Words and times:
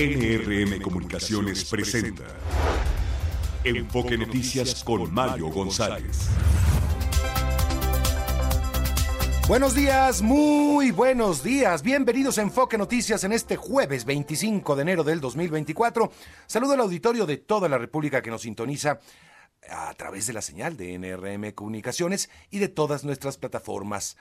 NRM 0.00 0.80
Comunicaciones 0.80 1.64
presenta 1.64 2.24
Enfoque 3.64 4.16
Noticias 4.16 4.84
con 4.84 5.12
Mario 5.12 5.48
González. 5.48 6.28
Buenos 9.48 9.74
días, 9.74 10.22
muy 10.22 10.90
buenos 10.92 11.42
días. 11.42 11.82
Bienvenidos 11.82 12.38
a 12.38 12.42
Enfoque 12.42 12.78
Noticias 12.78 13.24
en 13.24 13.32
este 13.32 13.56
jueves 13.56 14.04
25 14.04 14.76
de 14.76 14.82
enero 14.82 15.04
del 15.04 15.20
2024. 15.20 16.12
Saludo 16.46 16.74
al 16.74 16.80
auditorio 16.80 17.26
de 17.26 17.38
toda 17.38 17.68
la 17.68 17.78
República 17.78 18.22
que 18.22 18.30
nos 18.30 18.42
sintoniza 18.42 19.00
a 19.68 19.92
través 19.94 20.26
de 20.26 20.32
la 20.32 20.42
señal 20.42 20.76
de 20.76 20.98
NRM 20.98 21.52
Comunicaciones 21.52 22.30
y 22.50 22.58
de 22.58 22.68
todas 22.68 23.04
nuestras 23.04 23.36
plataformas 23.36 24.16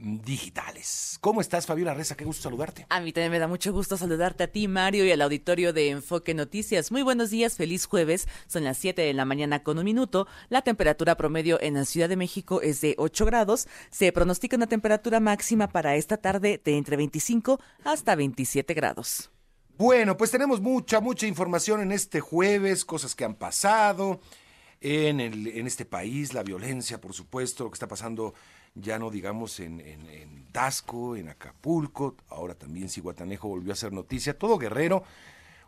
digitales. 0.00 1.18
¿Cómo 1.20 1.40
estás, 1.40 1.66
Fabiola 1.66 1.94
Reza? 1.94 2.16
Qué 2.16 2.24
gusto 2.24 2.42
saludarte. 2.42 2.86
A 2.88 3.00
mí 3.00 3.12
también 3.12 3.32
me 3.32 3.38
da 3.38 3.46
mucho 3.46 3.72
gusto 3.72 3.96
saludarte 3.96 4.44
a 4.44 4.46
ti, 4.48 4.66
Mario, 4.66 5.04
y 5.04 5.12
al 5.12 5.20
auditorio 5.20 5.72
de 5.72 5.90
Enfoque 5.90 6.32
Noticias. 6.32 6.90
Muy 6.90 7.02
buenos 7.02 7.30
días, 7.30 7.56
feliz 7.56 7.86
jueves. 7.86 8.26
Son 8.46 8.64
las 8.64 8.78
7 8.78 9.02
de 9.02 9.12
la 9.12 9.24
mañana 9.24 9.62
con 9.62 9.78
un 9.78 9.84
minuto. 9.84 10.26
La 10.48 10.62
temperatura 10.62 11.16
promedio 11.16 11.60
en 11.60 11.74
la 11.74 11.84
Ciudad 11.84 12.08
de 12.08 12.16
México 12.16 12.62
es 12.62 12.80
de 12.80 12.94
8 12.98 13.26
grados. 13.26 13.68
Se 13.90 14.10
pronostica 14.12 14.56
una 14.56 14.66
temperatura 14.66 15.20
máxima 15.20 15.68
para 15.68 15.96
esta 15.96 16.16
tarde 16.16 16.60
de 16.64 16.76
entre 16.78 16.96
25 16.96 17.60
hasta 17.84 18.14
27 18.14 18.72
grados. 18.74 19.30
Bueno, 19.76 20.16
pues 20.16 20.30
tenemos 20.30 20.60
mucha, 20.60 21.00
mucha 21.00 21.26
información 21.26 21.80
en 21.80 21.92
este 21.92 22.20
jueves, 22.20 22.84
cosas 22.84 23.14
que 23.14 23.24
han 23.24 23.34
pasado 23.34 24.20
en, 24.80 25.20
el, 25.20 25.46
en 25.46 25.66
este 25.66 25.84
país, 25.84 26.32
la 26.34 26.42
violencia, 26.42 27.00
por 27.00 27.12
supuesto, 27.12 27.64
lo 27.64 27.70
que 27.70 27.76
está 27.76 27.88
pasando 27.88 28.34
ya 28.74 28.98
no 28.98 29.10
digamos 29.10 29.60
en, 29.60 29.80
en, 29.80 30.06
en 30.08 30.46
Tasco, 30.52 31.16
en 31.16 31.28
Acapulco, 31.28 32.16
ahora 32.28 32.54
también 32.54 32.88
Ciguatanejo 32.88 33.48
volvió 33.48 33.72
a 33.72 33.76
ser 33.76 33.92
noticia, 33.92 34.38
todo 34.38 34.58
Guerrero, 34.58 35.04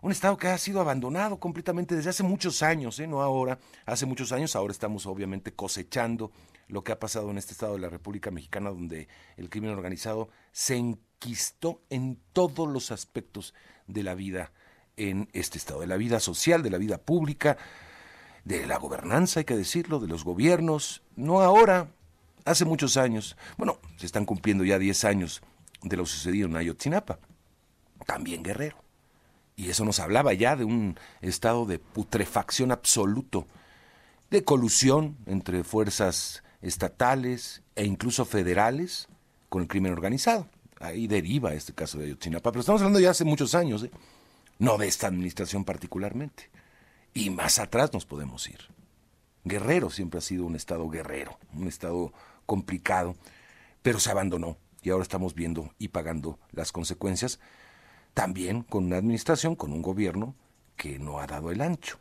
un 0.03 0.11
estado 0.11 0.37
que 0.37 0.49
ha 0.49 0.59
sido 0.59 0.81
abandonado 0.81 1.39
completamente 1.39 1.95
desde 1.95 2.11
hace 2.11 2.23
muchos 2.25 2.63
años, 2.63 2.99
¿eh? 2.99 3.07
no 3.07 3.23
ahora, 3.23 3.59
hace 3.87 4.05
muchos 4.05 4.33
años, 4.33 4.57
ahora 4.57 4.73
estamos 4.73 5.07
obviamente 5.07 5.53
cosechando 5.53 6.33
lo 6.67 6.83
que 6.83 6.91
ha 6.91 6.99
pasado 6.99 7.31
en 7.31 7.39
este 7.39 7.53
estado 7.53 7.75
de 7.75 7.81
la 7.81 7.89
República 7.89 8.31
Mexicana, 8.33 8.71
donde 8.71 9.07
el 9.37 9.49
crimen 9.49 9.71
organizado 9.71 10.29
se 10.51 10.77
enquistó 10.77 11.83
en 11.89 12.19
todos 12.33 12.69
los 12.69 12.91
aspectos 12.91 13.55
de 13.87 14.03
la 14.03 14.15
vida 14.15 14.53
en 14.97 15.29
este 15.33 15.59
estado, 15.59 15.81
de 15.81 15.87
la 15.87 15.97
vida 15.97 16.19
social, 16.19 16.63
de 16.63 16.71
la 16.71 16.79
vida 16.79 16.99
pública, 16.99 17.57
de 18.45 18.67
la 18.67 18.79
gobernanza, 18.79 19.41
hay 19.41 19.45
que 19.45 19.57
decirlo, 19.57 20.01
de 20.01 20.09
los 20.09 20.25
gobiernos, 20.25 21.03
no 21.15 21.43
ahora, 21.43 21.93
hace 22.45 22.65
muchos 22.65 22.97
años, 22.97 23.37
bueno, 23.57 23.79
se 23.97 24.07
están 24.07 24.25
cumpliendo 24.25 24.65
ya 24.65 24.79
10 24.79 25.05
años 25.05 25.43
de 25.83 25.97
lo 25.97 26.07
sucedido 26.07 26.49
en 26.49 26.57
Ayotzinapa, 26.57 27.19
también 28.07 28.43
Guerrero. 28.43 28.77
Y 29.57 29.71
eso 29.71 29.85
nos 29.85 30.01
hablaba 30.01 30.33
ya 30.33 30.57
de 30.57 30.65
un 30.65 30.99
estado 31.21 31.67
de 31.67 31.79
putrefacción 31.79 32.73
absoluto, 32.73 33.47
de 34.31 34.45
colusión 34.45 35.17
entre 35.27 35.63
fuerzas 35.63 36.43
estatales 36.63 37.63
e 37.75 37.85
incluso 37.85 38.25
federales 38.25 39.09
con 39.49 39.63
el 39.63 39.69
crimen 39.69 39.93
organizado. 39.93 40.49
Ahí 40.81 41.07
deriva 41.07 41.55
este 41.55 41.75
caso 41.75 41.99
de 41.99 42.07
Ayotzinapa, 42.07 42.51
pero 42.51 42.61
estamos 42.61 42.81
hablando 42.81 43.01
ya 43.01 43.11
hace 43.11 43.25
muchos 43.25 43.55
años, 43.55 43.85
¿eh? 43.85 43.91
no 44.59 44.79
de 44.79 44.89
esta 44.89 45.07
administración 45.07 45.65
particularmente. 45.65 46.51
Y 47.15 47.31
más 47.31 47.59
atrás 47.59 47.93
nos 47.93 48.07
podemos 48.07 48.49
ir. 48.49 48.61
Guerrero 49.45 49.91
siempre 49.91 50.19
ha 50.19 50.23
sido 50.23 50.45
un 50.45 50.57
estado 50.57 50.89
guerrero, 50.89 51.39
un 51.55 51.69
estado 51.69 52.13
complicado, 52.47 53.15
pero 53.83 53.99
se 54.01 54.11
abandonó 54.11 54.57
y 54.83 54.91
ahora 54.91 55.03
estamos 55.03 55.35
viendo 55.35 55.73
y 55.79 55.89
pagando 55.89 56.39
las 56.51 56.73
consecuencias, 56.73 57.39
también 58.15 58.63
con 58.63 58.85
una 58.85 58.97
administración, 58.97 59.55
con 59.55 59.73
un 59.73 59.83
gobierno 59.83 60.35
que 60.77 60.99
no 60.99 61.21
ha 61.21 61.27
dado 61.27 61.51
el 61.51 61.61
ancho 61.61 61.99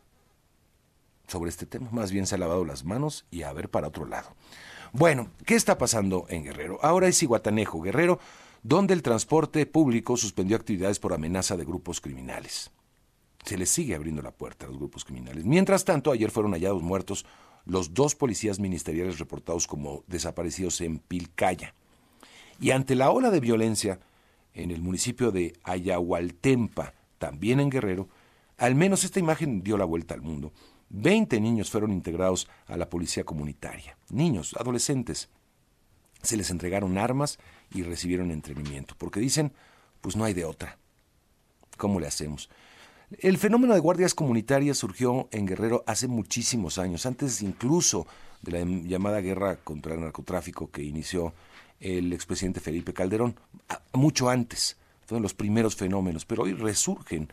sobre 1.28 1.50
este 1.50 1.66
tema, 1.66 1.88
más 1.92 2.12
bien 2.12 2.26
se 2.26 2.34
ha 2.34 2.38
lavado 2.38 2.64
las 2.64 2.84
manos 2.84 3.24
y 3.30 3.42
a 3.42 3.52
ver 3.52 3.70
para 3.70 3.88
otro 3.88 4.04
lado. 4.04 4.34
Bueno, 4.92 5.30
¿qué 5.46 5.54
está 5.54 5.78
pasando 5.78 6.26
en 6.28 6.44
Guerrero? 6.44 6.78
Ahora 6.82 7.08
es 7.08 7.22
Iguatanejo, 7.22 7.80
Guerrero, 7.80 8.18
donde 8.62 8.92
el 8.92 9.02
transporte 9.02 9.64
público 9.64 10.16
suspendió 10.16 10.56
actividades 10.56 10.98
por 10.98 11.14
amenaza 11.14 11.56
de 11.56 11.64
grupos 11.64 12.00
criminales. 12.00 12.70
Se 13.44 13.56
les 13.56 13.70
sigue 13.70 13.94
abriendo 13.94 14.22
la 14.22 14.32
puerta 14.32 14.66
a 14.66 14.68
los 14.68 14.78
grupos 14.78 15.04
criminales. 15.04 15.44
Mientras 15.44 15.84
tanto, 15.84 16.12
ayer 16.12 16.30
fueron 16.30 16.52
hallados 16.52 16.82
muertos 16.82 17.24
los 17.64 17.94
dos 17.94 18.14
policías 18.14 18.58
ministeriales 18.58 19.18
reportados 19.18 19.66
como 19.66 20.04
desaparecidos 20.06 20.80
en 20.80 20.98
Pilcaya. 20.98 21.74
Y 22.60 22.70
ante 22.70 22.94
la 22.94 23.10
ola 23.10 23.30
de 23.30 23.40
violencia 23.40 24.00
en 24.54 24.70
el 24.70 24.82
municipio 24.82 25.30
de 25.30 25.54
Ayahualtempa, 25.64 26.94
también 27.18 27.60
en 27.60 27.70
Guerrero, 27.70 28.08
al 28.58 28.74
menos 28.74 29.04
esta 29.04 29.20
imagen 29.20 29.62
dio 29.62 29.76
la 29.76 29.84
vuelta 29.84 30.14
al 30.14 30.22
mundo. 30.22 30.52
Veinte 30.88 31.40
niños 31.40 31.70
fueron 31.70 31.92
integrados 31.92 32.48
a 32.66 32.76
la 32.76 32.88
policía 32.88 33.24
comunitaria. 33.24 33.96
Niños, 34.10 34.54
adolescentes. 34.58 35.30
Se 36.22 36.36
les 36.36 36.50
entregaron 36.50 36.98
armas 36.98 37.38
y 37.72 37.82
recibieron 37.82 38.30
entrenamiento, 38.30 38.94
porque 38.98 39.18
dicen, 39.18 39.52
pues 40.00 40.16
no 40.16 40.24
hay 40.24 40.34
de 40.34 40.44
otra. 40.44 40.78
¿Cómo 41.78 41.98
le 41.98 42.06
hacemos? 42.06 42.50
El 43.18 43.36
fenómeno 43.36 43.74
de 43.74 43.80
guardias 43.80 44.14
comunitarias 44.14 44.78
surgió 44.78 45.28
en 45.32 45.46
Guerrero 45.46 45.84
hace 45.86 46.08
muchísimos 46.08 46.78
años, 46.78 47.04
antes 47.04 47.42
incluso 47.42 48.06
de 48.40 48.52
la 48.52 48.64
llamada 48.64 49.20
guerra 49.20 49.56
contra 49.56 49.94
el 49.94 50.00
narcotráfico 50.00 50.70
que 50.70 50.82
inició 50.82 51.34
el 51.80 52.12
expresidente 52.12 52.60
Felipe 52.60 52.92
Calderón, 52.92 53.36
mucho 53.92 54.30
antes, 54.30 54.76
fueron 55.06 55.22
los 55.22 55.34
primeros 55.34 55.76
fenómenos, 55.76 56.24
pero 56.24 56.44
hoy 56.44 56.54
resurgen 56.54 57.28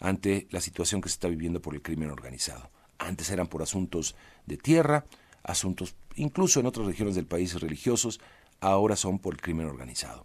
ante 0.00 0.48
la 0.50 0.60
situación 0.60 1.00
que 1.00 1.08
se 1.08 1.14
está 1.14 1.28
viviendo 1.28 1.60
por 1.60 1.74
el 1.74 1.82
crimen 1.82 2.10
organizado. 2.10 2.70
Antes 2.98 3.30
eran 3.30 3.46
por 3.46 3.62
asuntos 3.62 4.16
de 4.46 4.56
tierra, 4.56 5.04
asuntos 5.42 5.94
incluso 6.16 6.60
en 6.60 6.66
otras 6.66 6.86
regiones 6.86 7.14
del 7.14 7.26
país 7.26 7.60
religiosos, 7.60 8.20
ahora 8.60 8.96
son 8.96 9.18
por 9.18 9.34
el 9.34 9.40
crimen 9.40 9.66
organizado. 9.66 10.24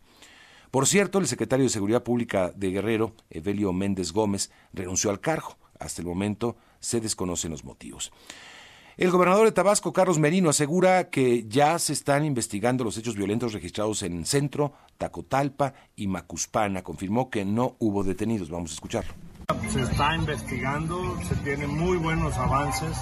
Por 0.71 0.85
cierto, 0.87 1.17
el 1.17 1.27
secretario 1.27 1.65
de 1.65 1.69
Seguridad 1.69 2.03
Pública 2.03 2.51
de 2.55 2.69
Guerrero, 2.69 3.15
Evelio 3.29 3.73
Méndez 3.73 4.11
Gómez, 4.11 4.51
renunció 4.71 5.09
al 5.09 5.19
cargo. 5.19 5.57
Hasta 5.79 6.01
el 6.01 6.07
momento 6.07 6.57
se 6.79 7.01
desconocen 7.01 7.51
los 7.51 7.63
motivos. 7.63 8.11
El 8.95 9.11
gobernador 9.11 9.45
de 9.45 9.53
Tabasco, 9.53 9.93
Carlos 9.93 10.19
Merino, 10.19 10.49
asegura 10.49 11.09
que 11.09 11.47
ya 11.47 11.79
se 11.79 11.93
están 11.93 12.25
investigando 12.25 12.83
los 12.83 12.97
hechos 12.97 13.15
violentos 13.15 13.53
registrados 13.53 14.03
en 14.03 14.25
Centro, 14.25 14.73
Tacotalpa 14.97 15.73
y 15.95 16.07
Macuspana. 16.07 16.83
Confirmó 16.83 17.29
que 17.29 17.45
no 17.45 17.77
hubo 17.79 18.03
detenidos. 18.03 18.49
Vamos 18.49 18.71
a 18.71 18.73
escucharlo. 18.73 19.13
Se 19.69 19.81
está 19.81 20.15
investigando, 20.15 21.17
se 21.27 21.35
tienen 21.37 21.71
muy 21.71 21.97
buenos 21.97 22.35
avances 22.37 22.97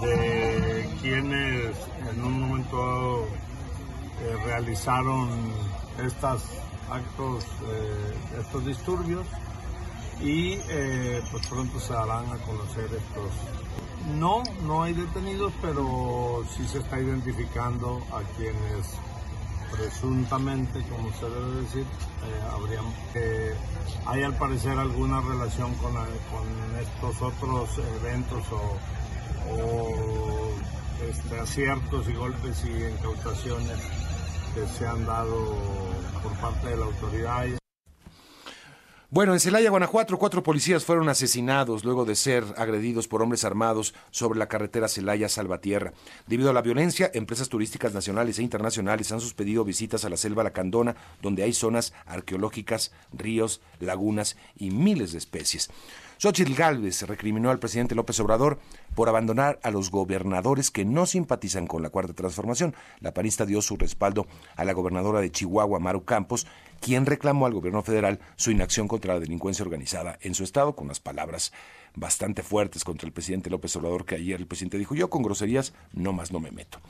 de 0.00 0.88
quienes 1.02 1.76
en 2.08 2.24
un 2.24 2.40
momento 2.42 3.24
eh, 3.24 4.36
realizaron 4.44 5.28
estas 5.98 6.65
actos, 6.90 7.44
eh, 7.44 8.14
estos 8.40 8.66
disturbios 8.66 9.26
y 10.20 10.54
eh, 10.68 11.22
pues 11.30 11.46
pronto 11.46 11.78
se 11.80 11.92
darán 11.92 12.26
a 12.32 12.38
conocer 12.38 12.84
estos. 12.84 13.30
No, 14.14 14.42
no 14.62 14.82
hay 14.82 14.94
detenidos, 14.94 15.52
pero 15.60 16.44
sí 16.56 16.66
se 16.66 16.78
está 16.78 17.00
identificando 17.00 18.00
a 18.12 18.22
quienes 18.36 18.94
presuntamente, 19.70 20.80
como 20.88 21.12
se 21.12 21.28
debe 21.28 21.60
decir, 21.62 21.82
eh, 21.82 22.48
habrían 22.52 22.84
que 23.12 23.52
hay 24.06 24.22
al 24.22 24.34
parecer 24.34 24.78
alguna 24.78 25.20
relación 25.20 25.74
con, 25.74 25.92
con 25.92 26.80
estos 26.80 27.20
otros 27.20 27.70
eventos 28.00 28.44
o, 28.52 28.78
o 29.52 30.52
este, 31.10 31.40
aciertos 31.40 32.08
y 32.08 32.14
golpes 32.14 32.64
y 32.64 32.84
incautaciones 32.84 33.78
que 34.56 34.66
se 34.66 34.86
han 34.86 35.04
dado 35.04 35.54
por 36.22 36.32
parte 36.40 36.68
de 36.68 36.76
la 36.78 36.86
autoridad. 36.86 37.44
Bueno, 39.10 39.34
en 39.34 39.40
Celaya, 39.40 39.70
Guanajuato, 39.70 40.18
cuatro 40.18 40.42
policías 40.42 40.84
fueron 40.84 41.10
asesinados 41.10 41.84
luego 41.84 42.06
de 42.06 42.16
ser 42.16 42.42
agredidos 42.56 43.06
por 43.06 43.22
hombres 43.22 43.44
armados 43.44 43.94
sobre 44.10 44.38
la 44.38 44.48
carretera 44.48 44.88
Celaya-Salvatierra. 44.88 45.92
Debido 46.26 46.50
a 46.50 46.52
la 46.54 46.62
violencia, 46.62 47.10
empresas 47.12 47.50
turísticas 47.50 47.92
nacionales 47.92 48.38
e 48.38 48.42
internacionales 48.42 49.12
han 49.12 49.20
suspendido 49.20 49.62
visitas 49.62 50.04
a 50.04 50.08
la 50.08 50.16
selva 50.16 50.42
Lacandona, 50.42 50.96
donde 51.20 51.42
hay 51.42 51.52
zonas 51.52 51.92
arqueológicas, 52.06 52.92
ríos, 53.12 53.60
lagunas 53.78 54.36
y 54.56 54.70
miles 54.70 55.12
de 55.12 55.18
especies. 55.18 55.70
Xochitl 56.18 56.54
Gálvez 56.54 57.02
recriminó 57.02 57.50
al 57.50 57.58
presidente 57.58 57.94
López 57.94 58.18
Obrador 58.20 58.58
por 58.94 59.10
abandonar 59.10 59.60
a 59.62 59.70
los 59.70 59.90
gobernadores 59.90 60.70
que 60.70 60.86
no 60.86 61.04
simpatizan 61.04 61.66
con 61.66 61.82
la 61.82 61.90
Cuarta 61.90 62.14
Transformación. 62.14 62.74
La 63.00 63.12
panista 63.12 63.44
dio 63.44 63.60
su 63.60 63.76
respaldo 63.76 64.26
a 64.56 64.64
la 64.64 64.72
gobernadora 64.72 65.20
de 65.20 65.30
Chihuahua, 65.30 65.78
Maru 65.78 66.04
Campos, 66.04 66.46
quien 66.80 67.04
reclamó 67.04 67.44
al 67.44 67.52
gobierno 67.52 67.82
federal 67.82 68.18
su 68.36 68.50
inacción 68.50 68.88
contra 68.88 69.12
la 69.12 69.20
delincuencia 69.20 69.62
organizada 69.62 70.18
en 70.22 70.34
su 70.34 70.42
estado, 70.42 70.74
con 70.74 70.86
unas 70.86 71.00
palabras 71.00 71.52
bastante 71.94 72.42
fuertes 72.42 72.82
contra 72.82 73.06
el 73.06 73.12
presidente 73.12 73.50
López 73.50 73.76
Obrador, 73.76 74.06
que 74.06 74.14
ayer 74.14 74.40
el 74.40 74.46
presidente 74.46 74.78
dijo, 74.78 74.94
yo 74.94 75.10
con 75.10 75.22
groserías 75.22 75.74
no 75.92 76.14
más 76.14 76.32
no 76.32 76.40
me 76.40 76.50
meto. 76.50 76.80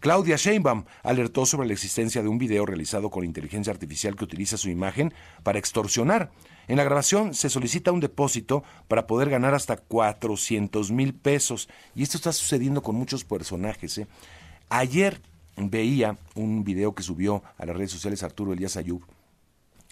Claudia 0.00 0.36
Sheinbaum 0.36 0.84
alertó 1.02 1.46
sobre 1.46 1.68
la 1.68 1.72
existencia 1.74 2.22
de 2.22 2.28
un 2.28 2.38
video 2.38 2.66
realizado 2.66 3.08
con 3.08 3.24
inteligencia 3.24 3.72
artificial 3.72 4.16
que 4.16 4.24
utiliza 4.24 4.56
su 4.56 4.68
imagen 4.68 5.14
para 5.44 5.58
extorsionar. 5.58 6.30
En 6.68 6.76
la 6.76 6.84
grabación 6.84 7.34
se 7.34 7.50
solicita 7.50 7.92
un 7.92 8.00
depósito 8.00 8.64
para 8.88 9.06
poder 9.06 9.30
ganar 9.30 9.54
hasta 9.54 9.76
400 9.76 10.90
mil 10.90 11.14
pesos. 11.14 11.68
Y 11.94 12.02
esto 12.02 12.16
está 12.16 12.32
sucediendo 12.32 12.82
con 12.82 12.96
muchos 12.96 13.24
personajes. 13.24 13.98
¿eh? 13.98 14.06
Ayer 14.68 15.20
veía 15.56 16.18
un 16.34 16.64
video 16.64 16.94
que 16.94 17.02
subió 17.02 17.42
a 17.58 17.66
las 17.66 17.76
redes 17.76 17.90
sociales 17.90 18.22
Arturo 18.22 18.52
Elías 18.52 18.76
Ayub. 18.76 19.02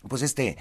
Pues 0.08 0.22
este 0.22 0.56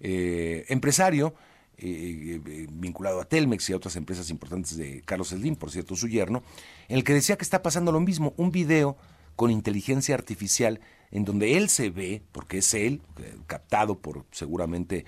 eh, 0.00 0.64
empresario 0.68 1.34
eh, 1.78 2.40
vinculado 2.72 3.20
a 3.20 3.24
Telmex 3.24 3.70
y 3.70 3.72
a 3.72 3.76
otras 3.76 3.96
empresas 3.96 4.28
importantes 4.30 4.76
de 4.76 5.02
Carlos 5.02 5.28
Slim, 5.28 5.56
por 5.56 5.70
cierto, 5.70 5.96
su 5.96 6.08
yerno, 6.08 6.42
en 6.88 6.96
el 6.96 7.04
que 7.04 7.14
decía 7.14 7.36
que 7.36 7.44
está 7.44 7.62
pasando 7.62 7.92
lo 7.92 8.00
mismo, 8.00 8.34
un 8.36 8.50
video 8.50 8.96
con 9.36 9.50
inteligencia 9.50 10.14
artificial 10.14 10.80
en 11.10 11.24
donde 11.24 11.56
él 11.56 11.68
se 11.70 11.90
ve, 11.90 12.22
porque 12.32 12.58
es 12.58 12.74
él, 12.74 13.00
captado 13.46 13.98
por 13.98 14.26
seguramente 14.30 15.06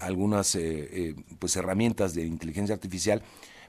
algunas 0.00 0.58
pues 1.38 1.56
herramientas 1.56 2.14
de 2.14 2.24
inteligencia 2.24 2.74
artificial, 2.74 3.22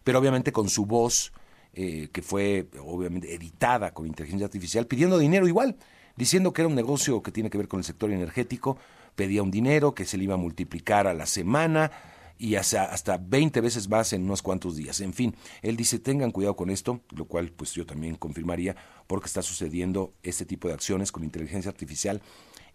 pero 0.04 0.20
obviamente 0.20 0.52
con 0.52 0.70
su 0.70 0.86
voz, 0.86 1.34
que 1.74 2.22
fue 2.22 2.68
obviamente 2.84 3.34
editada 3.34 3.94
con 3.94 4.06
inteligencia 4.08 4.46
artificial, 4.46 4.88
pidiendo 4.88 5.18
dinero 5.18 5.48
igual, 5.48 5.76
diciendo 6.16 6.54
que 6.54 6.62
era 6.62 6.70
un 6.70 6.76
negocio 6.76 7.22
que 7.24 7.32
tiene 7.32 7.50
que 7.50 7.58
ver 7.58 7.68
con 7.68 7.80
el 7.80 7.84
sector 7.84 8.12
energético, 8.12 8.78
pedía 9.16 9.44
un 9.44 9.52
dinero 9.52 9.96
que 9.96 10.06
se 10.06 10.18
le 10.18 10.26
iba 10.26 10.36
a 10.36 10.38
multiplicar 10.38 11.08
a 11.08 11.14
la 11.14 11.26
semana, 11.26 11.92
y 12.36 12.56
hasta, 12.56 12.86
hasta 12.86 13.18
20 13.18 13.62
veces 13.62 13.88
más 13.88 14.12
en 14.12 14.24
unos 14.24 14.42
cuantos 14.42 14.76
días. 14.76 15.00
En 15.02 15.14
fin, 15.14 15.36
él 15.62 15.78
dice, 15.78 16.00
tengan 16.00 16.32
cuidado 16.32 16.56
con 16.56 16.70
esto, 16.70 17.00
lo 17.16 17.26
cual 17.26 17.52
pues 17.52 17.74
yo 17.74 17.86
también 17.86 18.16
confirmaría, 18.16 18.76
porque 19.08 19.28
está 19.28 19.42
sucediendo 19.42 20.14
este 20.24 20.44
tipo 20.44 20.68
de 20.68 20.74
acciones 20.74 21.12
con 21.12 21.24
inteligencia 21.24 21.70
artificial 21.70 22.22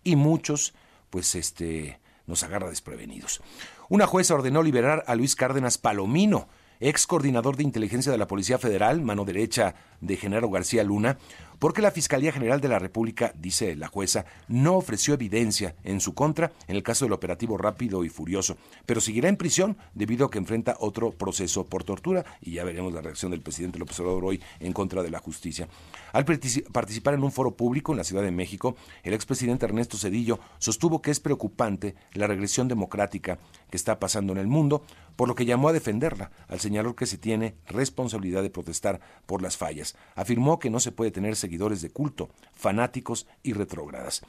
y 0.05 0.17
muchos 0.17 0.75
pues 1.11 1.35
este 1.35 2.00
nos 2.28 2.44
agarra 2.44 2.69
desprevenidos. 2.69 3.40
Una 3.88 4.06
jueza 4.06 4.34
ordenó 4.34 4.62
liberar 4.62 5.02
a 5.08 5.16
Luis 5.16 5.34
Cárdenas 5.34 5.78
Palomino, 5.78 6.46
ex 6.78 7.08
coordinador 7.08 7.56
de 7.56 7.64
inteligencia 7.64 8.12
de 8.12 8.19
la 8.19 8.28
Policía 8.28 8.58
Federal, 8.58 9.02
mano 9.02 9.25
derecha 9.25 9.75
de 10.00 10.16
Genaro 10.16 10.48
García 10.50 10.84
Luna, 10.84 11.19
porque 11.58 11.82
la 11.82 11.90
Fiscalía 11.90 12.32
General 12.32 12.60
de 12.60 12.69
la 12.69 12.78
República, 12.78 13.32
dice 13.38 13.75
la 13.76 13.88
jueza, 13.88 14.25
no 14.49 14.76
ofreció 14.76 15.14
evidencia 15.14 15.75
en 15.84 16.00
su 16.00 16.14
contra 16.14 16.52
en 16.66 16.76
el 16.76 16.82
caso 16.82 17.05
del 17.05 17.12
operativo 17.12 17.56
rápido 17.56 18.05
y 18.05 18.08
furioso, 18.08 18.56
pero 18.87 19.00
seguirá 19.00 19.28
en 19.28 19.37
prisión 19.37 19.76
debido 19.94 20.26
a 20.26 20.31
que 20.31 20.38
enfrenta 20.38 20.76
otro 20.81 21.10
proceso 21.10 21.64
por 21.64 21.84
tortura 21.84 22.25
y 22.40 22.52
ya 22.52 22.64
veremos 22.64 22.93
la 22.93 23.00
reacción 23.00 23.31
del 23.31 23.40
presidente 23.40 23.78
López 23.78 23.99
Obrador 24.00 24.25
hoy 24.25 24.40
en 24.60 24.72
contra 24.72 25.02
de 25.02 25.10
la 25.10 25.19
justicia. 25.19 25.69
Al 26.12 26.25
participar 26.25 27.14
en 27.14 27.22
un 27.22 27.32
foro 27.32 27.56
público 27.56 27.93
en 27.93 27.99
la 27.99 28.04
Ciudad 28.04 28.22
de 28.22 28.31
México, 28.31 28.76
el 29.02 29.14
expresidente 29.14 29.66
Ernesto 29.66 29.96
Cedillo 29.96 30.38
sostuvo 30.58 31.02
que 31.02 31.11
es 31.11 31.20
preocupante 31.20 31.94
la 32.12 32.26
regresión 32.26 32.69
democrática 32.69 33.38
que 33.70 33.76
está 33.76 33.99
pasando 33.99 34.32
en 34.32 34.38
el 34.38 34.46
mundo, 34.46 34.84
por 35.19 35.26
lo 35.26 35.35
que 35.35 35.47
llamó 35.47 35.69
a 35.69 35.73
defenderla, 35.73 36.31
al 36.47 36.61
señalar 36.61 36.94
que 36.94 37.05
se 37.05 37.19
tiene 37.19 37.56
responsabilidad 37.67 38.41
de 38.41 38.50
protestar 38.50 39.00
por 39.26 39.43
las 39.43 39.56
fallas. 39.56 39.97
Afirmó 40.15 40.61
que 40.61 40.70
no 40.70 40.79
se 40.79 40.93
puede 40.93 41.11
tener 41.11 41.35
seguidores 41.35 41.82
de 41.82 41.91
culto, 41.91 42.29
fanáticos 42.55 43.26
y 43.43 43.53
retrógradas. 43.53 44.23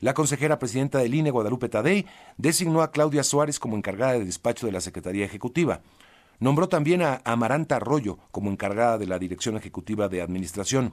La 0.00 0.14
consejera 0.14 0.58
presidenta 0.58 0.98
del 0.98 1.14
INE, 1.14 1.30
Guadalupe 1.30 1.68
Tadei, 1.68 2.06
designó 2.38 2.82
a 2.82 2.90
Claudia 2.90 3.22
Suárez 3.22 3.60
como 3.60 3.76
encargada 3.76 4.14
de 4.14 4.24
despacho 4.24 4.66
de 4.66 4.72
la 4.72 4.80
Secretaría 4.80 5.24
Ejecutiva. 5.24 5.82
Nombró 6.40 6.68
también 6.68 7.02
a 7.02 7.22
Amaranta 7.22 7.76
Arroyo 7.76 8.18
como 8.32 8.50
encargada 8.50 8.98
de 8.98 9.06
la 9.06 9.20
Dirección 9.20 9.56
Ejecutiva 9.56 10.08
de 10.08 10.22
Administración, 10.22 10.92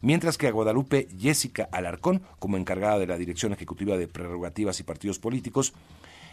mientras 0.00 0.38
que 0.38 0.48
a 0.48 0.52
Guadalupe 0.52 1.06
Jessica 1.20 1.68
Alarcón 1.70 2.22
como 2.38 2.56
encargada 2.56 2.98
de 2.98 3.08
la 3.08 3.18
Dirección 3.18 3.52
Ejecutiva 3.52 3.98
de 3.98 4.08
Prerrogativas 4.08 4.80
y 4.80 4.84
Partidos 4.84 5.18
Políticos, 5.18 5.74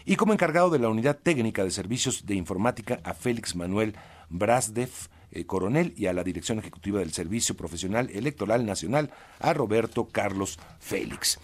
y 0.04 0.16
como 0.16 0.32
encargado 0.32 0.70
de 0.70 0.78
la 0.78 0.88
Unidad 0.88 1.18
Técnica 1.22 1.64
de 1.64 1.70
Servicios 1.70 2.26
de 2.26 2.34
Informática 2.34 3.00
a 3.04 3.14
Félix 3.14 3.54
Manuel 3.56 3.94
Brasdev 4.28 4.90
eh, 5.30 5.46
Coronel 5.46 5.94
y 5.96 6.06
a 6.06 6.12
la 6.12 6.24
Dirección 6.24 6.58
Ejecutiva 6.58 7.00
del 7.00 7.12
Servicio 7.12 7.56
Profesional 7.56 8.10
Electoral 8.12 8.66
Nacional 8.66 9.10
a 9.40 9.52
Roberto 9.52 10.08
Carlos 10.08 10.58
Félix. 10.78 11.38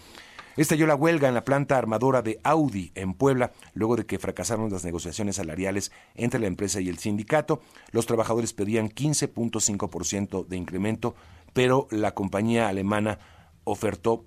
Estalló 0.57 0.85
la 0.85 0.95
huelga 0.95 1.29
en 1.29 1.33
la 1.33 1.45
planta 1.45 1.77
armadora 1.77 2.21
de 2.21 2.39
Audi 2.43 2.91
en 2.95 3.13
Puebla 3.13 3.51
luego 3.73 3.95
de 3.95 4.05
que 4.05 4.19
fracasaron 4.19 4.69
las 4.69 4.83
negociaciones 4.83 5.37
salariales 5.37 5.91
entre 6.13 6.41
la 6.41 6.47
empresa 6.47 6.81
y 6.81 6.89
el 6.89 6.99
sindicato. 6.99 7.61
Los 7.91 8.05
trabajadores 8.05 8.51
pedían 8.53 8.89
15.5% 8.89 10.45
de 10.45 10.57
incremento, 10.57 11.15
pero 11.53 11.87
la 11.89 12.13
compañía 12.13 12.67
alemana 12.67 13.17
ofertó 13.63 14.25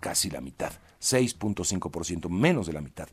casi 0.00 0.28
la 0.28 0.40
mitad, 0.40 0.72
6.5%, 1.00 2.28
menos 2.28 2.66
de 2.66 2.72
la 2.72 2.80
mitad. 2.80 3.08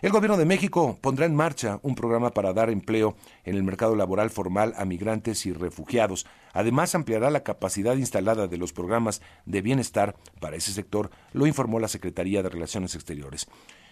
El 0.00 0.12
gobierno 0.12 0.36
de 0.36 0.44
México 0.44 0.96
pondrá 1.00 1.26
en 1.26 1.34
marcha 1.34 1.80
un 1.82 1.96
programa 1.96 2.30
para 2.30 2.52
dar 2.52 2.70
empleo 2.70 3.16
en 3.44 3.56
el 3.56 3.64
mercado 3.64 3.96
laboral 3.96 4.30
formal 4.30 4.72
a 4.76 4.84
migrantes 4.84 5.44
y 5.44 5.52
refugiados. 5.52 6.24
Además, 6.52 6.94
ampliará 6.94 7.30
la 7.30 7.42
capacidad 7.42 7.96
instalada 7.96 8.46
de 8.46 8.58
los 8.58 8.72
programas 8.72 9.20
de 9.44 9.60
bienestar 9.60 10.14
para 10.40 10.54
ese 10.54 10.72
sector, 10.72 11.10
lo 11.32 11.48
informó 11.48 11.80
la 11.80 11.88
Secretaría 11.88 12.44
de 12.44 12.48
Relaciones 12.48 12.94
Exteriores. 12.94 13.48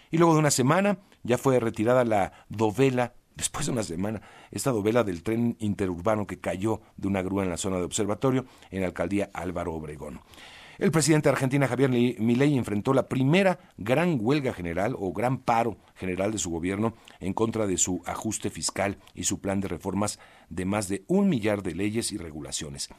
Y 0.09 0.17
luego 0.17 0.33
de 0.33 0.39
una 0.39 0.51
semana 0.51 0.99
ya 1.23 1.37
fue 1.37 1.59
retirada 1.59 2.05
la 2.05 2.31
dovela 2.47 3.13
después 3.35 3.65
de 3.65 3.73
una 3.73 3.83
semana, 3.83 4.21
esta 4.49 4.71
dovela 4.71 5.03
del 5.03 5.23
tren 5.23 5.57
interurbano 5.59 6.25
que 6.25 6.39
cayó 6.39 6.81
de 6.95 7.09
una 7.09 7.21
grúa 7.21 7.43
en 7.43 7.49
la 7.49 7.57
zona 7.57 7.77
de 7.77 7.83
observatorio 7.83 8.45
en 8.71 8.79
la 8.79 8.87
alcaldía 8.87 9.29
Álvaro 9.33 9.73
Obregón. 9.73 10.21
El 10.77 10.91
presidente 10.91 11.29
de 11.29 11.33
Argentina, 11.33 11.67
Javier 11.67 11.89
Milei, 11.89 12.55
enfrentó 12.55 12.93
la 12.93 13.07
primera 13.07 13.59
gran 13.77 14.19
huelga 14.21 14.53
general 14.53 14.95
o 14.97 15.11
gran 15.11 15.39
paro 15.39 15.77
general 15.95 16.31
de 16.31 16.37
su 16.37 16.51
gobierno 16.51 16.93
en 17.19 17.33
contra 17.33 17.65
de 17.65 17.77
su 17.77 18.03
ajuste 18.05 18.51
fiscal 18.51 18.97
y 19.15 19.23
su 19.23 19.41
plan 19.41 19.59
de 19.59 19.69
reformas 19.69 20.19
de 20.49 20.65
más 20.65 20.87
de 20.87 21.03
un 21.07 21.29
millar 21.29 21.63
de 21.63 21.73
leyes 21.73 22.11
y 22.11 22.17
regulaciones. 22.17 22.89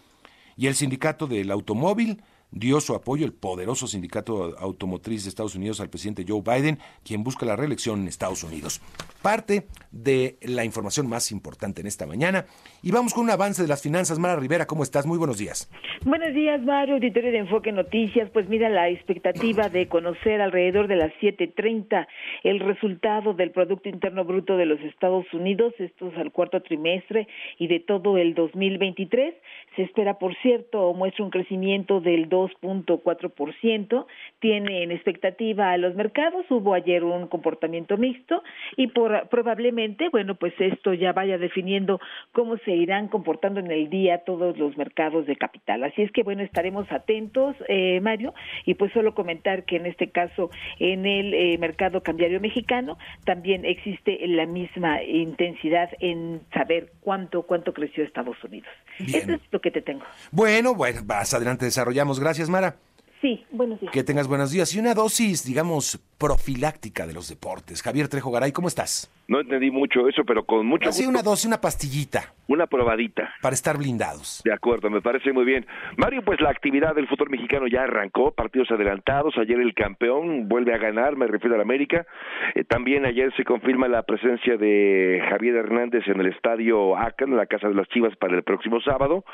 Y 0.56 0.66
el 0.66 0.74
sindicato 0.74 1.28
del 1.28 1.52
automóvil 1.52 2.20
dio 2.50 2.80
su 2.80 2.94
apoyo 2.94 3.26
el 3.26 3.32
poderoso 3.32 3.86
sindicato 3.86 4.56
automotriz 4.58 5.24
de 5.24 5.28
Estados 5.28 5.54
Unidos 5.54 5.80
al 5.80 5.90
presidente 5.90 6.24
Joe 6.26 6.42
Biden, 6.42 6.78
quien 7.04 7.22
busca 7.22 7.46
la 7.46 7.56
reelección 7.56 8.00
en 8.00 8.08
Estados 8.08 8.42
Unidos. 8.42 8.80
Parte 9.22 9.66
de 9.90 10.38
la 10.42 10.64
información 10.64 11.08
más 11.08 11.32
importante 11.32 11.80
en 11.80 11.86
esta 11.86 12.06
mañana. 12.06 12.46
Y 12.82 12.92
vamos 12.92 13.14
con 13.14 13.24
un 13.24 13.30
avance 13.30 13.62
de 13.62 13.68
las 13.68 13.82
finanzas. 13.82 14.18
Mara 14.18 14.36
Rivera, 14.36 14.66
¿cómo 14.66 14.82
estás? 14.82 15.06
Muy 15.06 15.18
buenos 15.18 15.38
días. 15.38 15.70
Buenos 16.04 16.32
días, 16.34 16.62
Mario, 16.62 16.94
auditorio 16.94 17.32
de 17.32 17.38
Enfoque 17.38 17.72
Noticias. 17.72 18.30
Pues 18.30 18.48
mira, 18.48 18.68
la 18.68 18.88
expectativa 18.88 19.68
de 19.68 19.88
conocer 19.88 20.40
alrededor 20.40 20.86
de 20.86 20.96
las 20.96 21.12
7.30 21.20 22.06
el 22.44 22.60
resultado 22.60 23.34
del 23.34 23.50
Producto 23.50 23.88
Interno 23.88 24.24
Bruto 24.24 24.56
de 24.56 24.66
los 24.66 24.80
Estados 24.80 25.26
Unidos, 25.32 25.74
estos 25.78 26.16
al 26.16 26.32
cuarto 26.32 26.60
trimestre 26.62 27.26
y 27.58 27.66
de 27.66 27.80
todo 27.80 28.16
el 28.18 28.34
2023. 28.34 29.34
Se 29.76 29.82
espera, 29.82 30.18
por 30.18 30.34
cierto, 30.42 30.92
muestra 30.94 31.24
un 31.24 31.30
crecimiento 31.30 32.00
del 32.00 32.28
2.4%, 32.38 34.06
tiene 34.40 34.82
en 34.82 34.90
expectativa 34.92 35.72
a 35.72 35.76
los 35.78 35.94
mercados, 35.94 36.44
hubo 36.50 36.74
ayer 36.74 37.04
un 37.04 37.26
comportamiento 37.26 37.96
mixto 37.96 38.42
y 38.76 38.88
por, 38.88 39.28
probablemente, 39.28 40.08
bueno, 40.10 40.34
pues 40.34 40.52
esto 40.58 40.94
ya 40.94 41.12
vaya 41.12 41.38
definiendo 41.38 42.00
cómo 42.32 42.56
se 42.58 42.72
irán 42.72 43.08
comportando 43.08 43.60
en 43.60 43.70
el 43.70 43.90
día 43.90 44.18
todos 44.18 44.56
los 44.58 44.76
mercados 44.76 45.26
de 45.26 45.36
capital. 45.36 45.84
Así 45.84 46.02
es 46.02 46.12
que, 46.12 46.22
bueno, 46.22 46.42
estaremos 46.42 46.90
atentos, 46.92 47.56
eh, 47.68 48.00
Mario, 48.00 48.34
y 48.64 48.74
pues 48.74 48.92
solo 48.92 49.14
comentar 49.14 49.64
que 49.64 49.76
en 49.76 49.86
este 49.86 50.10
caso 50.10 50.50
en 50.78 51.06
el 51.06 51.34
eh, 51.34 51.58
mercado 51.58 52.02
cambiario 52.02 52.40
mexicano 52.40 52.98
también 53.24 53.64
existe 53.64 54.18
la 54.26 54.46
misma 54.46 55.02
intensidad 55.02 55.90
en 56.00 56.40
saber 56.52 56.92
cuánto 57.00 57.42
cuánto 57.42 57.72
creció 57.72 58.04
Estados 58.04 58.36
Unidos. 58.44 58.68
Eso 58.98 59.32
es 59.32 59.40
lo 59.50 59.60
que 59.60 59.70
te 59.70 59.80
tengo. 59.80 60.04
Bueno, 60.30 60.74
bueno, 60.74 61.00
vas 61.04 61.32
adelante, 61.34 61.64
desarrollamos. 61.64 62.20
Gracias, 62.20 62.27
Mara. 62.48 62.76
Sí, 63.20 63.44
buenos 63.50 63.80
días. 63.80 63.92
Que 63.92 64.04
tengas 64.04 64.28
buenos 64.28 64.50
días. 64.50 64.74
Y 64.74 64.78
una 64.78 64.94
dosis, 64.94 65.44
digamos, 65.44 65.98
profiláctica 66.18 67.06
de 67.06 67.14
los 67.14 67.28
deportes. 67.28 67.82
Javier 67.82 68.08
Trejo 68.08 68.30
Garay, 68.30 68.52
¿cómo 68.52 68.68
estás? 68.68 69.10
No 69.28 69.40
entendí 69.40 69.70
mucho 69.70 70.08
eso, 70.08 70.24
pero 70.24 70.44
con 70.44 70.66
mucho 70.66 70.88
Así 70.88 71.06
una 71.06 71.22
dosis, 71.22 71.46
una 71.46 71.60
pastillita. 71.60 72.32
Una 72.46 72.66
probadita. 72.66 73.34
Para 73.42 73.54
estar 73.54 73.76
blindados. 73.76 74.40
De 74.44 74.52
acuerdo, 74.52 74.88
me 74.88 75.02
parece 75.02 75.32
muy 75.32 75.44
bien. 75.44 75.66
Mario, 75.98 76.22
pues 76.24 76.40
la 76.40 76.50
actividad 76.50 76.94
del 76.94 77.08
fútbol 77.08 77.30
mexicano 77.30 77.66
ya 77.66 77.82
arrancó, 77.82 78.32
partidos 78.32 78.70
adelantados. 78.70 79.34
Ayer 79.36 79.60
el 79.60 79.74
campeón 79.74 80.48
vuelve 80.48 80.74
a 80.74 80.78
ganar, 80.78 81.16
me 81.16 81.26
refiero 81.26 81.54
a 81.54 81.58
la 81.58 81.64
América. 81.64 82.06
Eh, 82.54 82.64
también 82.64 83.04
ayer 83.04 83.34
se 83.36 83.44
confirma 83.44 83.88
la 83.88 84.02
presencia 84.04 84.56
de 84.56 85.20
Javier 85.28 85.56
Hernández 85.56 86.06
en 86.06 86.20
el 86.20 86.28
estadio 86.28 86.96
Acan, 86.96 87.30
en 87.30 87.36
la 87.36 87.46
Casa 87.46 87.68
de 87.68 87.74
las 87.74 87.88
Chivas, 87.88 88.16
para 88.16 88.36
el 88.36 88.44
próximo 88.44 88.80
sábado. 88.80 89.24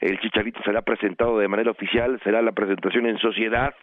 El 0.00 0.18
Chicharito 0.20 0.60
será 0.64 0.80
presentado 0.80 1.38
de 1.38 1.48
manera 1.48 1.70
oficial, 1.70 2.18
será 2.24 2.40
la 2.40 2.52
presentación 2.52 3.06
en 3.06 3.18
sociedad 3.18 3.74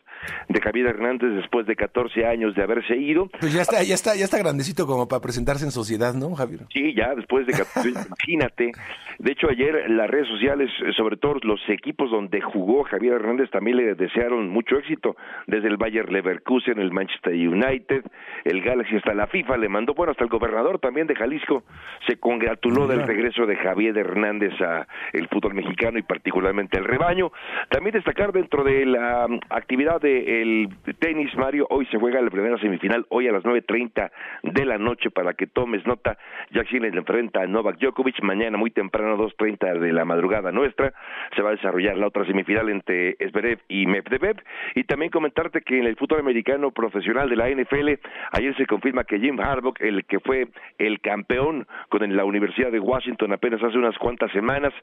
de 0.47 0.61
Javier 0.61 0.87
Hernández 0.87 1.29
después 1.35 1.67
de 1.67 1.75
14 1.75 2.25
años 2.25 2.29
años 2.29 2.55
de 2.55 2.63
haberse 2.63 2.95
ido. 2.95 3.29
Pues 3.39 3.53
ya 3.53 3.61
está, 3.61 3.83
ya 3.83 3.95
está, 3.95 4.15
ya 4.15 4.25
está 4.25 4.37
grandecito 4.37 4.85
como 4.85 5.07
para 5.07 5.21
presentarse 5.21 5.58
en 5.63 5.71
sociedad, 5.71 6.13
¿no, 6.13 6.35
Javier? 6.35 6.61
Sí, 6.73 6.93
ya 6.95 7.15
después 7.15 7.45
de 7.47 7.53
imagínate. 7.89 8.71
De 9.19 9.31
hecho, 9.31 9.49
ayer 9.49 9.89
las 9.89 10.09
redes 10.09 10.27
sociales, 10.27 10.69
sobre 10.95 11.17
todo 11.17 11.35
los 11.43 11.59
equipos 11.69 12.09
donde 12.09 12.41
jugó 12.41 12.83
Javier 12.83 13.13
Hernández, 13.13 13.49
también 13.49 13.77
le 13.77 13.95
desearon 13.95 14.49
mucho 14.49 14.77
éxito. 14.77 15.15
Desde 15.47 15.67
el 15.67 15.77
Bayer 15.77 16.11
Leverkusen, 16.11 16.79
el 16.79 16.91
Manchester 16.91 17.33
United, 17.33 18.03
el 18.45 18.61
Galaxy, 18.61 18.95
hasta 18.95 19.13
la 19.13 19.27
FIFA 19.27 19.57
le 19.57 19.69
mandó, 19.69 19.93
bueno, 19.93 20.11
hasta 20.11 20.23
el 20.23 20.29
gobernador 20.29 20.79
también 20.79 21.07
de 21.07 21.15
Jalisco 21.15 21.63
se 22.07 22.17
congratuló 22.17 22.87
del 22.87 23.05
regreso 23.05 23.45
de 23.45 23.55
Javier 23.57 23.97
Hernández 23.97 24.53
a 24.61 24.87
el 25.13 25.27
fútbol 25.27 25.53
mexicano 25.53 25.99
y 25.99 26.03
particularmente 26.03 26.77
el 26.77 26.85
rebaño. 26.85 27.31
También 27.69 27.93
destacar 27.93 28.31
dentro 28.31 28.63
de 28.63 28.85
la 28.85 29.25
um, 29.25 29.39
actividad 29.49 30.01
del 30.01 30.69
tenis, 30.99 31.35
Mario, 31.35 31.67
hoy 31.69 31.85
se 31.87 31.97
juega 31.97 32.21
la 32.21 32.29
primera 32.29 32.57
semifinal, 32.59 33.05
hoy 33.09 33.27
a 33.27 33.31
las 33.31 33.43
9.30 33.43 34.11
de 34.43 34.65
la 34.65 34.77
noche 34.77 35.09
para 35.09 35.33
que 35.33 35.47
tomes 35.49 35.85
nota. 35.85 36.17
Jack 36.51 36.71
le 36.71 36.87
enfrenta 36.87 37.41
a 37.41 37.47
Novak 37.47 37.77
Djokovic, 37.79 38.21
mañana 38.23 38.57
muy 38.57 38.71
temprano, 38.71 39.17
2.30 39.17 39.79
de 39.79 39.93
la 39.93 40.05
madrugada 40.05 40.51
nuestra, 40.51 40.93
se 41.35 41.41
va 41.41 41.49
a 41.49 41.55
desarrollar 41.55 41.97
la 41.97 42.07
otra 42.07 42.25
semifinal 42.25 42.69
entre 42.69 43.15
Esberev 43.19 43.59
y 43.67 43.85
Medvedev. 43.85 44.41
Y 44.75 44.83
también 44.83 45.11
comentarte 45.11 45.61
que 45.61 45.77
en 45.77 45.85
el 45.85 45.95
fútbol 45.95 46.19
americano 46.19 46.71
profesional 46.71 47.29
de 47.29 47.35
la 47.35 47.49
NFL, 47.49 47.89
ayer 48.31 48.55
se 48.57 48.65
confirma 48.65 49.03
que 49.03 49.19
Jim 49.19 49.39
Harbaugh, 49.39 49.75
el 49.79 50.05
que 50.05 50.19
fue 50.19 50.47
el 50.77 50.99
campeón 51.01 51.67
con 51.89 52.15
la 52.15 52.25
Universidad 52.25 52.71
de 52.71 52.79
Washington 52.79 53.33
apenas 53.33 53.61
hace 53.63 53.77
unas 53.77 53.97
cuantas 53.97 54.31
semanas, 54.31 54.73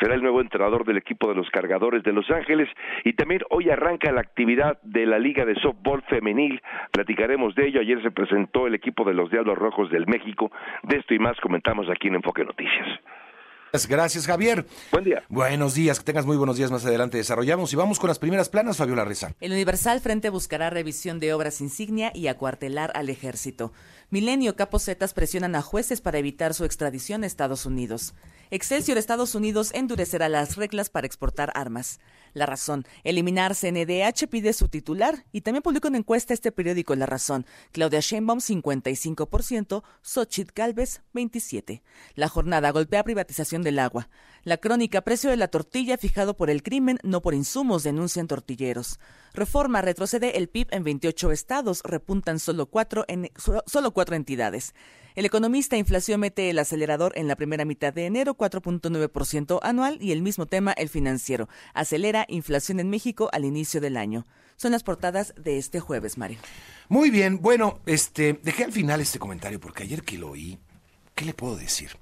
será 0.00 0.14
el 0.14 0.22
nuevo 0.22 0.40
entrenador 0.40 0.84
del 0.84 0.96
equipo 0.96 1.28
de 1.28 1.34
los 1.34 1.48
cargadores 1.50 2.02
de 2.02 2.12
Los 2.12 2.30
Ángeles. 2.30 2.68
Y 3.04 3.14
también 3.14 3.42
hoy 3.50 3.70
arranca 3.70 4.12
la 4.12 4.20
actividad 4.20 4.80
de 4.82 5.06
la 5.06 5.18
Liga 5.18 5.44
de 5.44 5.54
Softball 5.56 6.02
Femenil. 6.02 6.60
Platicaremos 6.92 7.54
de 7.54 7.68
ello. 7.68 7.80
Ayer 7.80 8.02
se 8.02 8.10
presentó 8.10 8.66
el 8.66 8.74
equipo 8.74 9.04
de 9.04 9.14
los 9.14 9.30
Diablos 9.30 9.56
Rojos 9.58 9.90
del 9.90 10.06
México. 10.14 10.50
De 10.82 10.96
esto 10.98 11.14
y 11.14 11.18
más 11.18 11.36
comentamos 11.40 11.86
aquí 11.90 12.08
en 12.08 12.16
Enfoque 12.16 12.44
Noticias. 12.44 12.88
Gracias, 13.88 14.28
Javier. 14.28 14.64
Buen 14.92 15.02
día. 15.02 15.24
Buenos 15.28 15.74
días, 15.74 15.98
que 15.98 16.04
tengas 16.04 16.26
muy 16.26 16.36
buenos 16.36 16.56
días 16.56 16.70
más 16.70 16.86
adelante. 16.86 17.16
Desarrollamos 17.16 17.72
y 17.72 17.76
vamos 17.76 17.98
con 17.98 18.06
las 18.06 18.20
primeras 18.20 18.48
planas, 18.48 18.76
Fabiola 18.76 19.04
Reza. 19.04 19.32
El 19.40 19.50
Universal 19.50 19.98
Frente 19.98 20.30
buscará 20.30 20.70
revisión 20.70 21.18
de 21.18 21.34
obras 21.34 21.60
insignia 21.60 22.12
y 22.14 22.28
acuartelar 22.28 22.92
al 22.94 23.08
ejército. 23.08 23.72
Milenio 24.10 24.54
Caposetas 24.54 25.12
presionan 25.12 25.56
a 25.56 25.62
jueces 25.62 26.00
para 26.00 26.18
evitar 26.18 26.54
su 26.54 26.64
extradición 26.64 27.24
a 27.24 27.26
Estados 27.26 27.66
Unidos. 27.66 28.14
Excelsior 28.52 28.96
Estados 28.96 29.34
Unidos 29.34 29.74
endurecerá 29.74 30.28
las 30.28 30.54
reglas 30.54 30.88
para 30.88 31.08
exportar 31.08 31.50
armas. 31.56 31.98
La 32.34 32.46
Razón. 32.46 32.84
Eliminar 33.04 33.54
CNDH 33.54 34.26
pide 34.28 34.52
su 34.52 34.68
titular 34.68 35.24
y 35.32 35.40
también 35.40 35.62
publicó 35.62 35.88
una 35.88 35.98
encuesta 35.98 36.34
este 36.34 36.52
periódico 36.52 36.94
La 36.94 37.06
Razón. 37.06 37.46
Claudia 37.72 38.00
Sheinbaum 38.00 38.40
55%, 38.40 39.82
Xochitl 40.02 40.52
Galvez 40.54 41.02
27. 41.14 41.82
La 42.14 42.28
jornada 42.28 42.70
golpea 42.70 43.04
privatización 43.04 43.62
del 43.62 43.78
agua. 43.78 44.08
La 44.44 44.58
crónica 44.58 45.00
precio 45.00 45.30
de 45.30 45.38
la 45.38 45.48
tortilla 45.48 45.96
fijado 45.96 46.36
por 46.36 46.50
el 46.50 46.62
crimen, 46.62 46.98
no 47.02 47.22
por 47.22 47.32
insumos, 47.32 47.82
denuncian 47.82 48.26
tortilleros. 48.26 49.00
Reforma 49.32 49.80
retrocede 49.80 50.36
el 50.36 50.50
PIB 50.50 50.68
en 50.70 50.84
28 50.84 51.32
estados, 51.32 51.80
repuntan 51.82 52.38
solo 52.38 52.66
cuatro, 52.66 53.06
en, 53.08 53.30
solo 53.64 53.92
cuatro 53.92 54.16
entidades. 54.16 54.74
El 55.14 55.24
economista 55.24 55.78
inflación 55.78 56.20
mete 56.20 56.50
el 56.50 56.58
acelerador 56.58 57.14
en 57.16 57.26
la 57.26 57.36
primera 57.36 57.64
mitad 57.64 57.94
de 57.94 58.04
enero, 58.04 58.36
4.9% 58.36 59.60
anual, 59.62 59.96
y 60.02 60.12
el 60.12 60.20
mismo 60.20 60.44
tema 60.44 60.72
el 60.72 60.90
financiero. 60.90 61.48
Acelera 61.72 62.26
inflación 62.28 62.80
en 62.80 62.90
México 62.90 63.30
al 63.32 63.46
inicio 63.46 63.80
del 63.80 63.96
año. 63.96 64.26
Son 64.56 64.72
las 64.72 64.82
portadas 64.82 65.32
de 65.36 65.56
este 65.56 65.80
jueves, 65.80 66.18
Mario. 66.18 66.38
Muy 66.90 67.08
bien, 67.08 67.40
bueno, 67.40 67.80
este, 67.86 68.38
dejé 68.42 68.64
al 68.64 68.72
final 68.72 69.00
este 69.00 69.18
comentario 69.18 69.58
porque 69.58 69.84
ayer 69.84 70.02
que 70.02 70.18
lo 70.18 70.32
oí, 70.32 70.58
¿qué 71.14 71.24
le 71.24 71.32
puedo 71.32 71.56
decir? 71.56 71.92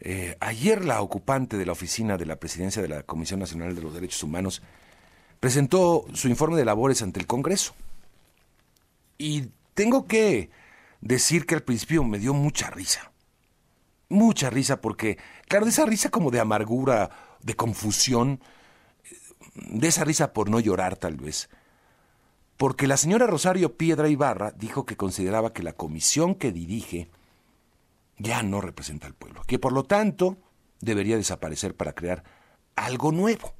Eh, 0.00 0.36
ayer 0.40 0.84
la 0.84 1.02
ocupante 1.02 1.58
de 1.58 1.66
la 1.66 1.72
oficina 1.72 2.16
de 2.16 2.24
la 2.24 2.36
presidencia 2.36 2.80
de 2.80 2.88
la 2.88 3.02
Comisión 3.02 3.38
Nacional 3.38 3.74
de 3.74 3.82
los 3.82 3.92
Derechos 3.92 4.22
Humanos 4.22 4.62
presentó 5.40 6.06
su 6.14 6.28
informe 6.28 6.56
de 6.56 6.64
labores 6.64 7.02
ante 7.02 7.20
el 7.20 7.26
Congreso. 7.26 7.74
Y 9.18 9.50
tengo 9.74 10.06
que 10.06 10.50
decir 11.00 11.44
que 11.44 11.54
al 11.54 11.62
principio 11.62 12.02
me 12.02 12.18
dio 12.18 12.32
mucha 12.32 12.70
risa. 12.70 13.12
Mucha 14.08 14.50
risa 14.50 14.80
porque, 14.80 15.18
claro, 15.48 15.66
de 15.66 15.70
esa 15.70 15.86
risa 15.86 16.08
como 16.08 16.30
de 16.30 16.40
amargura, 16.40 17.10
de 17.42 17.54
confusión, 17.54 18.40
de 19.54 19.88
esa 19.88 20.04
risa 20.04 20.32
por 20.32 20.48
no 20.48 20.60
llorar 20.60 20.96
tal 20.96 21.16
vez. 21.16 21.50
Porque 22.56 22.86
la 22.86 22.96
señora 22.96 23.26
Rosario 23.26 23.76
Piedra 23.76 24.08
Ibarra 24.08 24.52
dijo 24.52 24.84
que 24.84 24.96
consideraba 24.96 25.52
que 25.52 25.62
la 25.62 25.74
comisión 25.74 26.34
que 26.34 26.52
dirige 26.52 27.10
ya 28.20 28.42
no 28.42 28.60
representa 28.60 29.06
al 29.06 29.14
pueblo, 29.14 29.42
que 29.46 29.58
por 29.58 29.72
lo 29.72 29.84
tanto 29.84 30.36
debería 30.80 31.16
desaparecer 31.16 31.74
para 31.74 31.94
crear 31.94 32.22
algo 32.76 33.12
nuevo. 33.12 33.54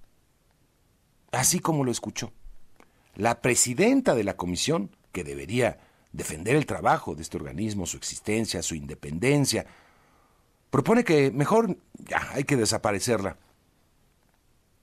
Así 1.32 1.60
como 1.60 1.84
lo 1.84 1.90
escuchó. 1.90 2.32
La 3.14 3.40
presidenta 3.40 4.14
de 4.14 4.24
la 4.24 4.36
comisión, 4.36 4.94
que 5.12 5.24
debería 5.24 5.78
defender 6.12 6.56
el 6.56 6.66
trabajo 6.66 7.14
de 7.14 7.22
este 7.22 7.36
organismo, 7.36 7.86
su 7.86 7.96
existencia, 7.96 8.62
su 8.62 8.74
independencia. 8.74 9.66
Propone 10.70 11.04
que 11.04 11.30
mejor 11.30 11.76
ya 11.94 12.30
hay 12.32 12.44
que 12.44 12.56
desaparecerla. 12.56 13.38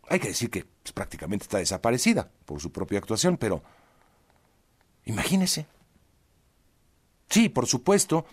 Hay 0.10 0.19
que 0.19 0.29
decir 0.29 0.50
que 0.50 0.65
pues, 0.65 0.93
prácticamente 0.93 1.43
está 1.43 1.60
desaparecida 1.60 2.31
por 2.46 2.62
su 2.62 2.72
propia 2.72 3.00
actuación, 3.00 3.38
pero 3.38 3.62
imagínese. 5.05 5.67
Sí, 7.29 7.50
por 7.50 7.67
supuesto, 7.67 8.25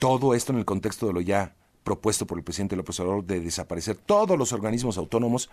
todo 0.00 0.34
esto 0.34 0.52
en 0.52 0.58
el 0.58 0.64
contexto 0.64 1.06
de 1.06 1.12
lo 1.12 1.20
ya 1.20 1.54
propuesto 1.84 2.26
por 2.26 2.38
el 2.38 2.42
presidente 2.42 2.74
López 2.74 2.98
Obrador 3.00 3.24
de 3.24 3.40
desaparecer 3.40 3.96
todos 3.96 4.36
los 4.38 4.52
organismos 4.52 4.96
autónomos, 4.96 5.50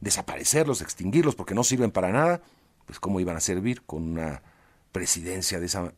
desaparecerlos, 0.00 0.82
extinguirlos 0.82 1.36
porque 1.36 1.54
no 1.54 1.62
sirven 1.64 1.92
para 1.92 2.10
nada, 2.10 2.42
pues 2.86 2.98
cómo 2.98 3.20
iban 3.20 3.36
a 3.36 3.40
servir 3.40 3.82
con 3.82 4.02
una 4.02 4.42
presidencia 4.92 5.60
de 5.60 5.66
esa 5.66 5.92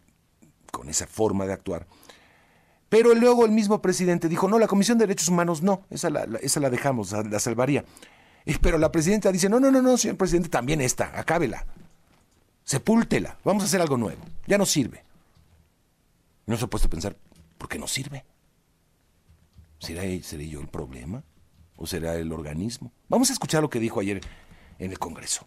con 0.70 0.88
esa 0.88 1.06
forma 1.06 1.46
de 1.46 1.54
actuar. 1.54 1.87
Pero 2.90 3.14
luego 3.14 3.46
el 3.46 3.50
mismo 3.50 3.80
presidente 3.80 4.28
dijo, 4.28 4.46
no, 4.46 4.58
la 4.58 4.66
Comisión 4.66 4.99
de 4.99 5.06
Derechos 5.06 5.28
Humanos 5.28 5.62
no, 5.62 5.82
esa 5.88 6.10
la, 6.10 6.26
dejamos, 6.70 7.12
la, 7.12 7.40
salvaría. 7.40 7.84
Pero 8.60 8.76
la 8.78 8.92
presidenta 8.92 9.32
dice, 9.32 9.49
no, 9.49 9.58
no, 9.58 9.70
no, 9.70 9.80
no, 9.80 9.96
señor 9.96 10.16
presidente, 10.16 10.50
también 10.50 10.80
esta, 10.80 11.18
acábela, 11.18 11.66
sepúltela, 12.64 13.38
vamos 13.42 13.62
a 13.62 13.66
hacer 13.66 13.80
algo 13.80 13.96
nuevo, 13.96 14.20
ya 14.46 14.58
no 14.58 14.66
sirve. 14.66 15.02
No 16.46 16.56
se 16.56 16.64
ha 16.64 16.68
puesto 16.68 16.88
a 16.88 16.90
pensar, 16.90 17.16
¿por 17.60 17.68
qué 17.68 17.78
no 17.78 17.86
sirve? 17.86 18.24
¿Será, 19.78 20.02
¿Seré 20.22 20.48
yo 20.48 20.60
el 20.60 20.68
problema? 20.68 21.22
¿O 21.76 21.86
será 21.86 22.14
el 22.14 22.32
organismo? 22.32 22.90
Vamos 23.08 23.28
a 23.28 23.34
escuchar 23.34 23.60
lo 23.60 23.68
que 23.68 23.78
dijo 23.78 24.00
ayer 24.00 24.22
en 24.78 24.90
el 24.90 24.98
Congreso. 24.98 25.46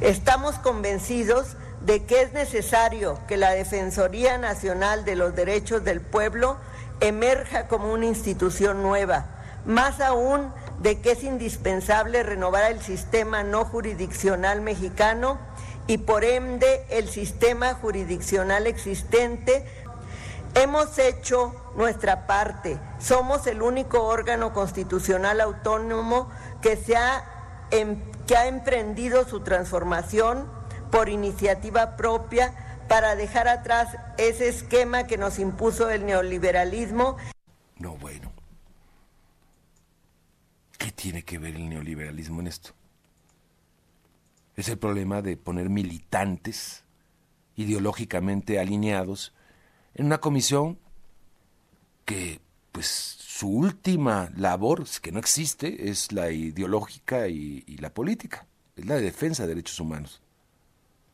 Estamos 0.00 0.58
convencidos 0.58 1.56
de 1.82 2.04
que 2.04 2.22
es 2.22 2.32
necesario 2.32 3.20
que 3.28 3.36
la 3.36 3.50
Defensoría 3.50 4.38
Nacional 4.38 5.04
de 5.04 5.14
los 5.14 5.36
Derechos 5.36 5.84
del 5.84 6.00
Pueblo 6.00 6.56
emerja 7.00 7.68
como 7.68 7.92
una 7.92 8.06
institución 8.06 8.82
nueva, 8.82 9.26
más 9.66 10.00
aún 10.00 10.50
de 10.80 11.02
que 11.02 11.12
es 11.12 11.22
indispensable 11.22 12.22
renovar 12.22 12.72
el 12.72 12.80
sistema 12.80 13.42
no 13.42 13.66
jurisdiccional 13.66 14.62
mexicano 14.62 15.38
y 15.86 15.98
por 15.98 16.24
ende 16.24 16.86
el 16.88 17.08
sistema 17.08 17.74
jurisdiccional 17.74 18.66
existente. 18.66 19.66
Hemos 20.56 20.98
hecho 20.98 21.54
nuestra 21.76 22.26
parte, 22.26 22.80
somos 22.98 23.46
el 23.46 23.62
único 23.62 24.02
órgano 24.02 24.52
constitucional 24.52 25.40
autónomo 25.40 26.30
Em, 27.70 28.00
que 28.26 28.36
ha 28.36 28.48
emprendido 28.48 29.24
su 29.24 29.40
transformación 29.40 30.48
por 30.90 31.08
iniciativa 31.08 31.96
propia 31.96 32.84
para 32.88 33.14
dejar 33.14 33.48
atrás 33.48 33.96
ese 34.18 34.48
esquema 34.48 35.06
que 35.06 35.16
nos 35.16 35.38
impuso 35.38 35.90
el 35.90 36.06
neoliberalismo. 36.06 37.16
No, 37.78 37.96
bueno. 37.96 38.32
¿Qué 40.78 40.90
tiene 40.92 41.24
que 41.24 41.38
ver 41.38 41.56
el 41.56 41.68
neoliberalismo 41.68 42.40
en 42.40 42.46
esto? 42.48 42.70
Es 44.56 44.68
el 44.68 44.78
problema 44.78 45.22
de 45.22 45.36
poner 45.36 45.68
militantes 45.68 46.84
ideológicamente 47.56 48.58
alineados 48.58 49.32
en 49.96 50.06
una 50.06 50.18
comisión 50.18 50.78
que, 52.04 52.40
pues, 52.70 52.86
su 52.86 53.48
última 53.48 54.30
labor, 54.36 54.84
que 55.02 55.10
no 55.10 55.18
existe, 55.18 55.88
es 55.88 56.12
la 56.12 56.30
ideológica 56.30 57.28
y, 57.28 57.64
la 57.78 57.92
política, 57.92 58.46
es 58.76 58.86
la 58.86 58.96
de 58.96 59.02
defensa 59.02 59.42
de 59.42 59.48
derechos 59.48 59.80
humanos. 59.80 60.22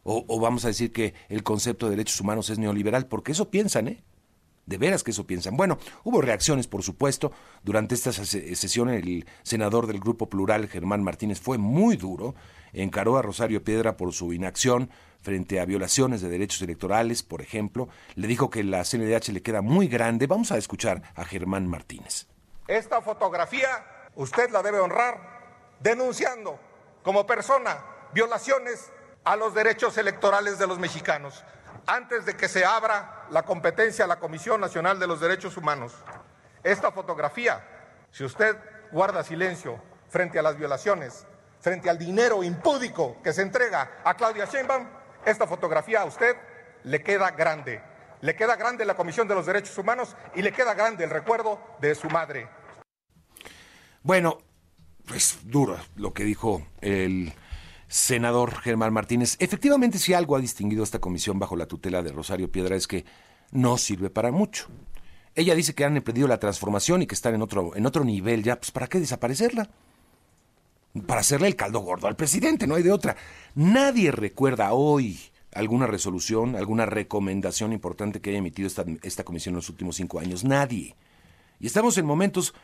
O, 0.04 0.40
vamos 0.40 0.64
a 0.64 0.68
decir 0.68 0.92
que 0.92 1.14
el 1.28 1.44
concepto 1.44 1.86
de 1.86 1.90
derechos 1.90 2.20
humanos 2.20 2.50
es 2.50 2.58
neoliberal, 2.58 3.06
porque 3.06 3.32
eso 3.32 3.50
piensan, 3.50 3.86
¿eh? 3.86 4.02
De 4.66 4.78
veras 4.78 5.02
que 5.02 5.10
eso 5.10 5.26
piensan. 5.26 5.56
Bueno, 5.56 5.78
hubo 6.04 6.20
reacciones, 6.20 6.68
por 6.68 6.82
supuesto. 6.82 7.32
Durante 7.62 7.94
esta 7.94 8.12
sesión, 8.12 8.90
el 8.90 9.26
senador 9.42 9.86
del 9.86 9.98
Grupo 9.98 10.28
Plural, 10.28 10.68
Germán 10.68 11.02
Martínez, 11.02 11.40
fue 11.40 11.58
muy 11.58 11.96
duro. 11.96 12.34
Encaró 12.72 13.16
a 13.16 13.22
Rosario 13.22 13.64
Piedra 13.64 13.96
por 13.96 14.12
su 14.12 14.32
inacción 14.32 14.90
frente 15.20 15.60
a 15.60 15.64
violaciones 15.64 16.20
de 16.20 16.28
derechos 16.28 16.62
electorales, 16.62 17.22
por 17.22 17.42
ejemplo. 17.42 17.88
Le 18.14 18.28
dijo 18.28 18.50
que 18.50 18.62
la 18.62 18.84
CNDH 18.84 19.32
le 19.32 19.42
queda 19.42 19.62
muy 19.62 19.88
grande. 19.88 20.26
Vamos 20.26 20.52
a 20.52 20.58
escuchar 20.58 21.02
a 21.14 21.24
Germán 21.24 21.66
Martínez. 21.66 22.26
Esta 22.68 23.02
fotografía 23.02 23.68
usted 24.14 24.50
la 24.50 24.62
debe 24.62 24.78
honrar 24.78 25.76
denunciando 25.80 26.58
como 27.02 27.26
persona 27.26 27.84
violaciones 28.14 28.90
a 29.24 29.36
los 29.36 29.54
derechos 29.54 29.96
electorales 29.98 30.58
de 30.58 30.66
los 30.66 30.78
mexicanos 30.78 31.44
antes 31.86 32.24
de 32.24 32.36
que 32.36 32.48
se 32.48 32.64
abra 32.64 33.26
la 33.30 33.42
competencia 33.42 34.04
a 34.04 34.08
la 34.08 34.18
Comisión 34.18 34.60
Nacional 34.60 34.98
de 34.98 35.06
los 35.06 35.20
Derechos 35.20 35.56
Humanos. 35.56 35.94
Esta 36.62 36.92
fotografía, 36.92 37.64
si 38.10 38.24
usted 38.24 38.56
guarda 38.92 39.24
silencio 39.24 39.82
frente 40.08 40.38
a 40.38 40.42
las 40.42 40.56
violaciones, 40.56 41.26
frente 41.60 41.88
al 41.88 41.98
dinero 41.98 42.42
impúdico 42.42 43.20
que 43.22 43.32
se 43.32 43.42
entrega 43.42 44.00
a 44.04 44.14
Claudia 44.14 44.44
Sheinbaum, 44.44 44.86
esta 45.24 45.46
fotografía 45.46 46.02
a 46.02 46.04
usted 46.04 46.36
le 46.84 47.02
queda 47.02 47.30
grande. 47.30 47.82
Le 48.20 48.36
queda 48.36 48.56
grande 48.56 48.84
la 48.84 48.94
Comisión 48.94 49.26
de 49.26 49.34
los 49.34 49.46
Derechos 49.46 49.76
Humanos 49.78 50.16
y 50.34 50.42
le 50.42 50.52
queda 50.52 50.74
grande 50.74 51.04
el 51.04 51.10
recuerdo 51.10 51.60
de 51.80 51.94
su 51.94 52.08
madre. 52.08 52.48
Bueno, 54.02 54.38
pues 55.06 55.38
duro 55.42 55.78
lo 55.96 56.12
que 56.12 56.24
dijo 56.24 56.66
el 56.80 57.32
senador 57.92 58.58
Germán 58.62 58.94
Martínez. 58.94 59.36
Efectivamente, 59.38 59.98
si 59.98 60.14
algo 60.14 60.34
ha 60.34 60.40
distinguido 60.40 60.82
esta 60.82 60.98
comisión 60.98 61.38
bajo 61.38 61.56
la 61.56 61.66
tutela 61.66 62.02
de 62.02 62.10
Rosario 62.10 62.50
Piedra 62.50 62.74
es 62.74 62.86
que 62.86 63.04
no 63.50 63.76
sirve 63.76 64.08
para 64.08 64.32
mucho. 64.32 64.68
Ella 65.34 65.54
dice 65.54 65.74
que 65.74 65.84
han 65.84 65.98
emprendido 65.98 66.26
la 66.26 66.40
transformación 66.40 67.02
y 67.02 67.06
que 67.06 67.14
están 67.14 67.34
en 67.34 67.42
otro, 67.42 67.76
en 67.76 67.84
otro 67.84 68.02
nivel 68.02 68.42
ya, 68.42 68.56
pues 68.56 68.70
¿para 68.70 68.86
qué 68.86 68.98
desaparecerla? 68.98 69.68
Para 71.06 71.20
hacerle 71.20 71.48
el 71.48 71.56
caldo 71.56 71.80
gordo 71.80 72.06
al 72.06 72.16
presidente, 72.16 72.66
no 72.66 72.76
hay 72.76 72.82
de 72.82 72.92
otra. 72.92 73.14
Nadie 73.54 74.10
recuerda 74.10 74.72
hoy 74.72 75.20
alguna 75.52 75.86
resolución, 75.86 76.56
alguna 76.56 76.86
recomendación 76.86 77.74
importante 77.74 78.22
que 78.22 78.30
haya 78.30 78.38
emitido 78.38 78.68
esta, 78.68 78.86
esta 79.02 79.24
comisión 79.24 79.52
en 79.52 79.56
los 79.56 79.68
últimos 79.68 79.96
cinco 79.96 80.18
años. 80.18 80.44
Nadie. 80.44 80.96
Y 81.60 81.66
estamos 81.66 81.98
en 81.98 82.06
momentos 82.06 82.54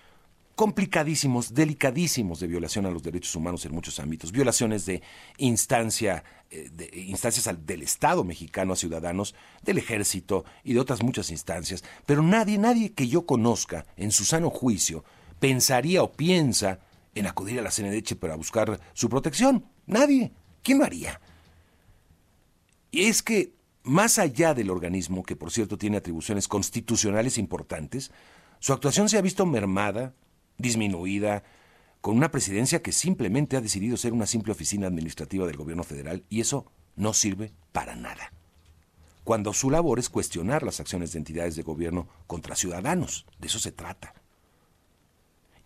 complicadísimos, 0.58 1.54
delicadísimos 1.54 2.40
de 2.40 2.48
violación 2.48 2.84
a 2.84 2.90
los 2.90 3.04
derechos 3.04 3.36
humanos 3.36 3.64
en 3.64 3.72
muchos 3.72 4.00
ámbitos, 4.00 4.32
violaciones 4.32 4.86
de 4.86 5.02
instancia, 5.36 6.24
eh, 6.50 6.68
instancias 7.06 7.48
del 7.64 7.82
Estado 7.82 8.24
mexicano 8.24 8.72
a 8.72 8.76
ciudadanos, 8.76 9.36
del 9.62 9.78
ejército 9.78 10.44
y 10.64 10.72
de 10.72 10.80
otras 10.80 11.00
muchas 11.00 11.30
instancias, 11.30 11.84
pero 12.06 12.24
nadie, 12.24 12.58
nadie 12.58 12.92
que 12.92 13.06
yo 13.06 13.24
conozca 13.24 13.86
en 13.96 14.10
su 14.10 14.24
sano 14.24 14.50
juicio 14.50 15.04
pensaría 15.38 16.02
o 16.02 16.10
piensa 16.10 16.80
en 17.14 17.28
acudir 17.28 17.60
a 17.60 17.62
la 17.62 17.70
CNDH 17.70 18.16
para 18.16 18.34
buscar 18.34 18.80
su 18.94 19.08
protección. 19.08 19.64
Nadie. 19.86 20.32
¿Quién 20.64 20.78
lo 20.78 20.84
haría? 20.84 21.20
Y 22.90 23.04
es 23.04 23.22
que, 23.22 23.52
más 23.84 24.18
allá 24.18 24.54
del 24.54 24.70
organismo, 24.70 25.22
que 25.22 25.36
por 25.36 25.52
cierto 25.52 25.78
tiene 25.78 25.98
atribuciones 25.98 26.48
constitucionales 26.48 27.38
importantes, 27.38 28.10
su 28.58 28.72
actuación 28.72 29.08
se 29.08 29.18
ha 29.18 29.22
visto 29.22 29.46
mermada, 29.46 30.14
disminuida, 30.58 31.44
con 32.00 32.16
una 32.16 32.30
presidencia 32.30 32.82
que 32.82 32.92
simplemente 32.92 33.56
ha 33.56 33.60
decidido 33.60 33.96
ser 33.96 34.12
una 34.12 34.26
simple 34.26 34.52
oficina 34.52 34.86
administrativa 34.86 35.46
del 35.46 35.56
gobierno 35.56 35.84
federal 35.84 36.24
y 36.28 36.40
eso 36.40 36.66
no 36.96 37.12
sirve 37.12 37.52
para 37.72 37.96
nada. 37.96 38.32
Cuando 39.24 39.52
su 39.52 39.70
labor 39.70 39.98
es 39.98 40.08
cuestionar 40.08 40.62
las 40.62 40.80
acciones 40.80 41.12
de 41.12 41.18
entidades 41.18 41.54
de 41.54 41.62
gobierno 41.62 42.08
contra 42.26 42.56
ciudadanos, 42.56 43.26
de 43.38 43.46
eso 43.48 43.58
se 43.58 43.72
trata. 43.72 44.14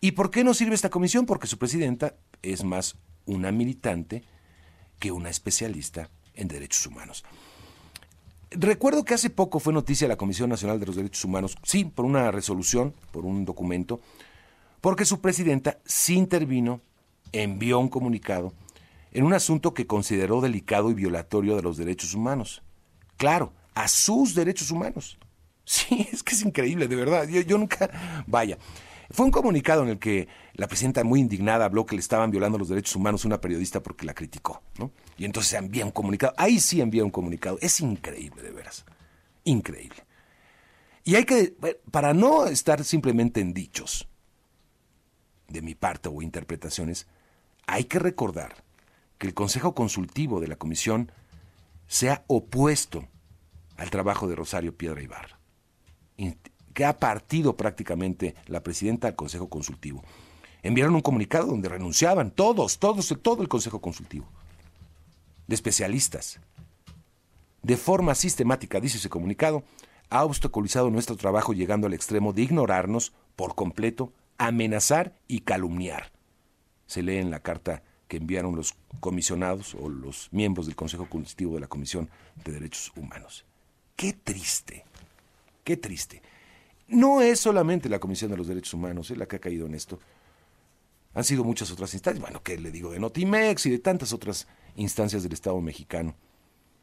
¿Y 0.00 0.12
por 0.12 0.30
qué 0.30 0.42
no 0.42 0.52
sirve 0.52 0.74
esta 0.74 0.90
comisión? 0.90 1.26
Porque 1.26 1.46
su 1.46 1.58
presidenta 1.58 2.16
es 2.42 2.64
más 2.64 2.96
una 3.24 3.52
militante 3.52 4.24
que 4.98 5.12
una 5.12 5.30
especialista 5.30 6.10
en 6.34 6.48
derechos 6.48 6.86
humanos. 6.86 7.24
Recuerdo 8.50 9.04
que 9.04 9.14
hace 9.14 9.30
poco 9.30 9.60
fue 9.60 9.72
noticia 9.72 10.08
la 10.08 10.16
Comisión 10.16 10.50
Nacional 10.50 10.78
de 10.78 10.86
los 10.86 10.96
Derechos 10.96 11.24
Humanos, 11.24 11.56
sí, 11.62 11.84
por 11.84 12.04
una 12.04 12.30
resolución, 12.30 12.94
por 13.10 13.24
un 13.24 13.44
documento, 13.44 14.00
porque 14.82 15.04
su 15.06 15.20
presidenta 15.20 15.78
sí 15.86 16.16
intervino, 16.16 16.82
envió 17.30 17.78
un 17.78 17.88
comunicado 17.88 18.52
en 19.12 19.24
un 19.24 19.32
asunto 19.32 19.72
que 19.72 19.86
consideró 19.86 20.40
delicado 20.40 20.90
y 20.90 20.94
violatorio 20.94 21.56
de 21.56 21.62
los 21.62 21.76
derechos 21.76 22.14
humanos. 22.14 22.62
Claro, 23.16 23.52
a 23.74 23.88
sus 23.88 24.34
derechos 24.34 24.70
humanos. 24.70 25.18
Sí, 25.64 26.08
es 26.12 26.24
que 26.24 26.34
es 26.34 26.42
increíble, 26.42 26.88
de 26.88 26.96
verdad. 26.96 27.26
Yo, 27.28 27.56
nunca... 27.56 27.88
Vaya. 28.26 28.58
Fue 29.10 29.24
un 29.24 29.30
comunicado 29.30 29.84
en 29.84 29.90
el 29.90 29.98
que 30.00 30.26
la 30.54 30.66
presidenta 30.66 31.04
muy 31.04 31.20
indignada 31.20 31.66
habló 31.66 31.86
que 31.86 31.94
le 31.94 32.00
estaban 32.00 32.32
violando 32.32 32.58
los 32.58 32.68
derechos 32.68 32.96
humanos 32.96 33.24
a 33.24 33.28
una 33.28 33.40
periodista 33.40 33.80
porque 33.80 34.04
la 34.04 34.12
criticó, 34.12 34.60
¿no? 34.76 34.90
Y 35.16 35.24
entonces 35.24 35.52
envía 35.52 35.84
un 35.84 35.92
comunicado. 35.92 36.34
Ahí 36.36 36.58
sí 36.58 36.80
envía 36.80 37.04
un 37.04 37.12
comunicado. 37.12 37.58
Es 37.60 37.80
increíble, 37.80 38.42
de 38.42 38.50
veras. 38.50 38.84
Increíble. 39.44 40.04
Y 41.04 41.14
hay 41.14 41.24
que, 41.24 41.54
para 41.92 42.12
no 42.12 42.46
estar 42.46 42.82
simplemente 42.82 43.40
en 43.40 43.54
dichos, 43.54 44.08
de 45.48 45.62
mi 45.62 45.74
parte 45.74 46.08
o 46.08 46.22
interpretaciones, 46.22 47.06
hay 47.66 47.84
que 47.84 47.98
recordar 47.98 48.64
que 49.18 49.26
el 49.26 49.34
Consejo 49.34 49.74
Consultivo 49.74 50.40
de 50.40 50.48
la 50.48 50.56
Comisión 50.56 51.12
se 51.86 52.10
ha 52.10 52.24
opuesto 52.26 53.06
al 53.76 53.90
trabajo 53.90 54.28
de 54.28 54.34
Rosario 54.34 54.76
Piedra 54.76 55.02
Ibarra, 55.02 55.38
que 56.72 56.84
ha 56.84 56.98
partido 56.98 57.56
prácticamente 57.56 58.34
la 58.46 58.62
presidenta 58.62 59.06
del 59.06 59.16
Consejo 59.16 59.48
Consultivo. 59.48 60.02
Enviaron 60.62 60.94
un 60.94 61.00
comunicado 61.00 61.46
donde 61.46 61.68
renunciaban 61.68 62.30
todos, 62.30 62.78
todos, 62.78 63.14
todo 63.22 63.42
el 63.42 63.48
Consejo 63.48 63.80
Consultivo, 63.80 64.26
de 65.46 65.54
especialistas. 65.54 66.40
De 67.62 67.76
forma 67.76 68.14
sistemática, 68.14 68.80
dice 68.80 68.98
ese 68.98 69.08
comunicado, 69.08 69.62
ha 70.10 70.24
obstaculizado 70.24 70.90
nuestro 70.90 71.16
trabajo 71.16 71.52
llegando 71.52 71.86
al 71.86 71.94
extremo 71.94 72.32
de 72.32 72.42
ignorarnos 72.42 73.12
por 73.36 73.54
completo 73.54 74.12
amenazar 74.38 75.18
y 75.28 75.40
calumniar. 75.40 76.12
Se 76.86 77.02
lee 77.02 77.18
en 77.18 77.30
la 77.30 77.40
carta 77.40 77.82
que 78.08 78.18
enviaron 78.18 78.56
los 78.56 78.74
comisionados 79.00 79.74
o 79.74 79.88
los 79.88 80.28
miembros 80.32 80.66
del 80.66 80.76
Consejo 80.76 81.08
Constitutivo 81.08 81.54
de 81.54 81.60
la 81.60 81.66
Comisión 81.66 82.10
de 82.44 82.52
Derechos 82.52 82.92
Humanos. 82.96 83.44
Qué 83.96 84.12
triste, 84.12 84.84
qué 85.64 85.76
triste. 85.76 86.22
No 86.88 87.22
es 87.22 87.40
solamente 87.40 87.88
la 87.88 87.98
Comisión 87.98 88.30
de 88.30 88.36
los 88.36 88.46
Derechos 88.46 88.74
Humanos 88.74 89.10
la 89.10 89.26
que 89.26 89.36
ha 89.36 89.40
caído 89.40 89.66
en 89.66 89.74
esto. 89.74 89.98
Han 91.14 91.24
sido 91.24 91.44
muchas 91.44 91.70
otras 91.70 91.94
instancias, 91.94 92.20
bueno, 92.20 92.42
que 92.42 92.58
le 92.58 92.70
digo 92.70 92.90
de 92.90 93.00
Notimex 93.00 93.66
y 93.66 93.70
de 93.70 93.78
tantas 93.78 94.12
otras 94.12 94.46
instancias 94.76 95.22
del 95.22 95.32
Estado 95.32 95.60
mexicano, 95.60 96.14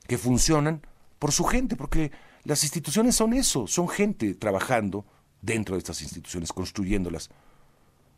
que 0.08 0.18
funcionan 0.18 0.82
por 1.20 1.32
su 1.32 1.44
gente, 1.44 1.76
porque 1.76 2.12
las 2.44 2.64
instituciones 2.64 3.16
son 3.16 3.34
eso, 3.34 3.68
son 3.68 3.88
gente 3.88 4.34
trabajando 4.34 5.06
dentro 5.42 5.76
de 5.76 5.80
estas 5.80 6.02
instituciones, 6.02 6.54
construyéndolas. 6.54 7.30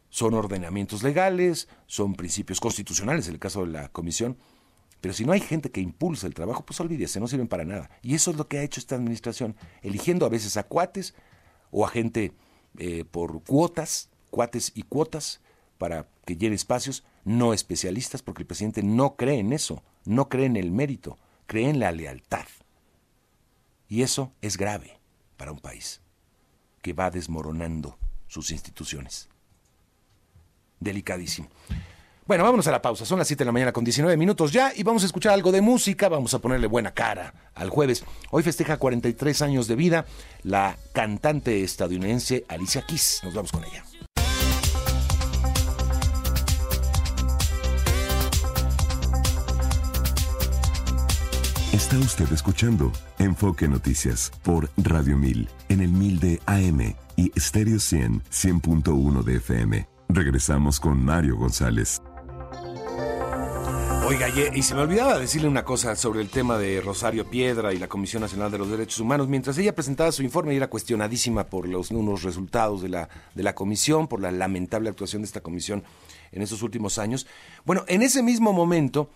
Son 0.09 0.33
ordenamientos 0.33 1.03
legales, 1.03 1.67
son 1.87 2.15
principios 2.15 2.59
constitucionales 2.59 3.27
en 3.27 3.33
el 3.33 3.39
caso 3.39 3.65
de 3.65 3.71
la 3.71 3.89
comisión, 3.89 4.37
pero 4.99 5.13
si 5.13 5.25
no 5.25 5.31
hay 5.31 5.39
gente 5.39 5.71
que 5.71 5.81
impulsa 5.81 6.27
el 6.27 6.33
trabajo, 6.33 6.63
pues 6.65 6.79
olvídese, 6.79 7.19
no 7.19 7.27
sirven 7.27 7.47
para 7.47 7.65
nada. 7.65 7.89
Y 8.01 8.13
eso 8.13 8.31
es 8.31 8.37
lo 8.37 8.47
que 8.47 8.59
ha 8.59 8.63
hecho 8.63 8.79
esta 8.79 8.95
administración, 8.95 9.55
eligiendo 9.81 10.25
a 10.25 10.29
veces 10.29 10.57
a 10.57 10.63
cuates 10.63 11.15
o 11.71 11.85
a 11.85 11.89
gente 11.89 12.33
eh, 12.77 13.05
por 13.09 13.43
cuotas, 13.43 14.09
cuates 14.29 14.71
y 14.75 14.83
cuotas, 14.83 15.41
para 15.77 16.07
que 16.25 16.37
llene 16.37 16.55
espacios, 16.55 17.03
no 17.23 17.53
especialistas, 17.53 18.21
porque 18.21 18.43
el 18.43 18.47
presidente 18.47 18.83
no 18.83 19.15
cree 19.15 19.39
en 19.39 19.53
eso, 19.53 19.83
no 20.05 20.29
cree 20.29 20.45
en 20.45 20.55
el 20.55 20.71
mérito, 20.71 21.17
cree 21.47 21.69
en 21.69 21.79
la 21.79 21.91
lealtad. 21.91 22.45
Y 23.87 24.03
eso 24.03 24.33
es 24.41 24.57
grave 24.57 24.99
para 25.37 25.51
un 25.51 25.59
país 25.59 26.00
que 26.81 26.93
va 26.93 27.11
desmoronando 27.11 27.97
sus 28.27 28.51
instituciones. 28.51 29.29
Delicadísimo. 30.79 31.49
Bueno, 32.25 32.43
vámonos 32.43 32.67
a 32.67 32.71
la 32.71 32.81
pausa. 32.81 33.05
Son 33.05 33.19
las 33.19 33.27
7 33.27 33.43
de 33.43 33.45
la 33.45 33.51
mañana 33.51 33.73
con 33.73 33.83
19 33.83 34.15
minutos 34.15 34.51
ya 34.51 34.71
y 34.75 34.83
vamos 34.83 35.03
a 35.03 35.05
escuchar 35.05 35.33
algo 35.33 35.51
de 35.51 35.61
música. 35.61 36.07
Vamos 36.07 36.33
a 36.33 36.39
ponerle 36.39 36.67
buena 36.67 36.91
cara 36.91 37.51
al 37.55 37.69
jueves. 37.69 38.05
Hoy 38.29 38.43
festeja 38.43 38.77
43 38.77 39.41
años 39.41 39.67
de 39.67 39.75
vida 39.75 40.05
la 40.43 40.77
cantante 40.93 41.61
estadounidense 41.63 42.45
Alicia 42.47 42.83
Keys. 42.83 43.21
Nos 43.23 43.33
vamos 43.33 43.51
con 43.51 43.63
ella. 43.65 43.83
Está 51.73 51.97
usted 51.97 52.31
escuchando 52.31 52.91
Enfoque 53.21 53.67
Noticias 53.67 54.31
por 54.41 54.71
Radio 54.77 55.15
1000 55.15 55.47
en 55.69 55.81
el 55.81 55.89
1000 55.89 56.19
de 56.19 56.41
AM 56.47 56.95
y 57.15 57.31
Stereo 57.39 57.79
100 57.79 58.23
100.1 58.23 59.23
de 59.23 59.35
FM. 59.35 59.87
Regresamos 60.09 60.79
con 60.79 61.05
Mario 61.05 61.37
González. 61.37 62.01
Oiga, 64.07 64.27
y 64.53 64.63
se 64.63 64.73
me 64.73 64.81
olvidaba 64.81 65.19
decirle 65.19 65.47
una 65.47 65.63
cosa 65.63 65.95
sobre 65.95 66.21
el 66.21 66.29
tema 66.29 66.57
de 66.57 66.81
Rosario 66.81 67.29
Piedra 67.29 67.73
y 67.73 67.77
la 67.77 67.87
Comisión 67.87 68.21
Nacional 68.21 68.51
de 68.51 68.57
los 68.57 68.69
Derechos 68.69 68.99
Humanos. 68.99 69.27
Mientras 69.27 69.55
ella 69.59 69.75
presentaba 69.75 70.11
su 70.11 70.23
informe 70.23 70.53
y 70.53 70.57
era 70.57 70.67
cuestionadísima 70.67 71.45
por 71.45 71.69
los 71.69 71.91
unos 71.91 72.23
resultados 72.23 72.81
de 72.81 72.89
la, 72.89 73.07
de 73.35 73.43
la 73.43 73.53
comisión, 73.53 74.07
por 74.07 74.19
la 74.19 74.31
lamentable 74.31 74.89
actuación 74.89 75.21
de 75.21 75.27
esta 75.27 75.41
comisión 75.41 75.83
en 76.31 76.41
estos 76.41 76.63
últimos 76.63 76.97
años. 76.97 77.27
Bueno, 77.65 77.85
en 77.87 78.01
ese 78.01 78.23
mismo 78.23 78.51
momento, 78.51 79.11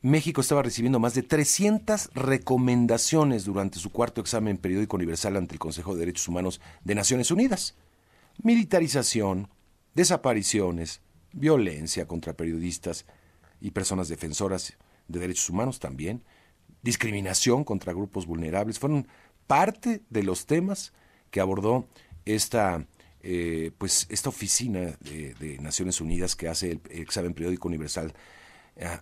México 0.00 0.40
estaba 0.40 0.62
recibiendo 0.62 1.00
más 1.00 1.14
de 1.14 1.24
300 1.24 2.10
recomendaciones 2.14 3.44
durante 3.44 3.80
su 3.80 3.90
cuarto 3.90 4.20
examen 4.20 4.56
periódico 4.56 4.96
universal 4.96 5.36
ante 5.36 5.54
el 5.54 5.58
Consejo 5.58 5.94
de 5.94 6.00
Derechos 6.00 6.28
Humanos 6.28 6.60
de 6.84 6.94
Naciones 6.94 7.32
Unidas. 7.32 7.74
Militarización, 8.40 9.48
desapariciones, 9.94 11.00
violencia 11.32 12.06
contra 12.06 12.34
periodistas 12.34 13.06
y 13.60 13.72
personas 13.72 14.08
defensoras 14.08 14.76
de 15.08 15.18
derechos 15.18 15.50
humanos 15.50 15.80
también, 15.80 16.22
discriminación 16.82 17.64
contra 17.64 17.92
grupos 17.92 18.26
vulnerables, 18.26 18.78
fueron 18.78 19.08
parte 19.48 20.02
de 20.10 20.22
los 20.22 20.46
temas 20.46 20.92
que 21.32 21.40
abordó 21.40 21.88
esta, 22.24 22.86
eh, 23.22 23.72
pues 23.78 24.06
esta 24.10 24.28
oficina 24.28 24.96
de, 25.00 25.58
Naciones 25.60 26.00
Unidas 26.00 26.36
que 26.36 26.46
hace 26.46 26.72
el 26.90 27.00
examen 27.00 27.34
periódico 27.34 27.66
universal 27.66 28.14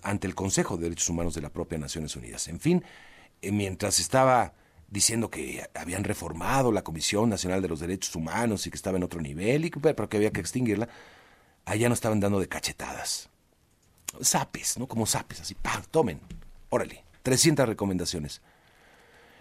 ante 0.02 0.26
el 0.26 0.34
Consejo 0.34 0.76
de 0.76 0.84
Derechos 0.84 1.08
Humanos 1.08 1.34
de 1.34 1.42
la 1.42 1.50
propia 1.50 1.78
Naciones 1.78 2.16
Unidas. 2.16 2.48
En 2.48 2.60
fin, 2.60 2.84
eh, 3.42 3.52
mientras 3.52 4.00
estaba 4.00 4.54
diciendo 4.88 5.30
que 5.30 5.68
habían 5.74 6.04
reformado 6.04 6.72
la 6.72 6.82
Comisión 6.82 7.28
Nacional 7.28 7.60
de 7.60 7.68
los 7.68 7.80
Derechos 7.80 8.14
Humanos 8.14 8.66
y 8.66 8.70
que 8.70 8.76
estaba 8.76 8.96
en 8.96 9.02
otro 9.02 9.20
nivel, 9.20 9.64
y 9.64 9.70
que, 9.70 9.80
pero 9.80 10.08
que 10.08 10.16
había 10.16 10.30
que 10.30 10.40
extinguirla, 10.40 10.88
allá 11.64 11.88
nos 11.88 11.96
estaban 11.96 12.20
dando 12.20 12.38
de 12.40 12.48
cachetadas. 12.48 13.28
Zapes, 14.22 14.78
¿no? 14.78 14.86
Como 14.86 15.04
zapes, 15.06 15.40
así, 15.40 15.54
¡pam! 15.54 15.82
Tomen, 15.90 16.20
órale, 16.70 17.04
300 17.22 17.68
recomendaciones. 17.68 18.40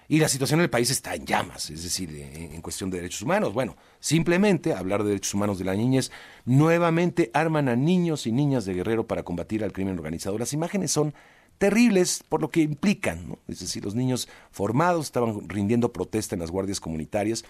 Y 0.08 0.20
la 0.20 0.30
situación 0.30 0.60
en 0.60 0.66
el 0.66 0.70
país 0.70 0.90
está 0.90 1.16
en 1.16 1.26
llamas, 1.26 1.70
es 1.70 1.84
decir, 1.84 2.10
en, 2.12 2.62
cuestión 2.62 2.90
de 2.90 2.98
derechos 2.98 3.24
humanos. 3.24 3.54
Bueno, 3.54 3.76
simplemente 4.00 4.74
hablar 4.74 5.04
de 5.04 5.10
derechos 5.10 5.34
humanos 5.34 5.58
de 5.58 5.66
la 5.66 5.76
niñez, 5.76 6.12
nuevamente 6.46 7.32
arman 7.34 7.70
a 7.70 7.76
niños 7.76 8.28
y 8.28 8.32
niñas 8.32 8.66
de 8.66 8.74
Guerrero 8.74 9.08
para 9.08 9.24
combatir 9.24 9.64
al 9.64 9.74
crimen 9.74 9.98
organizado. 9.98 10.38
Las 10.38 10.54
imágenes 10.54 10.92
son 10.92 11.14
terribles 11.58 12.24
por 12.28 12.42
lo 12.42 12.50
que 12.50 12.62
implican, 12.62 13.30
¿no? 13.30 13.40
es 13.48 13.60
decir, 13.62 13.84
los 13.84 13.96
niños 13.96 14.28
formados 14.52 15.06
estaban 15.06 15.48
rindiendo 15.48 15.94
protesta 15.94 16.36
en 16.36 16.42
las 16.42 16.52
guardias 16.52 16.80
comunitarias 16.80 17.46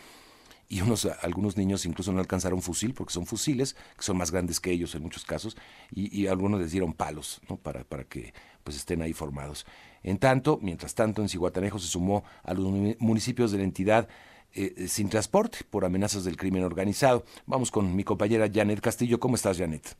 y 0.67 0.81
unos, 0.81 1.05
algunos 1.21 1.57
niños 1.57 1.85
incluso 1.85 2.11
no 2.11 2.19
alcanzaron 2.19 2.61
fusil 2.61 2.93
porque 2.93 3.13
son 3.13 3.25
fusiles 3.25 3.75
que 3.95 4.03
son 4.03 4.17
más 4.17 4.31
grandes 4.31 4.59
que 4.59 4.71
ellos 4.71 4.95
en 4.95 5.03
muchos 5.03 5.25
casos 5.25 5.57
y, 5.91 6.27
algunos 6.27 6.59
les 6.59 6.71
dieron 6.71 6.93
palos 6.93 7.41
¿no? 7.49 7.57
para, 7.57 7.83
para 7.83 8.03
que 8.03 8.33
pues 8.63 8.77
estén 8.77 9.01
ahí 9.01 9.13
formados. 9.13 9.65
En 10.05 10.19
tanto, 10.19 10.59
mientras 10.61 10.93
tanto, 10.93 11.23
en 11.23 11.29
Cihuatanejo 11.29 11.79
se 11.79 11.87
sumó 11.87 12.23
a 12.43 12.53
los 12.53 12.63
municipios 12.99 13.51
de 13.51 13.57
la 13.57 13.63
entidad 13.63 14.07
eh, 14.53 14.71
eh, 14.77 14.87
sin 14.87 15.09
transporte 15.09 15.57
por 15.67 15.83
amenazas 15.83 16.23
del 16.23 16.37
crimen 16.37 16.63
organizado. 16.63 17.23
Vamos 17.47 17.71
con 17.71 17.95
mi 17.95 18.03
compañera 18.03 18.45
Janet 18.53 18.81
Castillo. 18.81 19.19
¿Cómo 19.19 19.33
estás, 19.33 19.57
Janet? 19.57 19.97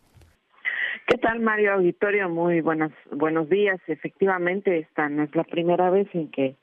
¿Qué 1.07 1.17
tal, 1.17 1.39
Mario 1.39 1.73
Auditorio? 1.73 2.29
Muy 2.29 2.61
buenos, 2.61 2.91
buenos 3.11 3.49
días. 3.49 3.79
Efectivamente, 3.87 4.77
esta 4.77 5.09
no 5.09 5.23
es 5.23 5.35
la 5.35 5.43
primera 5.43 5.89
vez 5.89 6.07
en 6.13 6.29
que 6.29 6.55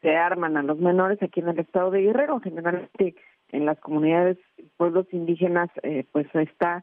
se 0.00 0.16
arman 0.16 0.56
a 0.56 0.62
los 0.62 0.78
menores 0.78 1.22
aquí 1.22 1.40
en 1.40 1.50
el 1.50 1.58
estado 1.58 1.90
de 1.90 2.00
Guerrero. 2.00 2.40
Generalmente 2.40 3.14
en 3.52 3.66
las 3.66 3.78
comunidades 3.80 4.38
pueblos 4.78 5.06
indígenas, 5.12 5.68
eh, 5.82 6.06
pues 6.12 6.26
está 6.34 6.82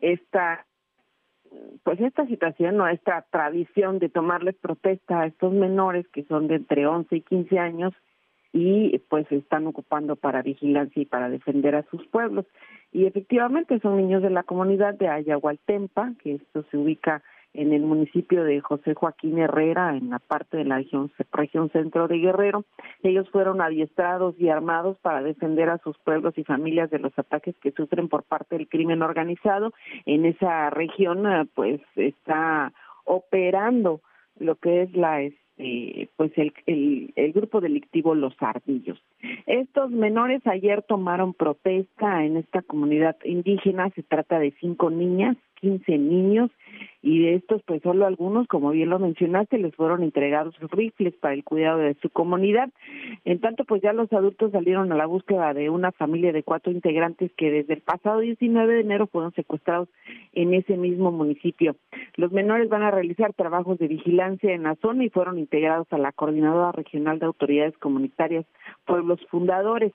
esta 0.00 0.64
pues 1.82 2.00
esta 2.00 2.26
situación 2.26 2.80
o 2.80 2.88
esta 2.88 3.24
tradición 3.30 3.98
de 3.98 4.08
tomarles 4.08 4.56
protesta 4.56 5.20
a 5.20 5.26
estos 5.26 5.52
menores 5.52 6.06
que 6.08 6.24
son 6.24 6.48
de 6.48 6.56
entre 6.56 6.86
11 6.86 7.16
y 7.16 7.20
15 7.22 7.58
años 7.58 7.94
y 8.52 8.98
pues 9.10 9.26
se 9.28 9.36
están 9.36 9.66
ocupando 9.66 10.16
para 10.16 10.42
vigilancia 10.42 11.02
y 11.02 11.04
para 11.06 11.28
defender 11.28 11.74
a 11.74 11.82
sus 11.90 12.06
pueblos. 12.06 12.46
Y 12.90 13.04
efectivamente 13.04 13.78
son 13.80 13.98
niños 13.98 14.22
de 14.22 14.30
la 14.30 14.44
comunidad 14.44 14.94
de 14.94 15.08
Ayahualtempa, 15.08 16.14
que 16.22 16.36
esto 16.36 16.64
se 16.70 16.78
ubica 16.78 17.22
en 17.56 17.72
el 17.72 17.82
municipio 17.82 18.44
de 18.44 18.60
José 18.60 18.94
Joaquín 18.94 19.38
Herrera, 19.38 19.96
en 19.96 20.10
la 20.10 20.18
parte 20.18 20.58
de 20.58 20.64
la 20.64 20.76
región, 20.76 21.10
región 21.32 21.70
centro 21.70 22.06
de 22.06 22.18
Guerrero. 22.18 22.64
Ellos 23.02 23.28
fueron 23.30 23.60
adiestrados 23.60 24.34
y 24.38 24.48
armados 24.48 24.98
para 24.98 25.22
defender 25.22 25.70
a 25.70 25.78
sus 25.78 25.96
pueblos 25.98 26.36
y 26.36 26.44
familias 26.44 26.90
de 26.90 26.98
los 26.98 27.18
ataques 27.18 27.56
que 27.62 27.72
sufren 27.72 28.08
por 28.08 28.24
parte 28.24 28.56
del 28.56 28.68
crimen 28.68 29.02
organizado. 29.02 29.72
En 30.04 30.26
esa 30.26 30.70
región, 30.70 31.26
eh, 31.26 31.46
pues, 31.54 31.80
está 31.96 32.72
operando 33.04 34.00
lo 34.38 34.56
que 34.56 34.82
es 34.82 34.94
la 34.94 35.22
este, 35.22 36.10
pues 36.16 36.32
el, 36.36 36.52
el, 36.66 37.12
el, 37.16 37.32
grupo 37.32 37.60
delictivo 37.60 38.14
Los 38.14 38.34
Ardillos. 38.40 39.02
Estos 39.46 39.90
menores 39.90 40.46
ayer 40.46 40.82
tomaron 40.82 41.34
protesta 41.34 42.24
en 42.24 42.36
esta 42.36 42.62
comunidad 42.62 43.16
indígena, 43.24 43.90
se 43.90 44.02
trata 44.02 44.38
de 44.38 44.52
cinco 44.60 44.90
niñas, 44.90 45.36
quince 45.60 45.98
niños 45.98 46.50
y 47.02 47.22
de 47.22 47.34
estos 47.34 47.62
pues 47.62 47.82
solo 47.82 48.06
algunos, 48.06 48.48
como 48.48 48.70
bien 48.70 48.90
lo 48.90 48.98
mencionaste, 48.98 49.58
les 49.58 49.74
fueron 49.74 50.02
entregados 50.02 50.54
rifles 50.72 51.14
para 51.14 51.34
el 51.34 51.44
cuidado 51.44 51.78
de 51.78 51.94
su 52.02 52.10
comunidad. 52.10 52.70
En 53.24 53.40
tanto 53.40 53.64
pues 53.64 53.80
ya 53.80 53.92
los 53.92 54.12
adultos 54.12 54.52
salieron 54.52 54.90
a 54.90 54.96
la 54.96 55.06
búsqueda 55.06 55.54
de 55.54 55.70
una 55.70 55.92
familia 55.92 56.32
de 56.32 56.42
cuatro 56.42 56.72
integrantes 56.72 57.30
que 57.36 57.50
desde 57.50 57.74
el 57.74 57.80
pasado 57.80 58.20
19 58.20 58.74
de 58.74 58.80
enero 58.80 59.06
fueron 59.06 59.32
secuestrados 59.34 59.88
en 60.32 60.52
ese 60.52 60.76
mismo 60.76 61.12
municipio. 61.12 61.76
Los 62.16 62.32
menores 62.32 62.68
van 62.68 62.82
a 62.82 62.90
realizar 62.90 63.32
trabajos 63.34 63.78
de 63.78 63.88
vigilancia 63.88 64.52
en 64.52 64.64
la 64.64 64.74
zona 64.76 65.04
y 65.04 65.10
fueron 65.10 65.38
integrados 65.38 65.86
a 65.92 65.98
la 65.98 66.12
Coordinadora 66.12 66.72
Regional 66.72 67.18
de 67.18 67.26
Autoridades 67.26 67.78
Comunitarias 67.78 68.46
Pueblos 68.84 69.15
Fundadores. 69.30 69.92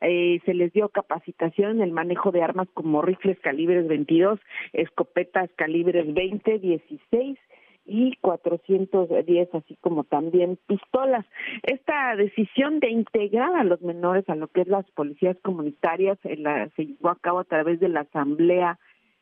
Eh, 0.00 0.40
se 0.44 0.54
les 0.54 0.72
dio 0.72 0.88
capacitación 0.88 1.72
en 1.72 1.82
el 1.82 1.92
manejo 1.92 2.30
de 2.30 2.42
armas 2.42 2.68
como 2.74 3.02
rifles 3.02 3.38
calibres 3.40 3.88
22, 3.88 4.38
escopetas 4.72 5.50
calibres 5.56 6.12
20, 6.12 6.58
16 6.58 7.38
y 7.86 8.16
410, 8.20 9.54
así 9.54 9.76
como 9.80 10.04
también 10.04 10.58
pistolas. 10.66 11.24
Esta 11.62 12.16
decisión 12.16 12.80
de 12.80 12.90
integrar 12.90 13.54
a 13.54 13.64
los 13.64 13.80
menores 13.80 14.28
a 14.28 14.34
lo 14.34 14.48
que 14.48 14.62
es 14.62 14.68
las 14.68 14.88
policías 14.90 15.36
comunitarias 15.42 16.18
eh, 16.24 16.36
la, 16.36 16.68
se 16.76 16.86
llevó 16.86 17.10
a 17.10 17.18
cabo 17.20 17.40
a 17.40 17.44
través 17.44 17.80
de 17.80 17.88
la 17.88 18.00
Asamblea 18.00 18.78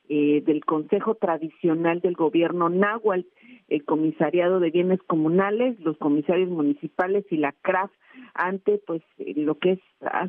eh, 0.09 0.43
del 0.45 0.65
Consejo 0.65 1.15
Tradicional 1.15 2.01
del 2.01 2.15
Gobierno 2.15 2.69
Náhuatl, 2.69 3.27
el 3.69 3.85
Comisariado 3.85 4.61
de 4.61 4.71
Bienes 4.71 5.01
Comunales, 5.07 5.79
los 5.81 5.97
comisarios 5.99 6.51
municipales 6.51 7.25
y 7.31 7.37
la 7.37 7.53
CRAF 7.53 7.91
ante 8.35 8.81
pues 8.87 9.03
lo 9.19 9.57
que 9.59 9.73
es 9.73 9.81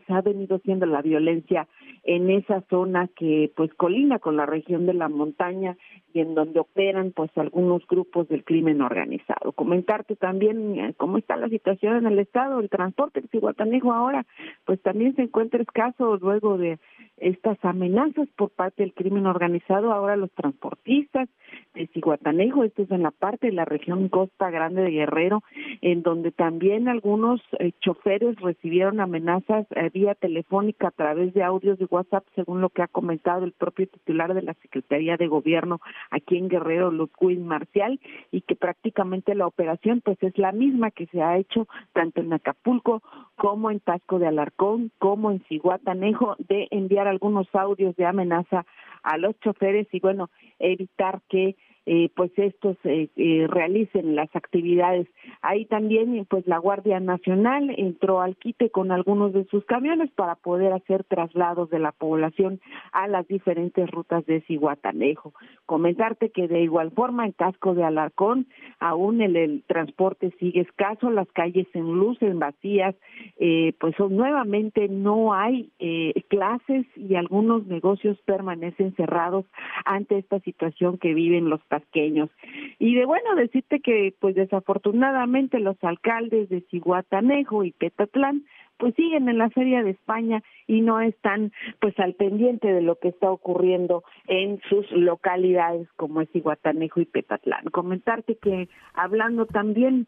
ha 0.07 0.21
venido 0.21 0.59
siendo 0.59 0.85
la 0.85 1.01
violencia 1.01 1.67
en 2.03 2.29
esa 2.29 2.61
zona 2.69 3.09
que 3.15 3.51
pues 3.55 3.73
colina 3.73 4.19
con 4.19 4.37
la 4.37 4.45
región 4.45 4.85
de 4.85 4.93
la 4.93 5.09
montaña 5.09 5.75
y 6.13 6.19
en 6.19 6.35
donde 6.35 6.59
operan 6.59 7.11
pues 7.11 7.29
algunos 7.35 7.85
grupos 7.87 8.27
del 8.29 8.43
crimen 8.43 8.81
organizado. 8.81 9.51
Comentarte 9.51 10.15
también 10.15 10.79
eh, 10.79 10.93
cómo 10.95 11.17
está 11.17 11.35
la 11.35 11.49
situación 11.49 11.97
en 11.97 12.05
el 12.05 12.19
estado, 12.19 12.59
el 12.59 12.69
transporte 12.69 13.19
el 13.19 13.29
Cihuatanejo 13.29 13.91
ahora 13.91 14.25
pues 14.65 14.81
también 14.81 15.15
se 15.15 15.23
encuentra 15.23 15.61
escaso 15.61 16.17
luego 16.17 16.57
de 16.57 16.79
estas 17.17 17.57
amenazas 17.63 18.27
por 18.35 18.49
parte 18.49 18.83
del 18.83 18.93
crimen 18.93 19.25
organizado, 19.25 19.93
ahora 19.93 20.17
los 20.17 20.31
transportistas 20.31 21.29
de 21.73 21.87
Ciguatanejo, 21.87 22.63
esto 22.63 22.83
es 22.83 22.91
en 22.91 23.03
la 23.03 23.11
parte 23.11 23.47
de 23.47 23.53
la 23.53 23.65
región 23.65 24.09
Costa 24.09 24.49
Grande 24.49 24.81
de 24.81 24.91
Guerrero, 24.91 25.43
en 25.81 26.03
donde 26.03 26.31
también 26.31 26.87
algunos 26.87 27.41
eh, 27.59 27.71
choferes 27.81 28.35
recibieron 28.39 28.99
amenazas 28.99 29.65
eh, 29.71 29.89
vía 29.93 30.15
telefónica 30.15 30.87
a 30.87 30.91
través 30.91 31.33
de 31.33 31.43
audios 31.43 31.77
de 31.79 31.85
WhatsApp, 31.85 32.25
según 32.35 32.61
lo 32.61 32.69
que 32.69 32.81
ha 32.81 32.87
comentado 32.87 33.45
el 33.45 33.51
propio 33.51 33.87
titular 33.87 34.33
de 34.33 34.41
la 34.41 34.53
Secretaría 34.55 35.17
de 35.17 35.27
Gobierno 35.27 35.81
aquí 36.11 36.37
en 36.37 36.49
Guerrero, 36.49 36.91
Ludwig 36.91 37.39
Marcial, 37.39 37.99
y 38.31 38.41
que 38.41 38.55
prácticamente 38.55 39.35
la 39.35 39.47
operación 39.47 40.01
pues 40.03 40.21
es 40.21 40.37
la 40.37 40.51
misma 40.51 40.91
que 40.91 41.07
se 41.07 41.21
ha 41.21 41.37
hecho 41.37 41.67
tanto 41.93 42.21
en 42.21 42.33
Acapulco 42.33 43.01
como 43.35 43.71
en 43.71 43.79
Tasco 43.79 44.19
de 44.19 44.27
Alarcón, 44.27 44.91
como 44.99 45.31
en 45.31 45.43
Ciguatanejo, 45.47 46.35
de 46.39 46.67
enviar 46.71 47.07
algunos 47.07 47.47
audios 47.53 47.95
de 47.95 48.05
amenaza 48.05 48.65
a 49.03 49.17
los 49.17 49.39
choferes 49.39 49.87
y 49.91 49.99
bueno, 49.99 50.29
evitar 50.59 51.21
que 51.29 51.55
eh, 51.87 52.09
pues 52.15 52.31
estos 52.37 52.77
eh, 52.83 53.09
eh, 53.15 53.45
realicen 53.47 54.15
las 54.15 54.35
actividades. 54.35 55.07
Ahí 55.41 55.65
también 55.65 56.25
pues 56.27 56.47
la 56.47 56.57
Guardia 56.57 56.99
Nacional 56.99 57.73
entró 57.77 58.21
al 58.21 58.35
quite 58.37 58.71
con 58.71 58.91
algunos 58.91 59.33
de 59.33 59.45
sus 59.45 59.63
camiones 59.65 60.09
para 60.11 60.35
poder 60.35 60.73
hacer 60.73 61.03
traslados 61.03 61.69
de 61.69 61.77
la 61.77 61.91
población 61.91 62.59
a 62.91 63.07
las 63.07 63.27
diferentes 63.27 63.89
rutas 63.91 64.25
de 64.25 64.41
Cihuatanejo. 64.41 65.33
Comentarte 65.67 66.31
que 66.31 66.47
de 66.47 66.61
igual 66.61 66.91
forma 66.91 67.25
en 67.25 67.33
Casco 67.33 67.75
de 67.75 67.83
Alarcón 67.83 68.47
aún 68.79 69.21
el, 69.21 69.35
el 69.35 69.63
transporte 69.67 70.31
sigue 70.39 70.61
escaso, 70.61 71.11
las 71.11 71.27
calles 71.33 71.67
en 71.73 71.91
luz, 71.93 72.19
en 72.21 72.39
vacías, 72.39 72.95
eh, 73.37 73.73
pues 73.79 73.95
son, 73.95 74.15
nuevamente 74.15 74.87
no 74.87 75.33
hay 75.33 75.71
clases 76.29 76.85
y 76.95 77.15
algunos 77.15 77.65
negocios 77.67 78.17
permanecen 78.25 78.95
cerrados 78.95 79.45
ante 79.85 80.17
esta 80.17 80.39
situación 80.39 80.97
que 80.97 81.13
viven 81.13 81.49
los 81.49 81.61
Y 82.79 82.95
de 82.95 83.05
bueno, 83.05 83.35
decirte 83.35 83.79
que 83.79 84.13
pues 84.19 84.35
desafortunadamente 84.35 85.59
los 85.59 85.77
alcaldes 85.83 86.49
de 86.49 86.61
Cihuatanejo 86.69 87.63
y 87.63 87.71
Petatlán 87.71 88.43
pues 88.77 88.93
siguen 88.95 89.29
en 89.29 89.37
la 89.37 89.49
Feria 89.49 89.83
de 89.83 89.91
España 89.91 90.43
y 90.67 90.81
no 90.81 90.99
están 90.99 91.51
pues 91.79 91.97
al 91.99 92.13
pendiente 92.13 92.67
de 92.71 92.81
lo 92.81 92.99
que 92.99 93.09
está 93.09 93.31
ocurriendo 93.31 94.03
en 94.27 94.59
sus 94.69 94.89
localidades 94.91 95.87
como 95.95 96.21
es 96.21 96.29
Iguatanejo 96.33 96.99
y 96.99 97.05
Petatlán. 97.05 97.65
Comentarte 97.71 98.35
que 98.35 98.67
hablando 98.93 99.45
también 99.45 100.07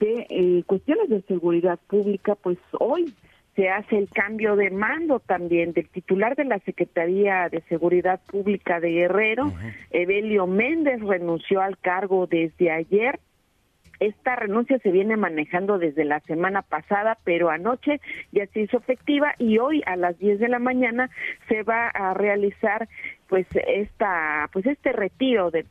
de 0.00 0.26
eh, 0.30 0.62
cuestiones 0.66 1.08
de 1.08 1.22
seguridad 1.22 1.78
pública, 1.88 2.34
pues 2.34 2.58
hoy 2.80 3.14
se 3.58 3.68
hace 3.70 3.98
el 3.98 4.08
cambio 4.08 4.54
de 4.54 4.70
mando 4.70 5.18
también 5.18 5.72
del 5.72 5.88
titular 5.88 6.36
de 6.36 6.44
la 6.44 6.60
Secretaría 6.60 7.48
de 7.48 7.60
Seguridad 7.62 8.20
Pública 8.30 8.78
de 8.78 8.92
Guerrero, 8.92 9.52
Evelio 9.90 10.46
Méndez, 10.46 11.00
renunció 11.00 11.60
al 11.60 11.76
cargo 11.76 12.28
desde 12.28 12.70
ayer. 12.70 13.18
Esta 13.98 14.36
renuncia 14.36 14.78
se 14.78 14.92
viene 14.92 15.16
manejando 15.16 15.76
desde 15.76 16.04
la 16.04 16.20
semana 16.20 16.62
pasada, 16.62 17.18
pero 17.24 17.50
anoche 17.50 18.00
ya 18.30 18.46
se 18.46 18.60
hizo 18.60 18.76
efectiva 18.76 19.34
y 19.38 19.58
hoy 19.58 19.82
a 19.86 19.96
las 19.96 20.16
10 20.20 20.38
de 20.38 20.46
la 20.46 20.60
mañana 20.60 21.10
se 21.48 21.64
va 21.64 21.88
a 21.88 22.14
realizar 22.14 22.88
pues 23.28 23.46
esta 23.66 24.48
pues 24.52 24.66
este 24.66 24.92
retiro 24.92 25.50
del 25.50 25.66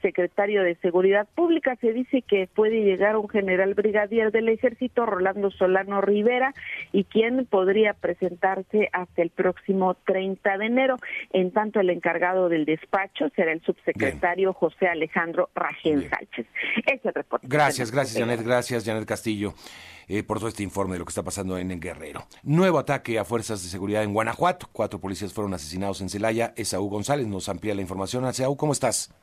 secretario 0.00 0.62
de 0.62 0.76
seguridad 0.76 1.28
pública. 1.34 1.76
Se 1.80 1.92
dice 1.92 2.22
que 2.22 2.48
puede 2.52 2.82
llegar 2.82 3.16
un 3.16 3.28
general 3.28 3.74
brigadier 3.74 4.30
del 4.30 4.48
ejército 4.48 5.04
Rolando 5.04 5.50
Solano 5.50 6.00
Rivera 6.00 6.54
y 6.92 7.04
quien 7.04 7.46
podría 7.46 7.94
presentarse 7.94 8.88
hasta 8.92 9.22
el 9.22 9.30
próximo 9.30 9.94
30 10.06 10.58
de 10.58 10.66
enero. 10.66 10.96
En 11.32 11.50
tanto 11.50 11.80
el 11.80 11.90
encargado 11.90 12.48
del 12.48 12.64
despacho 12.64 13.28
será 13.34 13.52
el 13.52 13.62
subsecretario 13.62 14.52
José 14.52 14.86
Alejandro 14.86 15.50
Rajén 15.54 16.08
Sánchez. 16.08 16.46
Ese 16.86 17.10
reporte. 17.10 17.46
Gracias 17.48 17.90
gracias 17.90 18.18
Janet. 18.20 18.42
gracias 18.42 18.84
Janet 18.84 19.06
Castillo 19.06 19.54
eh, 20.12 20.24
por 20.24 20.38
todo 20.38 20.48
este 20.48 20.64
informe 20.64 20.94
de 20.94 20.98
lo 20.98 21.04
que 21.04 21.10
está 21.10 21.22
pasando 21.22 21.56
en, 21.56 21.78
Guerrero. 21.78 22.26
Nuevo 22.42 22.80
ataque 22.80 23.20
a 23.20 23.24
fuerzas 23.24 23.62
de 23.62 23.68
seguridad 23.68 24.02
en 24.02 24.12
Guanajuato. 24.12 24.68
Cuatro 24.72 25.00
policías 25.00 25.32
fueron 25.32 25.54
asesinados 25.54 26.00
en 26.00 26.08
Celaya. 26.08 26.52
Esaú 26.60 26.88
González 26.88 27.26
nos 27.26 27.48
amplía 27.48 27.74
la 27.74 27.80
información. 27.80 28.24
Esaú, 28.24 28.56
¿cómo 28.56 28.72
estás? 28.72 29.14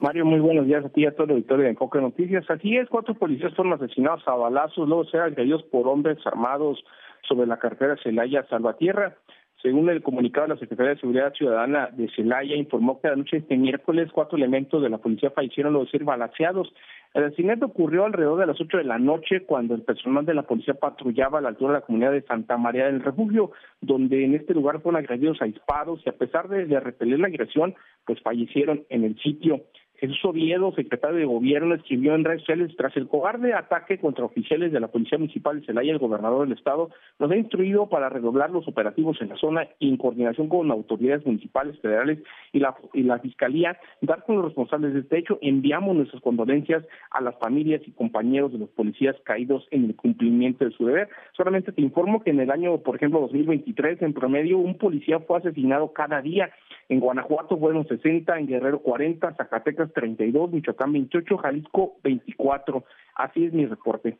Mario, 0.00 0.24
muy 0.24 0.38
buenos 0.38 0.66
días 0.66 0.84
a 0.84 0.88
ti 0.90 1.02
y 1.02 1.06
a 1.06 1.12
todo 1.12 1.24
el 1.24 1.30
auditorio 1.32 1.64
de 1.64 1.70
Enfoque 1.70 2.00
Noticias. 2.00 2.48
Así 2.48 2.76
es, 2.76 2.88
cuatro 2.88 3.14
policías 3.14 3.52
fueron 3.54 3.72
asesinados 3.72 4.22
a 4.26 4.34
balazos, 4.34 4.88
luego 4.88 5.04
ser 5.06 5.22
agredidos 5.22 5.64
por 5.64 5.88
hombres 5.88 6.18
armados 6.24 6.84
sobre 7.28 7.48
la 7.48 7.58
carretera 7.58 7.96
Celaya-Salvatierra. 8.02 9.16
Según 9.60 9.90
el 9.90 10.04
comunicado 10.04 10.46
de 10.46 10.54
la 10.54 10.60
Secretaría 10.60 10.94
de 10.94 11.00
Seguridad 11.00 11.32
Ciudadana 11.34 11.88
de 11.92 12.08
Celaya, 12.14 12.54
informó 12.54 13.00
que 13.00 13.08
anoche 13.08 13.38
este 13.38 13.56
miércoles 13.56 14.08
cuatro 14.12 14.38
elementos 14.38 14.80
de 14.80 14.88
la 14.88 14.98
policía 14.98 15.30
fallecieron 15.30 15.72
luego 15.72 15.86
de 15.86 15.90
ser 15.90 16.04
balaceados. 16.04 16.72
El 17.14 17.24
asesinato 17.24 17.66
ocurrió 17.66 18.04
alrededor 18.04 18.38
de 18.40 18.46
las 18.46 18.60
8 18.60 18.78
de 18.78 18.84
la 18.84 18.98
noche 18.98 19.44
cuando 19.44 19.74
el 19.74 19.82
personal 19.82 20.26
de 20.26 20.34
la 20.34 20.42
policía 20.42 20.74
patrullaba 20.74 21.38
a 21.38 21.42
la 21.42 21.48
altura 21.48 21.72
de 21.72 21.80
la 21.80 21.86
comunidad 21.86 22.12
de 22.12 22.22
Santa 22.22 22.56
María 22.58 22.86
del 22.86 23.02
Refugio, 23.02 23.50
donde 23.80 24.24
en 24.24 24.34
este 24.34 24.54
lugar 24.54 24.80
fueron 24.82 25.02
agredidos 25.02 25.40
a 25.40 25.46
disparos 25.46 26.00
y 26.04 26.10
a 26.10 26.16
pesar 26.16 26.48
de, 26.48 26.66
de 26.66 26.80
repeler 26.80 27.18
la 27.20 27.28
agresión, 27.28 27.74
pues 28.04 28.20
fallecieron 28.20 28.84
en 28.90 29.04
el 29.04 29.18
sitio. 29.20 29.62
Jesús 29.98 30.24
Oviedo, 30.24 30.72
secretario 30.72 31.16
de 31.16 31.24
Gobierno, 31.24 31.74
escribió 31.74 32.14
en 32.14 32.24
redes 32.24 32.42
sociales 32.42 32.72
tras 32.76 32.96
el 32.96 33.08
cobarde 33.08 33.52
ataque 33.52 33.98
contra 33.98 34.24
oficiales 34.24 34.70
de 34.70 34.78
la 34.78 34.88
Policía 34.88 35.18
Municipal 35.18 35.58
de 35.58 35.66
Celaya, 35.66 35.92
el 35.92 35.98
gobernador 35.98 36.46
del 36.46 36.56
estado 36.56 36.90
nos 37.18 37.30
ha 37.30 37.36
instruido 37.36 37.88
para 37.88 38.08
redoblar 38.08 38.50
los 38.50 38.68
operativos 38.68 39.20
en 39.20 39.30
la 39.30 39.36
zona 39.36 39.66
y 39.80 39.88
en 39.88 39.96
coordinación 39.96 40.48
con 40.48 40.70
autoridades 40.70 41.26
municipales, 41.26 41.80
federales 41.80 42.20
y 42.52 42.60
la, 42.60 42.76
y 42.94 43.02
la 43.02 43.18
Fiscalía, 43.18 43.76
dar 44.00 44.24
con 44.24 44.36
los 44.36 44.44
responsables 44.44 44.94
de 44.94 45.00
este 45.00 45.18
hecho. 45.18 45.38
Enviamos 45.42 45.96
nuestras 45.96 46.22
condolencias 46.22 46.84
a 47.10 47.20
las 47.20 47.36
familias 47.40 47.82
y 47.84 47.90
compañeros 47.90 48.52
de 48.52 48.58
los 48.58 48.68
policías 48.70 49.16
caídos 49.24 49.66
en 49.72 49.86
el 49.86 49.96
cumplimiento 49.96 50.64
de 50.64 50.70
su 50.70 50.86
deber. 50.86 51.08
Solamente 51.36 51.72
te 51.72 51.82
informo 51.82 52.22
que 52.22 52.30
en 52.30 52.38
el 52.38 52.52
año, 52.52 52.78
por 52.78 52.94
ejemplo, 52.94 53.20
2023, 53.20 54.02
en 54.02 54.12
promedio, 54.12 54.58
un 54.58 54.78
policía 54.78 55.18
fue 55.18 55.38
asesinado 55.38 55.92
cada 55.92 56.22
día. 56.22 56.50
En 56.88 57.00
Guanajuato 57.00 57.58
fueron 57.58 57.86
60, 57.86 58.38
en 58.38 58.46
Guerrero 58.46 58.78
40, 58.78 59.34
Zacatecas 59.34 59.87
32, 59.92 60.50
Michoacán 60.52 60.92
28, 60.92 61.38
Jalisco 61.38 61.98
24. 62.02 62.84
Así 63.16 63.44
es 63.44 63.52
mi 63.52 63.66
reporte. 63.66 64.18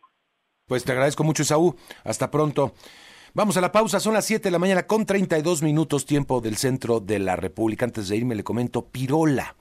Pues 0.67 0.85
te 0.85 0.93
agradezco 0.93 1.25
mucho, 1.25 1.45
Saúl. 1.45 1.75
Hasta 2.05 2.31
pronto. 2.31 2.73
Vamos 3.35 3.57
a 3.57 3.61
la 3.61 3.73
pausa, 3.73 4.01
son 4.01 4.15
las 4.15 4.25
7 4.25 4.45
de 4.45 4.51
la 4.51 4.59
mañana 4.59 4.87
con 4.87 5.07
32 5.07 5.63
minutos 5.63 6.07
tiempo 6.07 6.41
del 6.41 6.57
centro 6.57 7.01
de 7.01 7.19
la 7.19 7.37
República. 7.37 7.85
Antes 7.85 8.09
de 8.09 8.17
irme 8.17 8.35
le 8.35 8.45
comento 8.45 8.87
Pirola. 8.87 9.55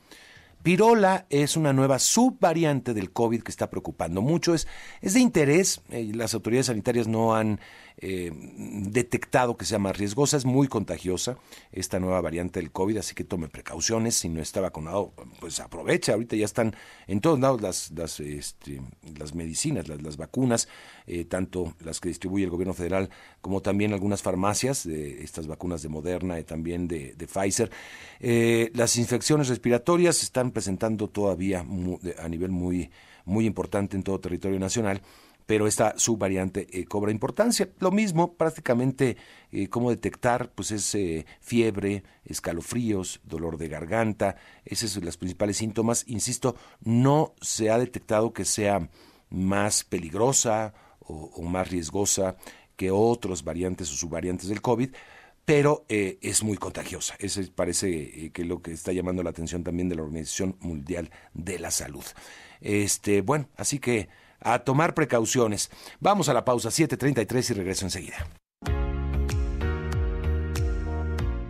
Pirola 0.64 1.28
es 1.30 1.56
una 1.56 1.72
nueva 1.72 2.00
subvariante 2.00 2.94
del 2.94 3.12
COVID 3.12 3.44
que 3.44 3.52
está 3.52 3.70
preocupando 3.70 4.22
mucho. 4.22 4.54
Es, 4.54 4.68
es 5.02 5.14
de 5.14 5.20
interés. 5.20 5.82
Eh, 5.90 6.12
las 6.14 6.34
autoridades 6.34 6.66
sanitarias 6.66 7.08
no 7.08 7.36
han 7.36 7.60
eh, 8.00 8.32
detectado 8.34 9.58
que 9.58 9.66
sea 9.66 9.80
más 9.80 9.98
riesgosa, 9.98 10.38
es 10.38 10.46
muy 10.46 10.68
contagiosa 10.68 11.38
esta 11.72 12.00
nueva 12.00 12.22
variante 12.22 12.60
del 12.60 12.72
COVID, 12.72 12.98
así 12.98 13.16
que 13.16 13.24
tome 13.24 13.48
precauciones, 13.48 14.16
si 14.16 14.30
no 14.30 14.40
está 14.40 14.62
vacunado, 14.62 15.14
pues 15.40 15.60
aprovecha, 15.60 16.14
ahorita 16.14 16.36
ya 16.36 16.46
están 16.46 16.76
en 17.08 17.22
todos 17.22 17.40
lados 17.40 17.62
las, 17.62 17.92
las, 17.92 18.20
este, 18.20 18.82
las 19.18 19.34
medicinas, 19.34 19.88
las, 19.88 20.02
las 20.04 20.18
vacunas, 20.18 20.68
eh, 21.08 21.26
tanto 21.26 21.74
las 21.80 22.00
que 22.00 22.10
distribuye 22.10 22.44
el 22.44 22.52
gobierno 22.52 22.76
federal 22.76 23.10
como 23.42 23.62
también 23.62 23.94
algunas 23.94 24.22
farmacias, 24.22 24.86
de 24.86 25.24
estas 25.24 25.48
vacunas 25.48 25.82
de 25.82 25.90
Moderna 25.90 26.40
y 26.40 26.44
también 26.44 26.88
de, 26.88 27.16
Pfizer. 27.28 27.72
Eh, 28.20 28.72
las 28.74 28.96
infecciones 28.98 29.48
respiratorias 29.48 30.18
se 30.18 30.26
están 30.26 30.52
presentando 30.52 31.10
todavía 31.10 31.66
a 32.20 32.30
nivel 32.30 32.52
muy, 32.52 32.92
muy 33.26 33.46
importante 33.46 33.98
en 33.98 34.04
todo 34.04 34.20
territorio 34.20 34.60
nacional 34.60 35.02
pero 35.48 35.66
esta 35.66 35.98
subvariante 35.98 36.68
eh, 36.72 36.86
cobra 36.86 37.10
importancia. 37.10 37.70
Lo 37.80 37.90
mismo, 37.90 38.34
prácticamente, 38.34 39.16
eh, 39.52 39.70
cómo 39.70 39.90
detectar, 39.90 40.52
pues 40.52 40.72
es 40.72 40.94
eh, 40.94 41.26
fiebre, 41.40 42.04
escalofríos, 42.26 43.22
dolor 43.24 43.58
de 43.58 43.70
garganta, 43.70 44.36
esos 44.66 44.92
son 44.92 45.06
los 45.06 45.18
principales 45.18 45.58
síntomas. 45.58 46.04
Insisto, 46.08 46.58
no 46.84 47.34
se 47.42 47.72
ha 47.72 47.80
detectado 47.80 48.34
que 48.34 48.44
sea 48.44 48.90
más 49.30 49.86
peligrosa 49.86 50.74
o, 51.00 51.42
más 51.42 51.72
riesgosa 51.72 52.36
que 52.76 52.92
otros 52.92 53.46
variantes 53.46 53.90
o 53.92 53.96
subvariantes 53.96 54.50
del 54.50 54.62
COVID, 54.62 54.90
pero 55.46 55.86
es 55.88 56.44
muy 56.44 56.58
contagiosa. 56.58 57.16
Eso 57.20 57.42
parece 57.56 58.32
que 58.34 58.44
lo 58.44 58.62
que 58.62 58.72
está 58.72 58.92
llamando 58.92 59.24
la 59.24 59.30
atención 59.30 59.64
también 59.64 59.88
de 59.88 59.96
la 59.96 60.04
Organización 60.04 60.58
Mundial 60.60 61.10
de 61.34 61.58
la 61.58 61.72
Salud. 61.72 62.04
Este, 62.60 63.22
bueno, 63.22 63.48
así 63.56 63.80
que 63.80 64.10
a 64.40 64.60
tomar 64.60 64.94
precauciones. 64.94 65.70
Vamos 66.00 66.30
a 66.30 66.34
la 66.34 66.46
pausa 66.46 66.70
7.33 66.70 67.52
y 67.52 67.54
regreso 67.54 67.86
enseguida. 67.86 68.28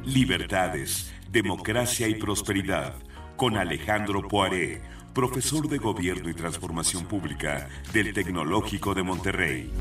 Libertades, 0.04 1.14
democracia 1.30 2.08
y 2.08 2.16
prosperidad 2.16 2.94
con 3.36 3.58
Alejandro 3.58 4.28
Poiré, 4.28 4.82
profesor 5.14 5.68
de 5.68 5.78
Gobierno 5.78 6.30
y 6.30 6.34
Transformación 6.34 7.06
Pública 7.06 7.70
del 7.94 8.14
Tecnológico 8.14 8.96
de 8.96 9.04
Monterrey. 9.04 9.72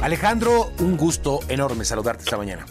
Alejandro, 0.00 0.72
un 0.78 0.96
gusto 0.96 1.40
enorme 1.48 1.84
saludarte 1.84 2.24
esta 2.24 2.36
mañana. 2.36 2.66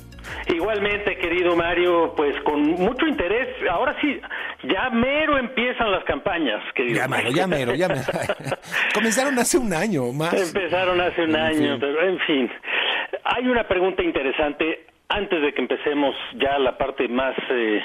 Igualmente, 0.47 1.17
querido 1.17 1.55
Mario, 1.55 2.13
pues 2.15 2.35
con 2.43 2.61
mucho 2.61 3.07
interés. 3.07 3.47
Ahora 3.69 3.95
sí, 4.01 4.19
ya 4.63 4.89
mero 4.89 5.37
empiezan 5.37 5.91
las 5.91 6.03
campañas, 6.03 6.61
querido. 6.73 6.95
Ya 6.95 7.07
mero, 7.07 7.31
ya 7.31 7.47
mero, 7.47 7.75
ya 7.75 7.87
mero. 7.87 8.01
Comenzaron 8.93 9.37
hace 9.39 9.57
un 9.57 9.73
año 9.73 10.11
más. 10.11 10.33
Empezaron 10.33 10.99
hace 10.99 11.23
un 11.23 11.35
año, 11.35 11.77
pero 11.79 12.07
en 12.07 12.19
fin. 12.19 12.51
Hay 13.23 13.47
una 13.47 13.67
pregunta 13.67 14.03
interesante 14.03 14.85
antes 15.09 15.41
de 15.41 15.53
que 15.53 15.61
empecemos 15.61 16.15
ya 16.35 16.57
la 16.57 16.77
parte 16.77 17.07
más 17.07 17.35
eh, 17.49 17.81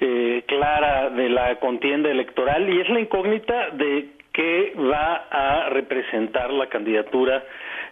eh, 0.00 0.44
clara 0.46 1.10
de 1.10 1.28
la 1.28 1.56
contienda 1.56 2.10
electoral 2.10 2.68
y 2.68 2.80
es 2.80 2.88
la 2.88 3.00
incógnita 3.00 3.70
de 3.70 4.08
qué 4.32 4.74
va 4.76 5.28
a 5.30 5.68
representar 5.70 6.52
la 6.52 6.68
candidatura 6.68 7.44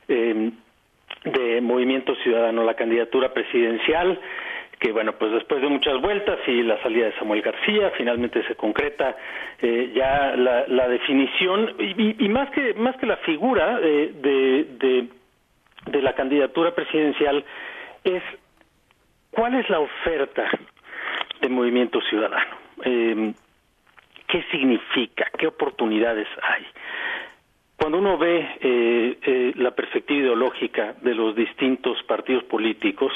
eh, 0.09 0.51
de 1.25 1.61
Movimiento 1.61 2.15
Ciudadano, 2.17 2.65
la 2.65 2.75
candidatura 2.75 3.33
presidencial, 3.33 4.19
que 4.83 4.91
bueno, 4.91 5.13
pues 5.13 5.31
después 5.31 5.63
de 5.63 5.69
muchas 5.69 6.01
vueltas 6.01 6.41
y 6.49 6.63
la 6.63 6.83
salida 6.83 7.07
de 7.07 7.13
Samuel 7.13 7.41
García, 7.41 7.93
finalmente 7.97 8.43
se 8.49 8.57
concreta 8.57 9.17
eh, 9.61 9.93
ya 9.95 10.35
la, 10.37 10.89
definición 10.89 11.77
y, 11.79 12.29
más 12.29 12.51
que 12.51 12.75
más 12.75 12.97
que 12.97 13.07
la 13.07 13.17
figura 13.19 13.79
eh, 13.81 14.13
de, 14.13 15.09
de, 15.87 16.03
la 16.03 16.15
candidatura 16.15 16.75
presidencial 16.75 17.45
es 18.03 18.23
cuál 19.31 19.55
es 19.55 19.71
la 19.71 19.79
oferta 19.79 20.51
de 21.41 21.49
Movimiento 21.49 22.01
Ciudadano, 22.01 22.57
eh, 22.85 23.33
qué 24.27 24.43
significa, 24.51 25.31
qué 25.39 25.47
oportunidades 25.47 26.27
hay. 26.43 26.67
Cuando 27.83 27.99
uno 27.99 28.17
ve 28.17 28.39
eh, 28.61 29.19
eh, 29.21 29.53
la 29.57 29.73
perspectiva 29.73 30.21
ideológica 30.21 30.95
de 31.03 31.17
los 31.17 31.35
distintos 31.35 32.01
partidos 32.05 32.45
políticos, 32.45 33.13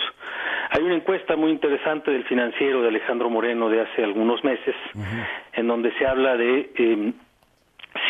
hay 0.70 0.82
una 0.82 0.96
encuesta 0.96 1.36
muy 1.36 1.52
interesante 1.52 2.10
del 2.10 2.24
financiero 2.24 2.82
de 2.82 2.88
Alejandro 2.88 3.30
Moreno 3.30 3.68
de 3.68 3.82
hace 3.82 4.02
algunos 4.02 4.42
meses, 4.42 4.74
en 5.52 5.68
donde 5.68 5.92
se 5.92 6.04
habla 6.04 6.36
de 6.36 6.72
eh, 6.74 7.12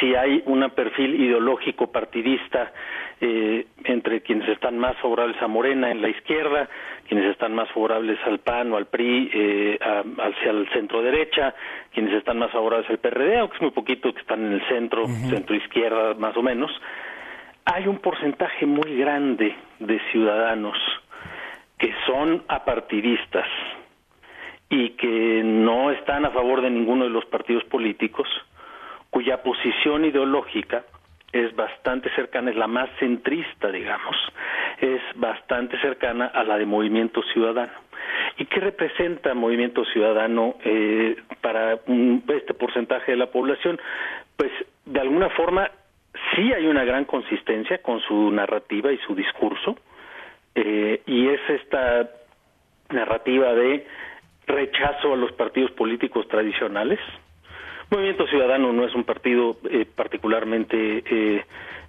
si 0.01 0.15
hay 0.15 0.43
un 0.47 0.69
perfil 0.71 1.21
ideológico 1.21 1.91
partidista 1.91 2.73
eh, 3.21 3.67
entre 3.85 4.21
quienes 4.23 4.49
están 4.49 4.79
más 4.79 4.97
favorables 4.99 5.41
a 5.41 5.47
Morena 5.47 5.91
en 5.91 6.03
la 6.03 6.09
izquierda, 6.09 6.69
quienes 7.09 7.31
están 7.31 7.55
más 7.55 7.69
favorables 7.71 8.19
al 8.25 8.41
PAN 8.41 8.73
o 8.73 8.77
al 8.77 8.87
PRI 8.87 9.31
eh, 9.33 9.79
hacia 9.81 10.51
el 10.51 10.69
centro 10.71 11.03
derecha, 11.03 11.55
quienes 11.93 12.15
están 12.15 12.39
más 12.39 12.51
favorables 12.51 12.89
al 12.91 12.99
PRD, 12.99 13.39
aunque 13.39 13.57
es 13.57 13.63
muy 13.63 13.71
poquito 13.71 14.13
que 14.13 14.21
están 14.21 14.45
en 14.45 14.53
el 14.53 14.69
centro, 14.69 15.07
centro 15.07 15.57
izquierda 15.57 16.15
más 16.15 16.37
o 16.37 16.43
menos, 16.43 16.71
hay 17.65 17.87
un 17.87 17.99
porcentaje 17.99 18.67
muy 18.67 18.97
grande 18.97 19.55
de 19.81 20.01
ciudadanos 20.13 20.77
que 21.79 21.93
son 22.07 22.43
apartidistas 22.49 23.47
y 24.69 24.91
que 24.91 25.43
no 25.45 25.91
están 25.91 26.25
a 26.25 26.31
favor 26.31 26.61
de 26.61 26.71
ninguno 26.71 27.05
de 27.05 27.11
los 27.11 27.25
partidos 27.27 27.65
políticos, 27.65 28.27
cuya 29.17 29.43
posición 29.43 30.05
ideológica 30.05 30.85
es 31.33 31.57
bastante 31.57 32.11
cercana, 32.15 32.51
es 32.51 32.57
la 32.57 32.67
más 32.67 32.91
centrista, 32.99 33.73
digamos, 33.73 34.15
es 34.79 35.01
bastante 35.15 35.81
cercana 35.81 36.27
a 36.27 36.45
la 36.45 36.59
de 36.59 36.67
Movimiento 36.67 37.23
Ciudadano. 37.33 37.73
¿Y 38.37 38.45
qué 38.45 38.61
representa 38.61 39.33
Movimiento 39.33 39.87
Ciudadano 39.87 40.57
eh, 40.63 41.17
para 41.41 41.79
este 42.29 42.53
porcentaje 42.53 43.13
de 43.13 43.17
la 43.17 43.31
población? 43.31 43.81
Pues 44.37 44.53
de 44.85 45.01
alguna 45.01 45.31
forma 45.31 45.71
sí 46.35 46.53
hay 46.53 46.67
una 46.67 46.85
gran 46.85 47.07
consistencia 47.07 47.79
con 47.79 48.01
su 48.01 48.31
narrativa 48.31 48.93
y 48.93 48.99
su 48.99 49.15
discurso, 49.15 49.79
eh, 50.55 51.01
y 51.07 51.29
es 51.29 51.41
esta 51.49 52.11
narrativa 52.91 53.55
de 53.55 53.87
rechazo 54.47 55.15
a 55.15 55.17
los 55.17 55.33
partidos 55.33 55.71
políticos 55.71 56.29
tradicionales, 56.29 57.01
Movimiento 57.91 58.27
Ciudadano 58.27 58.73
no 58.73 58.85
es 58.85 58.95
un 58.95 59.05
partido 59.05 59.59
eh, 59.71 59.87
particularmente 59.87 61.05
eh, 61.09 61.45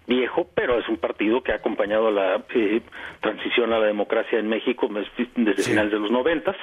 viejo, 0.06 0.48
pero 0.54 0.78
es 0.78 0.88
un 0.88 0.98
partido 0.98 1.42
que 1.42 1.52
ha 1.52 1.56
acompañado 1.56 2.12
la 2.12 2.44
eh, 2.54 2.82
transición 3.20 3.74
a 3.74 3.80
la 3.80 3.88
democracia 3.88 4.38
en 4.38 4.48
México 4.48 4.88
desde 5.36 5.64
finales 5.64 5.92
de 5.92 6.00
los 6.00 6.12
noventas. 6.12 6.56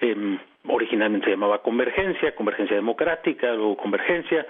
Em, 0.00 0.38
originalmente 0.68 1.24
se 1.24 1.30
llamaba 1.30 1.62
Convergencia, 1.62 2.34
Convergencia 2.34 2.76
Democrática, 2.76 3.52
luego 3.54 3.76
Convergencia, 3.76 4.46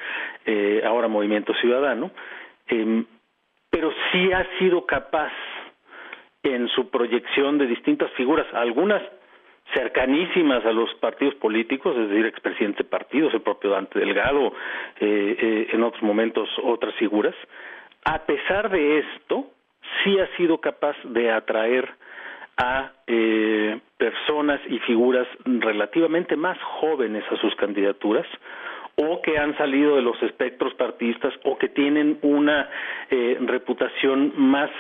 ahora 0.85 1.09
Movimiento 1.09 1.55
Ciudadano, 1.61 2.11
em, 2.69 3.05
pero 3.71 3.93
sí 4.11 4.33
ha 4.33 4.47
sido 4.59 4.87
capaz 4.87 5.33
en 6.43 6.69
su 6.69 6.91
proyección 6.91 7.59
de 7.59 7.67
distintas 7.67 8.11
figuras, 8.13 8.47
algunas 8.55 9.03
cercanísimas 9.77 10.65
a 10.65 10.73
los 10.73 10.93
partidos 10.95 11.35
políticos, 11.35 11.95
es 11.97 12.09
decir, 12.09 12.27
expresidente 12.27 12.83
de 12.83 12.89
partidos, 12.89 13.35
el 13.35 13.43
propio 13.43 13.71
Dante 13.71 13.99
Delgado, 13.99 14.55
eh, 15.01 15.37
eh, 15.39 15.69
en 15.73 15.83
otros 15.83 16.03
momentos 16.03 16.49
otras 16.63 16.95
figuras, 16.95 17.35
a 18.05 18.25
pesar 18.25 18.71
de 18.71 18.99
esto, 19.01 19.51
sí 20.03 20.19
ha 20.19 20.35
sido 20.37 20.59
capaz 20.59 20.97
de 21.05 21.31
atraer 21.31 21.89
a 22.57 22.93
eh, 23.07 23.79
personas 23.99 24.61
y 24.69 24.79
figuras 24.81 25.27
relativamente 25.45 26.37
más 26.37 26.57
jóvenes 26.81 27.25
a 27.31 27.37
sus 27.37 27.55
candidaturas 27.57 28.27
o 28.97 29.21
que 29.21 29.37
han 29.37 29.55
salido 29.59 29.97
de 29.97 30.03
los 30.03 30.21
espectros 30.23 30.73
partidistas 30.75 31.35
o 31.45 31.59
que 31.59 31.69
tienen 31.69 32.19
una 32.23 32.71
reputación 33.11 34.33
más 34.37 34.71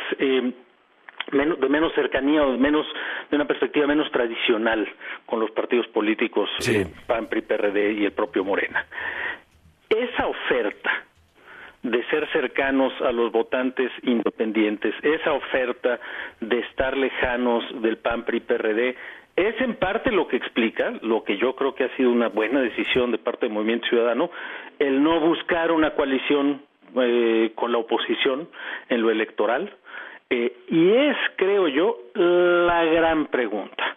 de 1.33 1.69
menos 1.69 1.93
cercanía 1.95 2.45
o 2.45 2.57
menos 2.57 2.87
de 3.31 3.37
una 3.37 3.47
perspectiva 3.47 3.87
menos 3.87 4.11
tradicional 4.13 4.89
con 5.27 5.41
los 5.41 5.51
partidos 5.51 5.87
políticos 5.89 6.49
eh, 6.69 6.87
PAN, 7.07 7.27
PRI, 7.27 7.43
PRD 7.43 7.93
y 7.95 8.05
el 8.05 8.13
propio 8.13 8.45
Morena. 8.45 8.87
Esa 9.89 10.27
oferta 10.27 11.05
de 11.83 12.05
ser 12.07 12.29
cercanos 12.33 12.93
a 13.01 13.13
los 13.13 13.31
votantes 13.31 13.91
independientes, 14.03 14.95
esa 15.03 15.33
oferta 15.33 16.01
de 16.41 16.59
estar 16.61 16.97
lejanos 16.97 17.65
del 17.83 17.99
PAN, 17.99 18.25
PRI, 18.25 18.41
PRD, 18.41 18.97
es 19.37 19.61
en 19.61 19.75
parte 19.75 20.11
lo 20.11 20.27
que 20.29 20.37
explica, 20.37 20.95
lo 21.03 21.23
que 21.23 21.37
yo 21.37 21.55
creo 21.55 21.75
que 21.75 21.85
ha 21.85 21.97
sido 21.97 22.11
una 22.11 22.29
buena 22.29 22.61
decisión 22.61 23.13
de 23.13 23.19
parte 23.19 23.47
del 23.47 23.55
Movimiento 23.55 23.87
Ciudadano, 23.89 24.31
el 24.79 25.03
no 25.03 25.21
buscar 25.21 25.73
una 25.73 25.91
coalición 25.91 26.63
eh, 26.99 27.53
con 27.55 27.71
la 27.71 27.79
oposición 27.79 28.49
en 28.89 29.03
lo 29.03 29.11
electoral, 29.11 29.77
eh, 30.29 30.53
y 30.69 30.91
es, 30.91 31.17
creo 31.37 31.69
yo, 31.69 31.99
la 32.15 32.85
gran 32.85 33.27
pregunta 33.27 33.97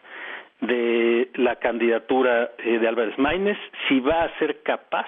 de 0.62 1.30
la 1.36 1.56
candidatura 1.56 2.52
eh, 2.60 2.80
de 2.80 2.88
Álvarez 2.88 3.18
Maínez, 3.18 3.58
si 3.88 4.00
va 4.00 4.24
a 4.24 4.40
ser 4.40 4.62
capaz 4.62 5.08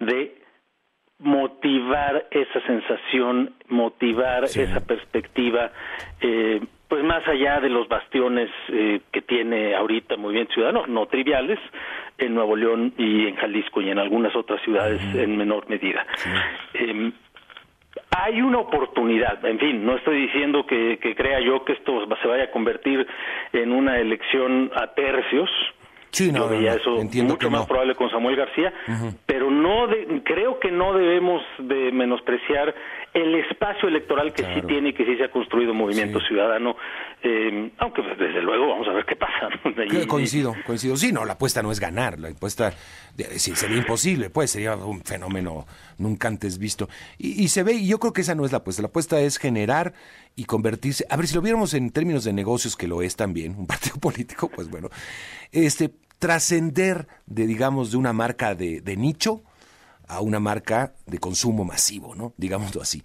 de 0.00 0.34
motivar 1.18 2.26
esa 2.30 2.60
sensación, 2.66 3.54
motivar 3.68 4.44
esa 4.44 4.84
perspectiva, 4.84 5.70
eh, 6.20 6.60
pues 6.88 7.02
más 7.04 7.26
allá 7.26 7.60
de 7.60 7.70
los 7.70 7.88
bastiones 7.88 8.50
que 8.68 9.22
tiene 9.22 9.74
ahorita 9.74 10.16
Movimiento 10.16 10.54
Ciudadano, 10.54 10.86
no 10.86 11.06
triviales, 11.06 11.58
en 12.18 12.34
Nuevo 12.34 12.54
León 12.54 12.94
y 12.96 13.26
en 13.26 13.36
Jalisco 13.36 13.80
y 13.80 13.90
en 13.90 13.98
algunas 13.98 14.34
otras 14.36 14.62
ciudades 14.62 15.00
en 15.14 15.36
menor 15.36 15.68
medida. 15.68 16.06
Em, 16.74 17.12
hay 18.10 18.40
una 18.40 18.58
oportunidad, 18.58 19.44
en 19.44 19.58
fin, 19.58 19.84
no 19.84 19.96
estoy 19.96 20.26
diciendo 20.26 20.66
que, 20.66 20.98
crea 21.16 21.40
yo 21.40 21.64
que 21.64 21.72
esto 21.74 22.06
se 22.20 22.28
vaya 22.28 22.44
a 22.44 22.50
convertir 22.50 23.06
en 23.52 23.72
una 23.72 23.98
elección 23.98 24.70
a 24.74 24.88
tercios, 24.94 25.50
Sí, 26.10 26.32
no, 26.32 26.48
Yo 26.48 26.70
eso 26.70 26.96
mucho 27.24 27.50
más 27.50 27.66
probable 27.66 27.94
con 27.94 28.08
Samuel 28.08 28.36
García, 28.36 28.72
pero 29.26 29.50
no 29.50 29.86
creo 30.24 30.58
que 30.58 30.70
no 30.70 30.94
debemos 30.94 31.42
de 31.58 31.92
menospreciar 31.92 32.74
el 33.16 33.34
espacio 33.36 33.88
electoral 33.88 34.34
que 34.34 34.42
sí 34.42 34.60
tiene 34.66 34.90
y 34.90 34.92
que 34.92 35.06
sí 35.06 35.16
se 35.16 35.24
ha 35.24 35.30
construido 35.30 35.72
Movimiento 35.72 36.20
Ciudadano, 36.20 36.76
eh, 37.22 37.70
aunque 37.78 38.02
pues, 38.02 38.18
desde 38.18 38.42
luego 38.42 38.68
vamos 38.68 38.86
a 38.88 38.92
ver 38.92 39.06
qué 39.06 39.16
pasa. 39.16 39.48
coincido, 40.06 40.54
coincido. 40.66 40.96
Sí, 40.96 41.12
no, 41.12 41.24
la 41.24 41.32
apuesta 41.32 41.62
no 41.62 41.72
es 41.72 41.80
ganar, 41.80 42.18
la 42.18 42.28
apuesta 42.28 42.72
sí, 43.36 43.56
sería 43.56 43.78
imposible, 43.78 44.28
pues 44.28 44.50
sería 44.50 44.76
un 44.76 45.00
fenómeno 45.02 45.64
nunca 45.96 46.28
antes 46.28 46.58
visto. 46.58 46.90
Y, 47.16 47.42
y 47.42 47.48
se 47.48 47.62
ve, 47.62 47.72
y 47.72 47.88
yo 47.88 47.98
creo 47.98 48.12
que 48.12 48.20
esa 48.20 48.34
no 48.34 48.44
es 48.44 48.52
la 48.52 48.58
apuesta, 48.58 48.82
la 48.82 48.88
apuesta 48.88 49.18
es 49.18 49.38
generar 49.38 49.94
y 50.34 50.44
convertirse, 50.44 51.06
a 51.08 51.16
ver 51.16 51.26
si 51.26 51.34
lo 51.34 51.40
viéramos 51.40 51.72
en 51.72 51.90
términos 51.92 52.24
de 52.24 52.34
negocios, 52.34 52.76
que 52.76 52.86
lo 52.86 53.00
es 53.00 53.16
también, 53.16 53.54
un 53.56 53.66
partido 53.66 53.96
político, 53.96 54.50
pues 54.54 54.68
bueno, 54.68 54.90
este 55.52 55.90
trascender 56.18 57.08
de, 57.26 57.46
digamos, 57.46 57.92
de 57.92 57.96
una 57.96 58.12
marca 58.12 58.54
de, 58.54 58.80
de, 58.82 58.96
nicho 58.96 59.42
a 60.08 60.20
una 60.20 60.40
marca 60.40 60.94
de 61.06 61.18
consumo 61.18 61.64
masivo, 61.64 62.14
¿no? 62.14 62.32
Digámoslo 62.36 62.82
así. 62.82 63.02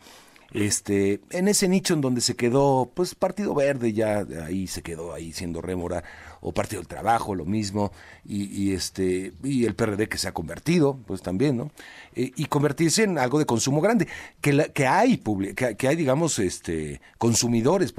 Este, 0.53 1.21
en 1.29 1.47
ese 1.47 1.69
nicho 1.69 1.93
en 1.93 2.01
donde 2.01 2.19
se 2.19 2.35
quedó, 2.35 2.91
pues 2.93 3.15
Partido 3.15 3.55
Verde 3.55 3.93
ya 3.93 4.25
ahí 4.43 4.67
se 4.67 4.81
quedó 4.81 5.13
ahí 5.13 5.31
siendo 5.31 5.61
rémora, 5.61 6.03
o 6.41 6.53
Partido 6.53 6.81
del 6.81 6.89
Trabajo, 6.89 7.35
lo 7.35 7.45
mismo, 7.45 7.93
y, 8.25 8.73
este, 8.73 9.31
y 9.43 9.65
el 9.65 9.75
PRD 9.75 10.09
que 10.09 10.17
se 10.17 10.27
ha 10.27 10.33
convertido, 10.33 10.97
pues 11.05 11.21
también, 11.21 11.55
¿no? 11.55 11.71
Eh, 12.15 12.31
y 12.35 12.45
convertirse 12.45 13.03
en 13.03 13.17
algo 13.17 13.39
de 13.39 13.45
consumo 13.45 13.79
grande, 13.79 14.07
que, 14.41 14.71
que 14.73 14.87
hay, 14.87 15.21
que, 15.55 15.77
que, 15.77 15.87
hay, 15.87 15.95
digamos, 15.95 16.37
este, 16.39 16.99
consumidores. 17.17 17.93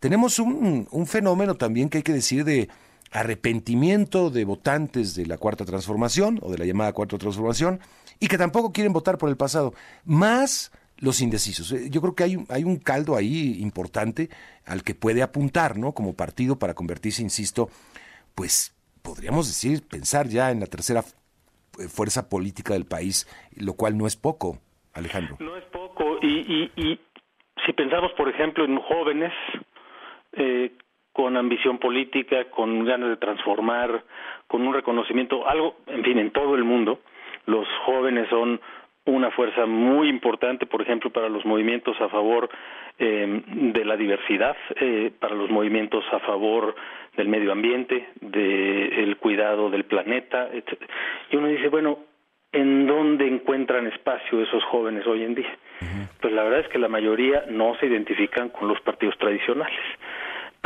Tenemos 0.00 0.38
un, 0.38 0.88
un 0.90 1.06
fenómeno 1.06 1.54
también 1.54 1.88
que 1.88 1.98
hay 1.98 2.02
que 2.02 2.12
decir 2.12 2.44
de, 2.44 2.68
arrepentimiento 3.14 4.28
de 4.28 4.44
votantes 4.44 5.14
de 5.14 5.24
la 5.24 5.38
Cuarta 5.38 5.64
Transformación 5.64 6.40
o 6.42 6.50
de 6.50 6.58
la 6.58 6.64
llamada 6.64 6.92
Cuarta 6.92 7.16
Transformación 7.16 7.78
y 8.24 8.26
que 8.26 8.38
tampoco 8.38 8.72
quieren 8.72 8.94
votar 8.94 9.18
por 9.18 9.28
el 9.28 9.36
pasado, 9.36 9.74
más 10.06 10.72
los 10.98 11.20
indecisos. 11.20 11.70
Eh, 11.72 11.90
yo 11.90 12.00
creo 12.00 12.14
que 12.14 12.24
hay, 12.24 12.36
hay 12.48 12.64
un 12.64 12.78
caldo 12.78 13.16
ahí 13.16 13.58
importante 13.60 14.30
al 14.64 14.82
que 14.82 14.94
puede 14.94 15.22
apuntar, 15.22 15.76
¿no? 15.76 15.92
Como 15.92 16.16
partido 16.16 16.58
para 16.58 16.72
convertirse, 16.72 17.20
insisto, 17.20 17.68
pues 18.34 18.74
podríamos 19.02 19.46
decir, 19.46 19.86
pensar 19.86 20.28
ya 20.28 20.50
en 20.50 20.60
la 20.60 20.66
tercera 20.66 21.00
eh, 21.00 21.88
fuerza 21.88 22.30
política 22.30 22.72
del 22.72 22.86
país, 22.86 23.28
lo 23.60 23.74
cual 23.74 23.98
no 23.98 24.06
es 24.06 24.16
poco, 24.16 24.56
Alejandro. 24.94 25.36
No 25.40 25.54
es 25.58 25.64
poco, 25.64 26.16
y, 26.22 26.72
y, 26.76 27.00
si 27.66 27.74
pensamos, 27.74 28.10
por 28.12 28.30
ejemplo, 28.30 28.64
en 28.64 28.78
jóvenes 28.78 29.32
eh, 30.32 30.72
con 31.12 31.36
ambición 31.36 31.78
política, 31.78 32.48
con 32.48 32.86
ganas 32.86 33.10
de 33.10 33.16
transformar, 33.18 34.02
con 34.46 34.66
un 34.66 34.72
reconocimiento, 34.72 35.46
algo, 35.46 35.76
en 35.88 36.02
fin, 36.02 36.18
en 36.18 36.30
todo 36.30 36.54
el 36.54 36.64
mundo. 36.64 37.00
Los 37.46 37.66
jóvenes 37.84 38.28
son 38.28 38.60
una 39.06 39.30
fuerza 39.30 39.66
muy 39.66 40.08
importante, 40.08 40.66
por 40.66 40.82
ejemplo, 40.82 41.10
para 41.10 41.28
los 41.28 41.44
movimientos 41.44 42.00
a 42.00 42.08
favor 42.08 42.48
eh, 42.98 43.42
de 43.46 43.84
la 43.84 43.96
diversidad, 43.96 44.56
eh, 44.76 45.10
para 45.18 45.34
los 45.34 45.50
movimientos 45.50 46.04
a 46.12 46.20
favor 46.20 46.74
del 47.16 47.28
medio 47.28 47.52
ambiente, 47.52 48.08
del 48.20 49.16
cuidado 49.18 49.68
del 49.70 49.84
planeta. 49.84 50.48
Y 51.30 51.36
uno 51.36 51.48
dice, 51.48 51.68
bueno, 51.68 51.98
¿en 52.52 52.86
dónde 52.86 53.26
encuentran 53.26 53.86
espacio 53.88 54.40
esos 54.40 54.64
jóvenes 54.64 55.06
hoy 55.06 55.22
en 55.24 55.34
día? 55.34 55.56
pues 56.20 56.32
la 56.32 56.44
verdad 56.44 56.60
es 56.60 56.68
que 56.68 56.78
la 56.78 56.88
mayoría 56.88 57.44
no 57.50 57.74
se 57.78 57.86
identifican 57.86 58.48
con 58.48 58.68
los 58.68 58.80
partidos 58.80 59.18
tradicionales 59.18 59.80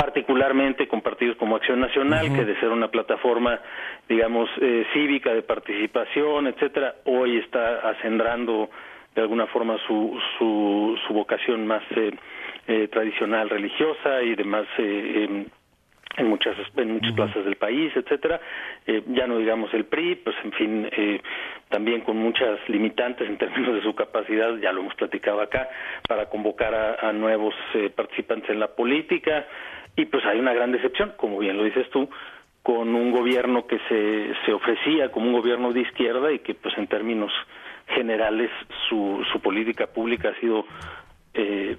particularmente 0.08 0.88
con 0.88 1.02
partidos 1.02 1.36
como 1.36 1.56
Acción 1.56 1.80
Nacional, 1.80 2.34
que 2.34 2.42
de 2.42 2.58
ser 2.60 2.70
una 2.70 2.88
plataforma, 2.88 3.60
digamos, 4.08 4.48
eh, 4.58 4.86
cívica 4.94 5.34
de 5.34 5.42
participación, 5.42 6.46
etcétera, 6.46 6.94
hoy 7.04 7.36
está 7.36 7.90
acendrando 7.90 8.70
de 9.14 9.20
alguna 9.20 9.46
forma 9.48 9.76
su, 9.86 10.18
su, 10.38 10.98
su 11.06 11.12
vocación 11.12 11.66
más 11.66 11.82
eh, 11.90 12.10
eh, 12.66 12.88
tradicional 12.88 13.50
religiosa 13.50 14.22
y 14.22 14.34
demás 14.34 14.64
eh, 14.78 15.44
en 16.16 16.26
muchas 16.26 16.56
en 16.76 16.92
muchas 16.94 17.12
plazas 17.12 17.44
del 17.44 17.56
país, 17.56 17.92
etcétera. 17.94 18.40
Eh, 18.86 19.02
ya 19.08 19.26
no 19.26 19.38
digamos 19.38 19.72
el 19.74 19.84
PRI, 19.84 20.16
pues 20.16 20.36
en 20.42 20.52
fin, 20.52 20.88
eh, 20.90 21.20
también 21.68 22.00
con 22.00 22.16
muchas 22.16 22.58
limitantes 22.68 23.28
en 23.28 23.36
términos 23.36 23.74
de 23.74 23.82
su 23.82 23.94
capacidad, 23.94 24.56
ya 24.56 24.72
lo 24.72 24.80
hemos 24.80 24.94
platicado 24.94 25.40
acá, 25.40 25.68
para 26.08 26.30
convocar 26.30 26.74
a, 26.74 27.08
a 27.08 27.12
nuevos 27.12 27.54
eh, 27.74 27.90
participantes 27.94 28.50
en 28.50 28.58
la 28.58 28.68
política. 28.68 29.46
Y 29.98 30.06
pues 30.06 30.24
hay 30.24 30.38
una 30.38 30.54
gran 30.54 30.70
decepción, 30.70 31.12
como 31.16 31.40
bien 31.40 31.56
lo 31.56 31.64
dices 31.64 31.90
tú, 31.90 32.08
con 32.62 32.94
un 32.94 33.10
gobierno 33.10 33.66
que 33.66 33.80
se, 33.88 34.32
se 34.46 34.52
ofrecía 34.52 35.10
como 35.10 35.26
un 35.26 35.32
gobierno 35.32 35.72
de 35.72 35.80
izquierda 35.80 36.30
y 36.30 36.38
que 36.38 36.54
pues 36.54 36.78
en 36.78 36.86
términos 36.86 37.32
generales 37.88 38.48
su, 38.88 39.24
su 39.32 39.40
política 39.40 39.88
pública 39.88 40.28
ha 40.28 40.40
sido 40.40 40.64
eh, 41.34 41.76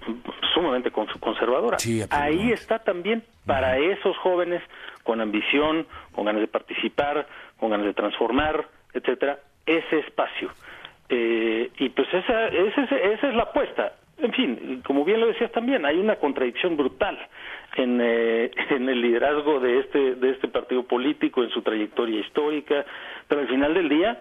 sumamente 0.53 0.91
conservadora. 0.91 1.77
Ahí 2.09 2.51
está 2.51 2.79
también 2.79 3.23
para 3.45 3.77
esos 3.77 4.17
jóvenes 4.17 4.61
con 5.03 5.21
ambición, 5.21 5.87
con 6.11 6.25
ganas 6.25 6.41
de 6.41 6.47
participar, 6.47 7.25
con 7.57 7.69
ganas 7.69 7.85
de 7.85 7.93
transformar, 7.93 8.67
etcétera, 8.93 9.39
ese 9.65 9.99
espacio. 9.99 10.49
Eh, 11.07 11.71
y 11.77 11.87
pues 11.87 12.07
esa, 12.13 12.47
esa, 12.47 12.81
esa 12.83 13.29
es 13.29 13.33
la 13.33 13.43
apuesta. 13.43 13.93
En 14.17 14.33
fin, 14.33 14.81
como 14.85 15.05
bien 15.05 15.21
lo 15.21 15.27
decías 15.27 15.53
también, 15.53 15.85
hay 15.85 15.97
una 15.97 16.17
contradicción 16.17 16.75
brutal 16.75 17.17
en, 17.79 17.99
eh, 18.01 18.51
en 18.69 18.89
el 18.89 19.01
liderazgo 19.01 19.59
de 19.59 19.79
este, 19.79 20.15
de 20.15 20.31
este 20.31 20.47
partido 20.47 20.83
político, 20.83 21.43
en 21.43 21.49
su 21.49 21.61
trayectoria 21.61 22.19
histórica, 22.19 22.85
pero 23.27 23.41
al 23.41 23.47
final 23.47 23.73
del 23.73 23.89
día 23.89 24.19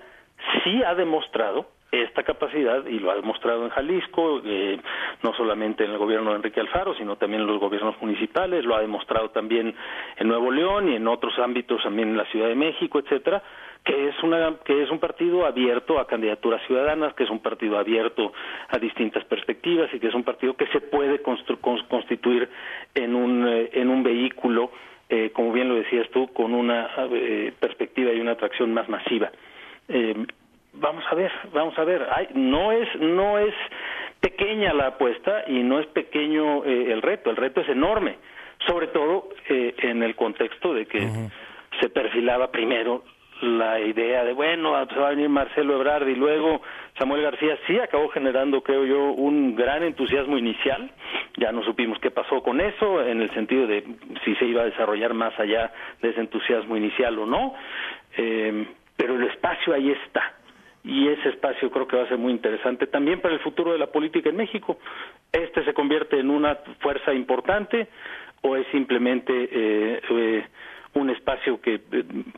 sí 0.65 0.83
ha 0.83 0.95
demostrado 0.95 1.67
esta 1.91 2.23
capacidad 2.23 2.85
y 2.87 2.99
lo 2.99 3.11
ha 3.11 3.15
demostrado 3.15 3.65
en 3.65 3.71
Jalisco, 3.71 4.43
eh, 4.45 4.79
no 5.23 5.33
solamente 5.35 5.85
en 5.85 5.93
el 5.93 5.99
gobierno 5.99 6.31
de 6.31 6.37
Enrique 6.37 6.61
Alfaro, 6.61 6.95
sino 6.95 7.17
también 7.17 7.43
en 7.43 7.49
los 7.49 7.59
gobiernos 7.59 8.01
municipales, 8.03 8.65
lo 8.65 8.77
ha 8.77 8.81
demostrado 8.81 9.31
también 9.31 9.75
en 10.17 10.29
Nuevo 10.29 10.51
León 10.51 10.91
y 10.91 10.97
en 10.97 11.09
otros 11.09 11.39
ámbitos 11.39 11.83
también 11.83 12.11
en 12.11 12.19
la 12.19 12.27
Ciudad 12.27 12.49
de 12.49 12.55
México, 12.55 12.99
etcétera, 12.99 13.43
que 13.89 14.09
es 14.09 14.23
una 14.23 14.55
que 14.65 14.83
es 14.83 14.91
un 14.91 14.99
partido 14.99 15.47
abierto 15.47 15.99
a 15.99 16.07
candidaturas 16.07 16.61
ciudadanas, 16.67 17.15
que 17.15 17.25
es 17.25 17.31
un 17.31 17.41
partido 17.41 17.79
abierto 17.79 18.33
a 18.69 18.79
distintas 18.79 19.25
perspectivas 19.25 19.89
y 19.95 19.99
que 19.99 20.09
es 20.09 20.15
un 20.15 20.25
partido 20.25 20.55
que 20.55 20.67
se 20.67 20.81
puede 20.81 21.23
constituir 21.23 22.51
en 22.95 23.15
un 23.15 23.49
eh, 23.49 23.71
en 23.73 23.89
un 23.89 24.03
vehículo 24.03 24.71
eh, 25.09 25.31
como 25.33 25.53
bien 25.53 25.71
lo 25.71 25.75
decías 25.75 26.07
tú, 26.11 26.29
con 26.35 26.53
una 26.53 26.91
eh, 27.13 27.53
perspectiva 27.59 28.13
y 28.13 28.21
una 28.21 28.33
atracción 28.33 28.75
más 28.75 28.91
masiva. 28.91 29.31
Eh, 29.89 30.15
vamos 30.75 31.03
a 31.11 31.15
ver, 31.15 31.33
vamos 31.55 31.79
a 31.79 31.85
ver. 31.85 32.07
no 32.35 32.73
es 32.73 32.89
no 33.01 33.39
es 33.39 33.55
pequeña 34.21 34.75
la 34.75 34.89
apuesta 34.89 35.45
y 35.47 35.63
no 35.63 35.81
es 35.81 35.87
pequeño 35.87 36.65
eh, 36.65 36.93
el 36.93 37.01
reto. 37.01 37.31
El 37.31 37.37
reto 37.37 37.63
es 37.63 37.69
enorme, 37.71 38.17
sobre 38.67 38.89
todo 38.89 39.31
eh, 39.49 39.75
en 39.79 40.03
el 40.03 40.15
contexto 40.15 40.75
de 40.75 40.85
que 40.85 41.09
se 41.81 41.89
perfilaba 41.89 42.51
primero 42.51 43.05
la 43.41 43.81
idea 43.81 44.25
de 44.25 44.33
bueno 44.33 44.75
se 44.89 44.99
va 44.99 45.09
a 45.09 45.11
venir 45.11 45.29
Marcelo 45.29 45.77
Ebrard 45.77 46.09
y 46.09 46.15
luego 46.15 46.61
Samuel 46.99 47.23
García. 47.23 47.57
Sí 47.67 47.79
acabó 47.79 48.09
generando 48.09 48.63
creo 48.63 48.85
yo 48.85 49.13
un 49.13 49.55
gran 49.55 49.83
entusiasmo 49.83 50.37
inicial. 50.37 50.91
Ya 51.37 51.53
no 51.53 51.63
supimos 51.63 51.99
qué 52.01 52.11
pasó 52.11 52.43
con 52.43 52.61
eso 52.61 53.05
en 53.05 53.23
el 53.23 53.33
sentido 53.35 53.67
de 53.67 53.85
si 54.25 54.35
se 54.37 54.45
iba 54.45 54.63
a 54.63 54.67
desarrollar 54.67 55.15
más 55.15 55.39
allá 55.39 55.73
de 56.03 56.11
ese 56.11 56.21
entusiasmo 56.21 56.77
inicial 56.77 57.19
o 57.19 57.27
no. 57.27 57.55
Eh, 58.17 58.67
pero 58.97 59.15
el 59.15 59.25
espacio 59.25 59.73
ahí 59.73 59.91
está. 59.91 60.35
Y 60.85 61.09
ese 61.09 61.29
espacio 61.31 61.71
creo 61.71 61.87
que 61.87 61.97
va 61.97 62.05
a 62.05 62.09
ser 62.09 62.19
muy 62.19 62.33
interesante 62.33 62.87
también 62.87 63.21
para 63.21 63.35
el 63.35 63.41
futuro 63.41 63.73
de 63.73 63.79
la 63.79 63.89
política 63.89 64.31
en 64.31 64.37
México. 64.37 64.79
Este 65.31 65.65
se 65.65 65.75
convierte 65.75 66.19
en 66.19 66.31
una 66.31 66.57
fuerza 66.81 67.13
importante 67.13 67.89
o 68.43 68.57
es 68.57 68.67
simplemente 68.69 69.33
eh, 69.33 70.01
eh, 70.11 70.45
un 71.01 71.11
espacio 71.11 71.61
que, 71.61 71.81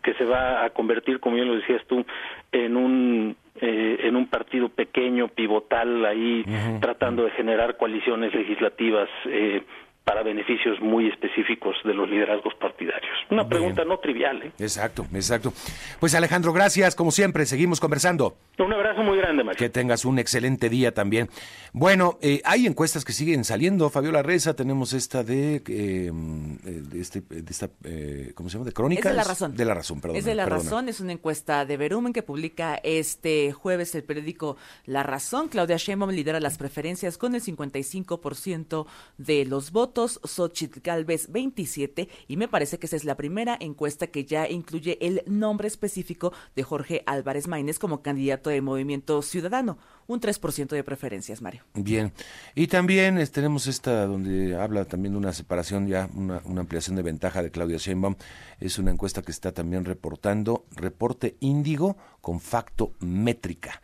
que 0.02 0.14
se 0.14 0.24
va 0.24 0.64
a 0.64 0.70
convertir, 0.70 1.20
como 1.20 1.36
bien 1.36 1.48
lo 1.48 1.56
decías 1.56 1.82
tú, 1.86 2.04
en 2.52 2.76
un 2.76 3.36
eh, 3.62 3.98
en 4.04 4.16
un 4.16 4.26
partido 4.26 4.70
pequeño, 4.70 5.28
pivotal, 5.28 6.06
ahí 6.06 6.44
tratando 6.80 7.24
de 7.24 7.30
generar 7.32 7.76
coaliciones 7.76 8.34
legislativas 8.34 9.08
eh, 9.26 9.62
para 10.04 10.22
beneficios 10.22 10.80
muy 10.80 11.08
específicos 11.08 11.76
de 11.84 11.94
los 11.94 12.08
liderazgos 12.08 12.54
partidarios. 12.54 13.12
Una 13.30 13.48
pregunta 13.48 13.84
no 13.84 13.98
trivial. 13.98 14.42
¿eh? 14.42 14.52
Exacto, 14.58 15.06
exacto. 15.14 15.52
Pues 16.00 16.14
Alejandro, 16.14 16.52
gracias, 16.52 16.94
como 16.94 17.10
siempre, 17.10 17.46
seguimos 17.46 17.80
conversando. 17.80 18.36
Un 18.58 18.72
abrazo 18.72 19.02
muy 19.02 19.18
grande, 19.18 19.44
Mario. 19.44 19.58
Que 19.58 19.68
tengas 19.68 20.04
un 20.04 20.18
excelente 20.18 20.68
día 20.68 20.92
también. 20.92 21.28
Bueno, 21.72 22.18
eh, 22.22 22.40
hay 22.44 22.66
encuestas 22.66 23.04
que 23.04 23.12
siguen 23.12 23.44
saliendo. 23.44 23.88
Fabiola 23.90 24.22
Reza, 24.22 24.54
tenemos 24.54 24.92
esta 24.92 25.22
de, 25.22 25.62
eh, 25.66 26.10
de, 26.12 27.00
este, 27.00 27.20
de 27.20 27.50
esta, 27.50 27.70
eh, 27.84 28.32
¿cómo 28.34 28.48
se 28.48 28.54
llama? 28.54 28.66
De 28.66 28.72
crónicas. 28.72 29.06
Es 29.06 29.12
de 29.12 29.16
la 29.16 29.24
razón. 29.24 29.56
De 29.56 29.64
la 29.64 29.74
razón, 29.74 30.00
perdón. 30.00 30.16
Es 30.16 30.24
de 30.24 30.34
la 30.34 30.46
razón, 30.46 30.88
es 30.88 31.00
una 31.00 31.12
encuesta 31.12 31.64
de 31.64 31.76
Verumen 31.76 32.12
que 32.12 32.22
publica 32.22 32.80
este 32.82 33.52
jueves 33.52 33.94
el 33.94 34.04
periódico 34.04 34.56
La 34.86 35.02
Razón. 35.02 35.48
Claudia 35.48 35.76
Sheinbaum 35.76 36.10
lidera 36.10 36.40
las 36.40 36.58
preferencias 36.58 37.16
con 37.16 37.34
el 37.34 37.42
55% 37.42 38.86
de 39.18 39.44
los 39.44 39.70
votos 39.70 39.89
votos, 39.90 40.20
Xochitl 40.22 40.80
Galvez 40.84 41.32
27, 41.32 42.08
y 42.28 42.36
me 42.36 42.46
parece 42.46 42.78
que 42.78 42.86
esa 42.86 42.94
es 42.94 43.04
la 43.04 43.16
primera 43.16 43.56
encuesta 43.58 44.06
que 44.06 44.24
ya 44.24 44.48
incluye 44.48 44.98
el 45.00 45.22
nombre 45.26 45.66
específico 45.66 46.32
de 46.54 46.62
Jorge 46.62 47.02
Álvarez 47.06 47.48
Maínez 47.48 47.80
como 47.80 48.00
candidato 48.00 48.50
de 48.50 48.60
Movimiento 48.60 49.20
Ciudadano, 49.22 49.78
un 50.06 50.20
3% 50.20 50.68
de 50.68 50.84
preferencias, 50.84 51.42
Mario. 51.42 51.64
Bien, 51.74 52.12
y 52.54 52.68
también 52.68 53.20
tenemos 53.32 53.66
esta 53.66 54.06
donde 54.06 54.54
habla 54.54 54.84
también 54.84 55.14
de 55.14 55.18
una 55.18 55.32
separación, 55.32 55.88
ya 55.88 56.08
una, 56.14 56.40
ampliación 56.60 56.94
de 56.94 57.02
ventaja 57.02 57.42
de 57.42 57.50
Claudia 57.50 57.78
Sheinbaum, 57.78 58.14
es 58.60 58.78
una 58.78 58.92
encuesta 58.92 59.22
que 59.22 59.32
está 59.32 59.50
también 59.50 59.84
reportando, 59.84 60.66
reporte 60.76 61.36
índigo 61.40 61.96
con 62.20 62.38
facto 62.38 62.92
métrica. 63.00 63.82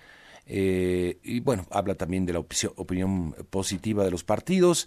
Eh, 0.49 1.19
y 1.25 1.41
bueno, 1.41 1.67
habla 1.73 1.97
también 1.97 2.25
de 2.25 2.33
la 2.33 2.39
opinión 2.39 3.33
positiva 3.51 4.05
de 4.05 4.13
los 4.13 4.23
partidos. 4.23 4.87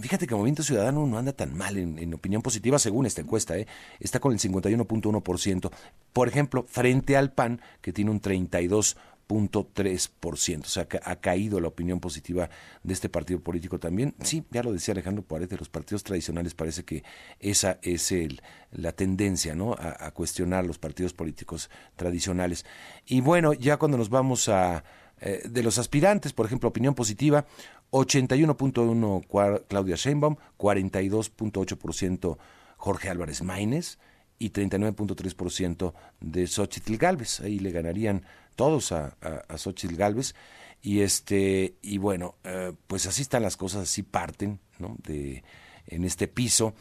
Fíjate 0.00 0.26
que 0.26 0.34
Movimiento 0.34 0.62
Ciudadano 0.62 1.06
no 1.06 1.18
anda 1.18 1.32
tan 1.32 1.54
mal 1.56 1.76
en, 1.76 2.14
opinión 2.14 2.40
positiva 2.42 2.78
según 2.78 3.04
esta 3.06 3.20
encuesta, 3.20 3.58
¿eh? 3.58 3.66
está 4.00 4.18
con 4.20 4.32
el 4.32 4.38
51.1%, 4.38 5.70
por 6.12 6.28
ejemplo, 6.28 6.64
frente 6.68 7.16
al 7.16 7.32
PAN, 7.32 7.60
que 7.80 7.92
tiene 7.92 8.10
un 8.10 8.20
32.3%, 8.20 10.60
o 10.60 10.64
sea, 10.64 10.86
ha 11.04 11.16
caído 11.16 11.58
la 11.60 11.68
opinión 11.68 12.00
positiva 12.00 12.50
de 12.82 12.94
este 12.94 13.08
partido 13.08 13.40
político 13.40 13.80
también. 13.80 14.14
Sí, 14.22 14.44
ya 14.50 14.62
lo 14.62 14.72
decía 14.72 14.92
Alejandro 14.92 15.24
Párez, 15.24 15.48
de 15.48 15.56
los 15.56 15.68
partidos 15.68 16.04
tradicionales 16.04 16.54
parece 16.54 16.84
que 16.84 17.02
esa 17.40 17.80
es 17.82 18.12
el, 18.12 18.40
la 18.70 18.92
tendencia, 18.92 19.56
¿no? 19.56 19.72
A, 19.72 20.06
a 20.06 20.12
cuestionar 20.12 20.64
los 20.64 20.78
partidos 20.78 21.12
políticos 21.12 21.70
tradicionales. 21.96 22.64
Y 23.06 23.20
bueno, 23.20 23.52
ya 23.52 23.78
cuando 23.78 23.98
nos 23.98 24.10
vamos 24.10 24.48
a 24.48 24.84
eh, 25.20 25.42
de 25.48 25.62
los 25.62 25.78
aspirantes, 25.78 26.32
por 26.32 26.46
ejemplo, 26.46 26.68
opinión 26.68 26.94
positiva, 26.94 27.46
81.1 27.90 29.66
Claudia 29.66 29.96
Sheinbaum, 29.96 30.36
42.8% 30.58 32.38
Jorge 32.76 33.08
Álvarez 33.08 33.42
Maínez 33.42 33.98
y 34.38 34.50
39.3% 34.50 35.94
de 36.20 36.46
Xochitl 36.46 36.96
Galvez. 36.96 37.40
Ahí 37.40 37.58
le 37.58 37.72
ganarían 37.72 38.24
todos 38.56 38.92
a, 38.92 39.16
a, 39.20 39.58
Xochitl 39.58 39.96
Galvez. 39.96 40.34
Y 40.80 41.00
este, 41.00 41.74
y 41.82 41.98
bueno, 41.98 42.36
eh, 42.44 42.72
pues 42.86 43.06
así 43.06 43.22
están 43.22 43.42
las 43.42 43.56
cosas, 43.56 43.82
así 43.82 44.02
parten, 44.02 44.60
¿no? 44.78 44.96
De, 45.02 45.42
en 45.86 46.04
este 46.04 46.28
piso. 46.28 46.74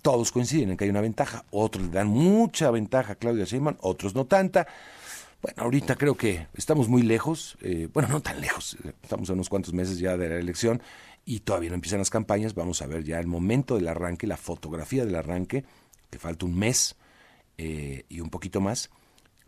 Todos 0.00 0.32
coinciden 0.32 0.70
en 0.70 0.76
que 0.78 0.84
hay 0.84 0.90
una 0.90 1.02
ventaja, 1.02 1.44
otros 1.50 1.84
le 1.84 1.90
dan 1.90 2.08
mucha 2.08 2.70
ventaja 2.70 3.12
a 3.12 3.16
Claudia 3.16 3.44
Sheinbaum, 3.44 3.76
otros 3.80 4.14
no 4.14 4.24
tanta. 4.24 4.66
Bueno, 5.44 5.62
ahorita 5.62 5.96
creo 5.96 6.14
que 6.14 6.46
estamos 6.54 6.88
muy 6.88 7.02
lejos, 7.02 7.58
eh, 7.60 7.86
bueno, 7.92 8.08
no 8.08 8.22
tan 8.22 8.40
lejos, 8.40 8.78
estamos 9.02 9.28
a 9.28 9.34
unos 9.34 9.50
cuantos 9.50 9.74
meses 9.74 9.98
ya 9.98 10.16
de 10.16 10.30
la 10.30 10.36
elección 10.36 10.80
y 11.26 11.40
todavía 11.40 11.68
no 11.68 11.74
empiezan 11.74 11.98
las 11.98 12.08
campañas, 12.08 12.54
vamos 12.54 12.80
a 12.80 12.86
ver 12.86 13.04
ya 13.04 13.20
el 13.20 13.26
momento 13.26 13.74
del 13.74 13.86
arranque, 13.88 14.26
la 14.26 14.38
fotografía 14.38 15.04
del 15.04 15.14
arranque, 15.16 15.66
que 16.08 16.18
falta 16.18 16.46
un 16.46 16.58
mes 16.58 16.96
eh, 17.58 18.06
y 18.08 18.20
un 18.20 18.30
poquito 18.30 18.62
más, 18.62 18.88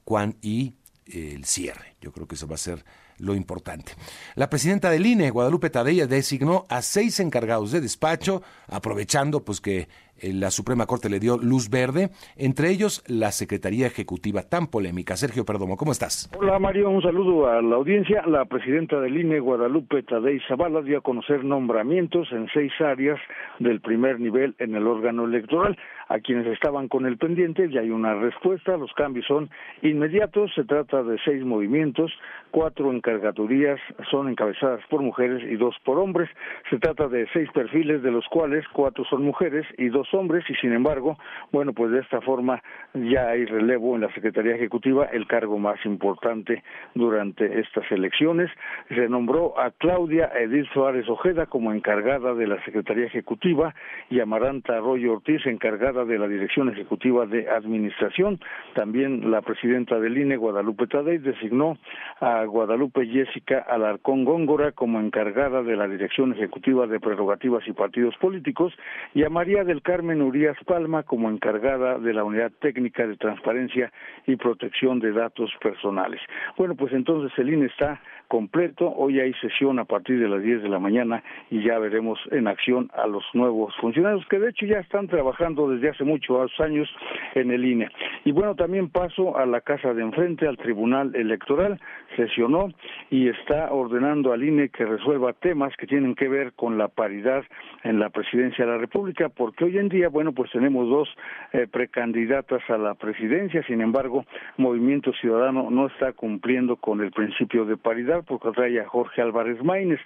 cuán, 0.04 0.36
y 0.42 0.74
eh, 1.06 1.32
el 1.34 1.46
cierre. 1.46 1.96
Yo 2.02 2.12
creo 2.12 2.28
que 2.28 2.34
eso 2.34 2.46
va 2.46 2.56
a 2.56 2.58
ser 2.58 2.84
lo 3.18 3.34
importante. 3.34 3.92
La 4.34 4.50
presidenta 4.50 4.90
del 4.90 5.06
INE, 5.06 5.30
Guadalupe 5.30 5.70
Tadella, 5.70 6.06
designó 6.06 6.64
a 6.68 6.82
seis 6.82 7.20
encargados 7.20 7.72
de 7.72 7.80
despacho, 7.80 8.42
aprovechando 8.68 9.44
pues 9.44 9.60
que 9.60 9.88
eh, 10.18 10.32
la 10.32 10.50
Suprema 10.50 10.86
Corte 10.86 11.10
le 11.10 11.20
dio 11.20 11.36
luz 11.36 11.68
verde, 11.68 12.08
entre 12.36 12.70
ellos 12.70 13.04
la 13.06 13.32
Secretaría 13.32 13.86
Ejecutiva 13.86 14.42
tan 14.42 14.66
polémica. 14.68 15.16
Sergio 15.16 15.44
Perdomo, 15.44 15.76
¿cómo 15.76 15.92
estás? 15.92 16.30
Hola 16.38 16.58
Mario, 16.58 16.88
un 16.88 17.02
saludo 17.02 17.48
a 17.48 17.60
la 17.60 17.76
audiencia. 17.76 18.22
La 18.26 18.46
presidenta 18.46 18.98
del 19.00 19.18
INE, 19.18 19.40
Guadalupe 19.40 20.02
Tadei 20.02 20.40
Zavala, 20.48 20.80
dio 20.80 20.98
a 20.98 21.02
conocer 21.02 21.44
nombramientos 21.44 22.28
en 22.32 22.48
seis 22.54 22.72
áreas 22.80 23.18
del 23.58 23.80
primer 23.80 24.18
nivel 24.18 24.54
en 24.58 24.74
el 24.74 24.86
órgano 24.86 25.24
electoral. 25.24 25.76
A 26.08 26.20
quienes 26.20 26.46
estaban 26.46 26.88
con 26.88 27.04
el 27.04 27.18
pendiente 27.18 27.68
ya 27.68 27.80
hay 27.80 27.90
una 27.90 28.14
respuesta, 28.14 28.76
los 28.76 28.92
cambios 28.92 29.26
son 29.26 29.50
inmediatos, 29.82 30.52
se 30.54 30.64
trata 30.64 31.02
de 31.02 31.18
seis 31.24 31.44
movimientos, 31.44 32.12
cuatro 32.52 32.90
encargaturías 33.06 33.78
son 34.10 34.28
encabezadas 34.28 34.80
por 34.90 35.00
mujeres 35.00 35.42
y 35.44 35.56
dos 35.56 35.76
por 35.84 35.98
hombres. 35.98 36.28
Se 36.70 36.78
trata 36.78 37.06
de 37.06 37.28
seis 37.32 37.48
perfiles, 37.52 38.02
de 38.02 38.10
los 38.10 38.26
cuales 38.26 38.66
cuatro 38.72 39.04
son 39.04 39.22
mujeres 39.22 39.64
y 39.78 39.88
dos 39.88 40.12
hombres, 40.12 40.44
y 40.48 40.54
sin 40.56 40.72
embargo, 40.72 41.16
bueno, 41.52 41.72
pues 41.72 41.92
de 41.92 42.00
esta 42.00 42.20
forma 42.20 42.62
ya 42.94 43.28
hay 43.28 43.44
relevo 43.44 43.94
en 43.94 44.02
la 44.02 44.12
Secretaría 44.12 44.56
Ejecutiva, 44.56 45.06
el 45.12 45.26
cargo 45.26 45.58
más 45.58 45.78
importante 45.84 46.64
durante 46.94 47.60
estas 47.60 47.90
elecciones. 47.92 48.50
Se 48.88 49.08
nombró 49.08 49.58
a 49.58 49.70
Claudia 49.70 50.32
Edith 50.38 50.66
Suárez 50.72 51.08
Ojeda 51.08 51.46
como 51.46 51.72
encargada 51.72 52.34
de 52.34 52.46
la 52.46 52.62
Secretaría 52.64 53.06
Ejecutiva 53.06 53.74
y 54.10 54.20
a 54.20 54.26
Maranta 54.26 54.76
Arroyo 54.76 55.12
Ortiz 55.12 55.46
encargada 55.46 56.04
de 56.04 56.18
la 56.18 56.26
Dirección 56.26 56.70
Ejecutiva 56.70 57.26
de 57.26 57.48
Administración. 57.48 58.40
También 58.74 59.30
la 59.30 59.42
presidenta 59.42 60.00
del 60.00 60.18
INE, 60.18 60.36
Guadalupe 60.36 60.86
Tadei, 60.88 61.18
designó 61.18 61.78
a 62.20 62.44
Guadalupe 62.44 62.95
Jessica 63.04 63.58
Alarcón 63.58 64.24
Góngora 64.24 64.72
como 64.72 65.00
encargada 65.00 65.62
de 65.62 65.76
la 65.76 65.88
Dirección 65.88 66.32
Ejecutiva 66.32 66.86
de 66.86 67.00
Prerrogativas 67.00 67.66
y 67.66 67.72
Partidos 67.72 68.16
Políticos 68.16 68.72
y 69.14 69.24
a 69.24 69.28
María 69.28 69.64
del 69.64 69.82
Carmen 69.82 70.22
Urias 70.22 70.56
Palma 70.64 71.02
como 71.02 71.28
encargada 71.28 71.98
de 71.98 72.14
la 72.14 72.24
Unidad 72.24 72.52
Técnica 72.60 73.06
de 73.06 73.16
Transparencia 73.16 73.92
y 74.26 74.36
Protección 74.36 75.00
de 75.00 75.12
Datos 75.12 75.50
Personales. 75.60 76.20
Bueno, 76.56 76.74
pues 76.74 76.92
entonces 76.92 77.36
el 77.38 77.52
INE 77.52 77.66
está 77.66 78.00
completo. 78.28 78.92
Hoy 78.96 79.20
hay 79.20 79.32
sesión 79.34 79.78
a 79.78 79.84
partir 79.84 80.18
de 80.18 80.28
las 80.28 80.42
10 80.42 80.62
de 80.62 80.68
la 80.68 80.78
mañana 80.78 81.22
y 81.50 81.62
ya 81.62 81.78
veremos 81.78 82.18
en 82.30 82.48
acción 82.48 82.90
a 82.94 83.06
los 83.06 83.24
nuevos 83.34 83.74
funcionarios 83.80 84.26
que 84.28 84.38
de 84.38 84.50
hecho 84.50 84.66
ya 84.66 84.78
están 84.78 85.06
trabajando 85.08 85.68
desde 85.70 85.90
hace 85.90 86.04
muchos 86.04 86.50
años 86.60 86.88
en 87.34 87.50
el 87.50 87.64
INE. 87.64 87.88
Y 88.24 88.32
bueno, 88.32 88.54
también 88.54 88.88
paso 88.88 89.36
a 89.36 89.46
la 89.46 89.60
casa 89.60 89.94
de 89.94 90.02
enfrente, 90.02 90.46
al 90.46 90.56
Tribunal 90.56 91.14
Electoral, 91.14 91.80
sesionó 92.16 92.68
y 93.10 93.28
está 93.28 93.72
ordenando 93.72 94.32
al 94.32 94.42
INE 94.42 94.68
que 94.68 94.84
resuelva 94.84 95.32
temas 95.32 95.74
que 95.76 95.86
tienen 95.86 96.14
que 96.14 96.28
ver 96.28 96.52
con 96.54 96.78
la 96.78 96.88
paridad 96.88 97.44
en 97.84 97.98
la 97.98 98.10
presidencia 98.10 98.64
de 98.64 98.72
la 98.72 98.78
República, 98.78 99.28
porque 99.28 99.64
hoy 99.64 99.78
en 99.78 99.88
día, 99.88 100.08
bueno, 100.08 100.32
pues 100.32 100.50
tenemos 100.50 100.88
dos 100.88 101.08
eh, 101.52 101.66
precandidatas 101.70 102.62
a 102.68 102.78
la 102.78 102.94
presidencia, 102.94 103.62
sin 103.64 103.80
embargo, 103.80 104.24
Movimiento 104.56 105.12
Ciudadano 105.12 105.70
no 105.70 105.86
está 105.86 106.12
cumpliendo 106.12 106.76
con 106.76 107.00
el 107.00 107.12
principio 107.12 107.64
de 107.64 107.76
paridad 107.76 108.24
porque 108.26 108.50
trae 108.52 108.80
a 108.80 108.88
Jorge 108.88 109.22
Álvarez 109.22 109.62
Maínez. 109.62 110.00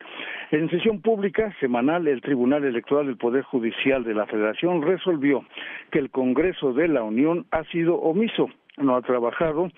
En 0.51 0.69
sesión 0.71 1.01
pública 1.01 1.55
semanal, 1.61 2.07
el 2.09 2.21
Tribunal 2.21 2.65
Electoral 2.65 3.07
del 3.07 3.17
Poder 3.17 3.45
Judicial 3.45 4.05
de 4.05 4.15
la 4.15 4.27
Federación 4.27 4.83
resolvió 4.83 5.45
que 5.91 5.99
el 5.99 6.11
Congreso 6.11 6.73
de 6.73 6.89
la 6.89 7.03
Unión 7.03 7.47
ha 7.51 7.65
sido 7.65 7.97
omiso 7.97 8.51
no 8.81 8.97
ha 8.97 9.03
trabajado 9.03 9.69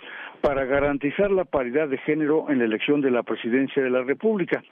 para 0.40 0.64
garantizar 0.64 1.30
la 1.30 1.44
paridad 1.44 1.88
de 1.88 1.98
género 1.98 2.50
en 2.50 2.59
la 2.59 2.64
elección 2.64 3.00
de 3.00 3.11
la 3.11 3.22
presidencia 3.22 3.82
de 3.82 3.90
la 3.90 4.03
República. 4.03 4.62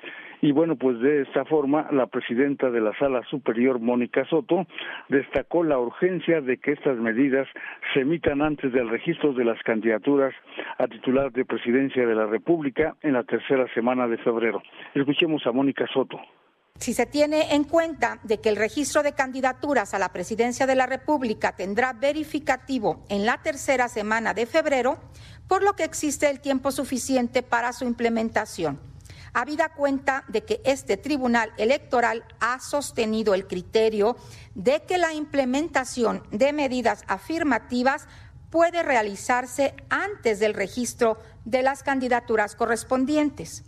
Y 0.42 0.52
bueno, 0.52 0.76
pues 0.76 0.98
de 1.00 1.22
esta 1.22 1.44
forma, 1.44 1.86
la 1.92 2.06
presidenta 2.06 2.70
de 2.70 2.80
la 2.80 2.96
Sala 2.98 3.22
Superior, 3.30 3.78
Mónica 3.78 4.24
Soto, 4.24 4.66
destacó 5.08 5.62
la 5.62 5.78
urgencia 5.78 6.40
de 6.40 6.56
que 6.56 6.72
estas 6.72 6.96
medidas 6.96 7.46
se 7.92 8.00
emitan 8.00 8.40
antes 8.40 8.72
del 8.72 8.88
registro 8.88 9.32
de 9.32 9.44
las 9.44 9.62
candidaturas 9.62 10.34
a 10.78 10.86
titular 10.88 11.30
de 11.32 11.44
presidencia 11.44 12.06
de 12.06 12.14
la 12.14 12.26
República 12.26 12.96
en 13.02 13.12
la 13.12 13.24
tercera 13.24 13.66
semana 13.74 14.08
de 14.08 14.16
febrero. 14.18 14.62
Escuchemos 14.94 15.46
a 15.46 15.52
Mónica 15.52 15.86
Soto. 15.92 16.18
Si 16.80 16.94
se 16.94 17.04
tiene 17.04 17.54
en 17.54 17.64
cuenta 17.64 18.20
de 18.22 18.40
que 18.40 18.48
el 18.48 18.56
registro 18.56 19.02
de 19.02 19.12
candidaturas 19.12 19.92
a 19.92 19.98
la 19.98 20.14
presidencia 20.14 20.66
de 20.66 20.74
la 20.74 20.86
República 20.86 21.54
tendrá 21.54 21.92
verificativo 21.92 23.04
en 23.10 23.26
la 23.26 23.42
tercera 23.42 23.86
semana 23.90 24.32
de 24.32 24.46
febrero, 24.46 24.98
por 25.46 25.62
lo 25.62 25.76
que 25.76 25.84
existe 25.84 26.30
el 26.30 26.40
tiempo 26.40 26.72
suficiente 26.72 27.42
para 27.42 27.74
su 27.74 27.84
implementación. 27.84 28.80
Habida 29.34 29.74
cuenta 29.74 30.24
de 30.28 30.42
que 30.42 30.62
este 30.64 30.96
Tribunal 30.96 31.52
Electoral 31.58 32.24
ha 32.40 32.58
sostenido 32.60 33.34
el 33.34 33.46
criterio 33.46 34.16
de 34.54 34.82
que 34.82 34.96
la 34.96 35.12
implementación 35.12 36.22
de 36.30 36.54
medidas 36.54 37.04
afirmativas 37.08 38.08
puede 38.48 38.82
realizarse 38.82 39.74
antes 39.90 40.40
del 40.40 40.54
registro 40.54 41.18
de 41.44 41.62
las 41.62 41.82
candidaturas 41.82 42.56
correspondientes. 42.56 43.64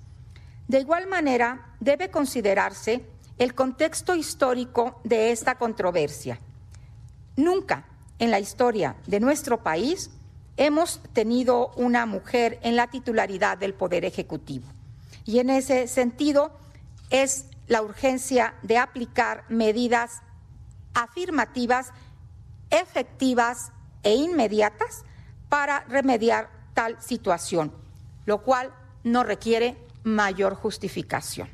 De 0.72 0.80
igual 0.80 1.06
manera, 1.06 1.66
debe 1.80 2.10
considerarse 2.10 3.04
el 3.36 3.54
contexto 3.54 4.14
histórico 4.14 5.02
de 5.04 5.30
esta 5.30 5.56
controversia. 5.56 6.38
Nunca 7.36 7.84
en 8.18 8.30
la 8.30 8.40
historia 8.40 8.96
de 9.06 9.20
nuestro 9.20 9.62
país 9.62 10.10
hemos 10.56 11.02
tenido 11.12 11.72
una 11.76 12.06
mujer 12.06 12.58
en 12.62 12.76
la 12.76 12.86
titularidad 12.86 13.58
del 13.58 13.74
Poder 13.74 14.06
Ejecutivo. 14.06 14.64
Y 15.26 15.40
en 15.40 15.50
ese 15.50 15.88
sentido 15.88 16.52
es 17.10 17.44
la 17.66 17.82
urgencia 17.82 18.54
de 18.62 18.78
aplicar 18.78 19.44
medidas 19.50 20.22
afirmativas, 20.94 21.90
efectivas 22.70 23.72
e 24.04 24.14
inmediatas 24.14 25.04
para 25.50 25.80
remediar 25.80 26.48
tal 26.72 26.96
situación, 27.02 27.74
lo 28.24 28.42
cual 28.42 28.72
no 29.04 29.22
requiere 29.22 29.76
mayor 30.04 30.54
justificación. 30.54 31.48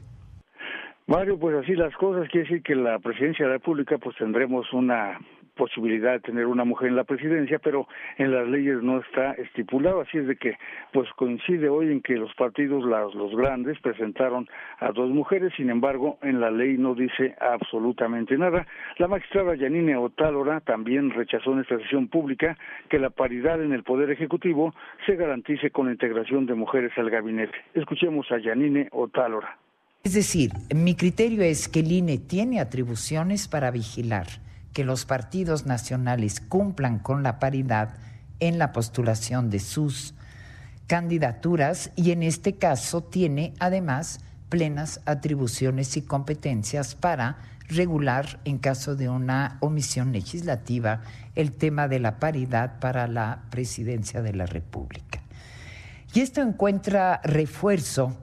Mario, 1.07 1.39
pues 1.39 1.57
así 1.57 1.73
las 1.73 1.95
cosas, 1.97 2.29
quiere 2.29 2.47
decir 2.47 2.63
que 2.63 2.75
la 2.75 2.99
presidencia 2.99 3.47
de 3.47 3.53
la 3.53 3.57
República 3.57 3.97
pues 3.97 4.15
tendremos 4.17 4.71
una 4.73 5.19
posibilidad 5.59 6.13
de 6.13 6.21
tener 6.21 6.47
una 6.47 6.65
mujer 6.65 6.89
en 6.89 6.97
la 6.97 7.05
presidencia, 7.05 7.59
pero 7.59 7.89
en 8.17 8.33
las 8.33 8.47
leyes 8.49 8.81
no 8.81 9.01
está 9.01 9.33
estipulado, 9.33 10.01
así 10.01 10.19
es 10.19 10.27
de 10.29 10.37
que 10.37 10.57
pues 10.93 11.11
coincide 11.17 11.69
hoy 11.69 11.91
en 11.93 12.01
que 12.01 12.15
los 12.15 12.33
partidos, 12.35 12.85
los 12.85 13.37
grandes, 13.37 13.79
presentaron 13.81 14.49
a 14.79 14.93
dos 14.93 15.11
mujeres, 15.11 15.53
sin 15.57 15.69
embargo, 15.69 16.19
en 16.23 16.41
la 16.41 16.51
ley 16.51 16.79
no 16.79 16.95
dice 16.95 17.35
absolutamente 17.41 18.39
nada. 18.39 18.67
La 18.99 19.09
magistrada 19.09 19.57
Yanine 19.57 19.97
Otálora 19.97 20.61
también 20.61 21.11
rechazó 21.11 21.53
en 21.53 21.61
esta 21.61 21.77
sesión 21.79 22.09
pública 22.09 22.57
que 22.89 22.99
la 22.99 23.11
paridad 23.11 23.63
en 23.63 23.73
el 23.73 23.83
Poder 23.83 24.11
Ejecutivo 24.11 24.73
se 25.07 25.17
garantice 25.17 25.71
con 25.71 25.87
la 25.87 25.93
integración 25.93 26.47
de 26.47 26.55
mujeres 26.55 26.93
al 26.97 27.11
gabinete. 27.11 27.59
Escuchemos 27.75 28.31
a 28.31 28.39
Yanine 28.39 28.89
Otálora. 28.93 29.59
Es 30.05 30.15
decir, 30.15 30.53
mi 30.75 30.95
criterio 30.95 31.43
es 31.43 31.69
que 31.69 31.81
el 31.81 31.91
INE 31.91 32.19
tiene 32.19 32.61
atribuciones 32.61 33.49
para 33.49 33.73
vigilar 33.73 34.27
que 34.79 34.85
los 34.85 35.07
partidos 35.07 35.67
nacionales 35.67 36.39
cumplan 36.39 37.01
con 37.01 37.25
la 37.25 37.41
paridad 37.41 37.97
en 38.39 38.61
la 38.61 38.71
postulación 38.71 39.51
de 39.51 39.59
sus 39.59 40.15
candidaturas 40.87 41.91
y 41.97 42.13
en 42.13 42.23
este 42.23 42.59
caso 42.59 43.03
tiene 43.03 43.55
además 43.59 44.21
plenas 44.49 45.01
atribuciones 45.05 45.97
y 45.97 46.03
competencias 46.03 46.95
para 46.95 47.39
regular 47.67 48.39
en 48.45 48.59
caso 48.59 48.95
de 48.95 49.09
una 49.09 49.59
omisión 49.63 50.13
legislativa 50.13 51.01
el 51.35 51.51
tema 51.51 51.89
de 51.89 51.99
la 51.99 52.21
paridad 52.21 52.79
para 52.79 53.09
la 53.09 53.47
presidencia 53.51 54.23
de 54.23 54.33
la 54.33 54.47
República. 54.47 55.23
Y 56.15 56.21
esto 56.21 56.41
encuentra 56.41 57.21
refuerzo 57.25 58.17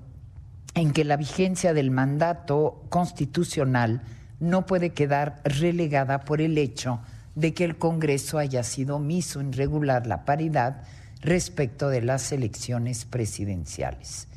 en 0.74 0.94
que 0.94 1.04
la 1.04 1.18
vigencia 1.18 1.74
del 1.74 1.92
mandato 1.92 2.86
constitucional 2.88 4.04
no 4.40 4.66
puede 4.66 4.92
quedar 4.92 5.42
relegada 5.44 6.22
por 6.22 6.42
el 6.42 6.58
hecho 6.58 7.00
de 7.36 7.54
que 7.54 7.64
el 7.64 7.78
Congreso 7.78 8.38
haya 8.38 8.64
sido 8.64 8.98
omiso 8.98 9.40
en 9.42 9.54
regular 9.54 10.08
la 10.08 10.26
paridad 10.26 10.84
respecto 11.22 11.90
de 11.90 12.02
las 12.02 12.32
elecciones 12.32 13.06
presidenciales. 13.06 14.28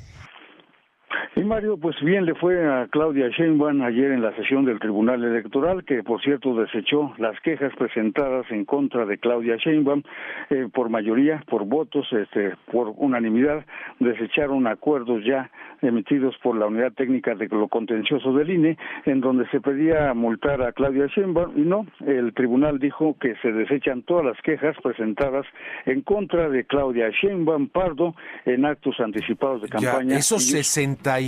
Y 1.38 1.44
Mario, 1.44 1.76
pues 1.76 1.94
bien 2.00 2.24
le 2.24 2.34
fue 2.34 2.66
a 2.66 2.88
Claudia 2.88 3.28
Sheinbaum 3.28 3.82
ayer 3.82 4.10
en 4.10 4.22
la 4.22 4.34
sesión 4.34 4.64
del 4.64 4.80
Tribunal 4.80 5.22
Electoral, 5.22 5.84
que 5.84 6.02
por 6.02 6.20
cierto 6.20 6.52
desechó 6.56 7.14
las 7.16 7.40
quejas 7.42 7.72
presentadas 7.78 8.44
en 8.50 8.64
contra 8.64 9.06
de 9.06 9.18
Claudia 9.18 9.54
Sheinbaum 9.54 10.02
eh, 10.50 10.66
por 10.74 10.88
mayoría, 10.88 11.44
por 11.48 11.64
votos, 11.64 12.08
este, 12.10 12.56
por 12.72 12.92
unanimidad, 12.96 13.64
desecharon 14.00 14.66
acuerdos 14.66 15.22
ya 15.24 15.48
emitidos 15.80 16.34
por 16.42 16.56
la 16.56 16.66
Unidad 16.66 16.92
Técnica 16.94 17.36
de 17.36 17.46
lo 17.46 17.68
Contencioso 17.68 18.32
del 18.32 18.50
INE, 18.50 18.76
en 19.04 19.20
donde 19.20 19.48
se 19.50 19.60
pedía 19.60 20.12
multar 20.14 20.60
a 20.62 20.72
Claudia 20.72 21.06
Sheinbaum 21.06 21.56
y 21.56 21.60
no, 21.60 21.86
el 22.04 22.34
tribunal 22.34 22.80
dijo 22.80 23.16
que 23.20 23.36
se 23.42 23.52
desechan 23.52 24.02
todas 24.02 24.24
las 24.24 24.42
quejas 24.42 24.76
presentadas 24.82 25.46
en 25.86 26.00
contra 26.00 26.48
de 26.48 26.64
Claudia 26.64 27.10
Sheinbaum 27.10 27.68
Pardo 27.68 28.16
en 28.44 28.64
actos 28.64 28.98
anticipados 28.98 29.62
de 29.62 29.68
campaña. 29.68 30.14
Ya, 30.14 30.18
esos 30.18 30.50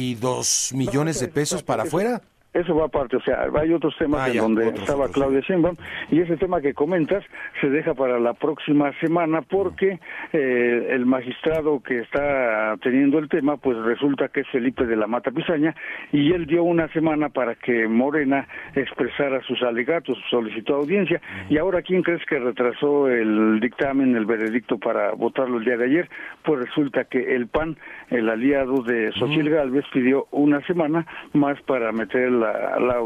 62 0.01 0.73
millones 0.75 1.21
de 1.21 1.29
pesos 1.29 1.63
para 1.63 1.85
afuera. 1.85 2.23
Eso 2.53 2.75
va 2.75 2.87
aparte, 2.87 3.17
o 3.17 3.21
sea, 3.21 3.47
hay 3.55 3.73
otros 3.73 3.95
temas 3.97 4.23
ah, 4.23 4.29
en 4.29 4.39
donde 4.39 4.69
estaba 4.71 5.09
Claudia 5.09 5.39
Sheinbaum 5.41 5.77
y 6.11 6.21
ese 6.21 6.37
tema 6.37 6.61
que 6.61 6.75
comentas 6.75 7.25
se 7.61 7.71
deja 7.71 7.95
para 7.95 8.19
la 8.19 8.35
próxima 8.35 8.93
semana 8.99 9.43
porque 9.43 10.01
eh, 10.33 10.89
el 10.91 11.07
magistrado 11.07 11.81
que 11.81 11.99
está 11.99 12.77
teniendo 12.83 13.21
el 13.21 13.29
tema 13.29 13.57
pues 13.57 13.77
resulta 13.79 14.29
que 14.29 14.41
es 14.41 14.49
Felipe 14.49 14.85
de 14.85 14.97
la 14.97 15.07
Mata 15.07 15.31
Pizaña 15.31 15.77
y 16.11 16.33
él 16.33 16.47
dio 16.47 16.65
una 16.65 16.89
semana 16.89 17.29
para 17.29 17.55
que 17.55 17.87
Morena 17.87 18.49
expresara 18.75 19.41
sus 19.43 19.63
alegatos, 19.63 20.19
solicitó 20.29 20.75
audiencia 20.75 21.21
y 21.49 21.57
ahora 21.57 21.83
quién 21.83 22.03
crees 22.03 22.27
que 22.27 22.41
retrasó 22.41 23.09
el 23.09 23.61
dictamen, 23.61 24.17
el 24.17 24.27
veredicto 24.27 24.77
para 24.77 25.13
votarlo 25.13 25.59
el 25.59 25.65
día 25.65 25.77
de 25.77 25.85
ayer, 25.85 26.11
pues 26.43 26.59
resulta 26.59 27.05
que 27.05 27.37
el 27.37 27.47
PAN, 27.47 27.77
el 28.09 28.29
aliado 28.29 28.83
de 28.83 29.13
Xochitl 29.13 29.51
Galvez 29.51 29.85
pidió 29.93 30.27
una 30.33 30.61
semana 30.67 31.07
más 31.33 31.61
para 31.63 31.93
meter 31.93 32.39
la, 32.41 32.99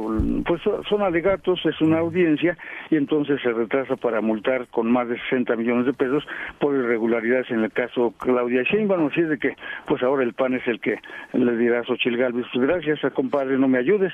pues 0.46 0.62
son 0.88 1.02
alegatos, 1.02 1.60
es 1.64 1.80
una 1.80 1.98
audiencia 1.98 2.56
y 2.90 2.96
entonces 2.96 3.40
se 3.42 3.52
retrasa 3.52 3.96
para 3.96 4.20
multar 4.20 4.66
con 4.68 4.90
más 4.90 5.08
de 5.08 5.18
60 5.30 5.56
millones 5.56 5.86
de 5.86 5.92
pesos 5.92 6.24
por 6.58 6.74
irregularidades 6.74 7.50
en 7.50 7.64
el 7.64 7.72
caso 7.72 8.14
Claudia 8.18 8.62
Sheinbaum, 8.62 9.08
así 9.08 9.20
es 9.20 9.28
de 9.28 9.38
que 9.38 9.56
pues 9.86 10.02
ahora 10.02 10.22
el 10.22 10.34
PAN 10.34 10.54
es 10.54 10.66
el 10.66 10.80
que 10.80 10.98
le 11.32 11.56
dirá 11.56 11.80
a 11.80 11.84
pues 11.84 12.48
gracias, 12.54 13.00
compadre, 13.12 13.58
no 13.58 13.68
me 13.68 13.78
ayudes. 13.78 14.12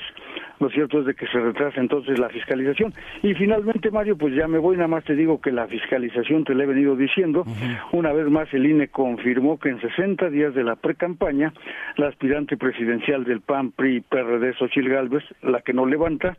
Lo 0.59 0.69
cierto 0.69 1.01
es 1.01 1.07
de 1.07 1.15
que 1.15 1.27
se 1.27 1.41
retrasa 1.41 1.81
entonces 1.81 2.19
la 2.19 2.29
fiscalización. 2.29 2.93
Y 3.23 3.35
finalmente, 3.35 3.91
Mario, 3.91 4.17
pues 4.17 4.35
ya 4.35 4.47
me 4.47 4.59
voy, 4.59 4.77
nada 4.77 4.89
más 4.89 5.05
te 5.05 5.15
digo 5.15 5.41
que 5.41 5.53
la 5.53 5.67
fiscalización, 5.67 6.45
te 6.45 6.55
la 6.55 6.65
he 6.65 6.67
venido 6.67 6.97
diciendo, 6.97 7.45
una 7.93 8.13
vez 8.13 8.27
más 8.31 8.53
el 8.53 8.67
INE 8.67 8.89
confirmó 8.89 9.59
que 9.59 9.71
en 9.71 9.81
60 9.81 10.29
días 10.31 10.55
de 10.55 10.65
la 10.65 10.77
pre-campaña, 10.77 11.53
la 11.97 12.09
aspirante 12.09 12.57
presidencial 12.57 13.25
del 13.25 13.41
PAN, 13.41 13.73
PRI, 13.73 14.01
PRD, 14.01 14.53
Xochil 14.55 14.89
Gálvez, 14.89 15.10
la 15.43 15.61
que 15.61 15.73
no 15.73 15.87
levanta, 15.87 16.37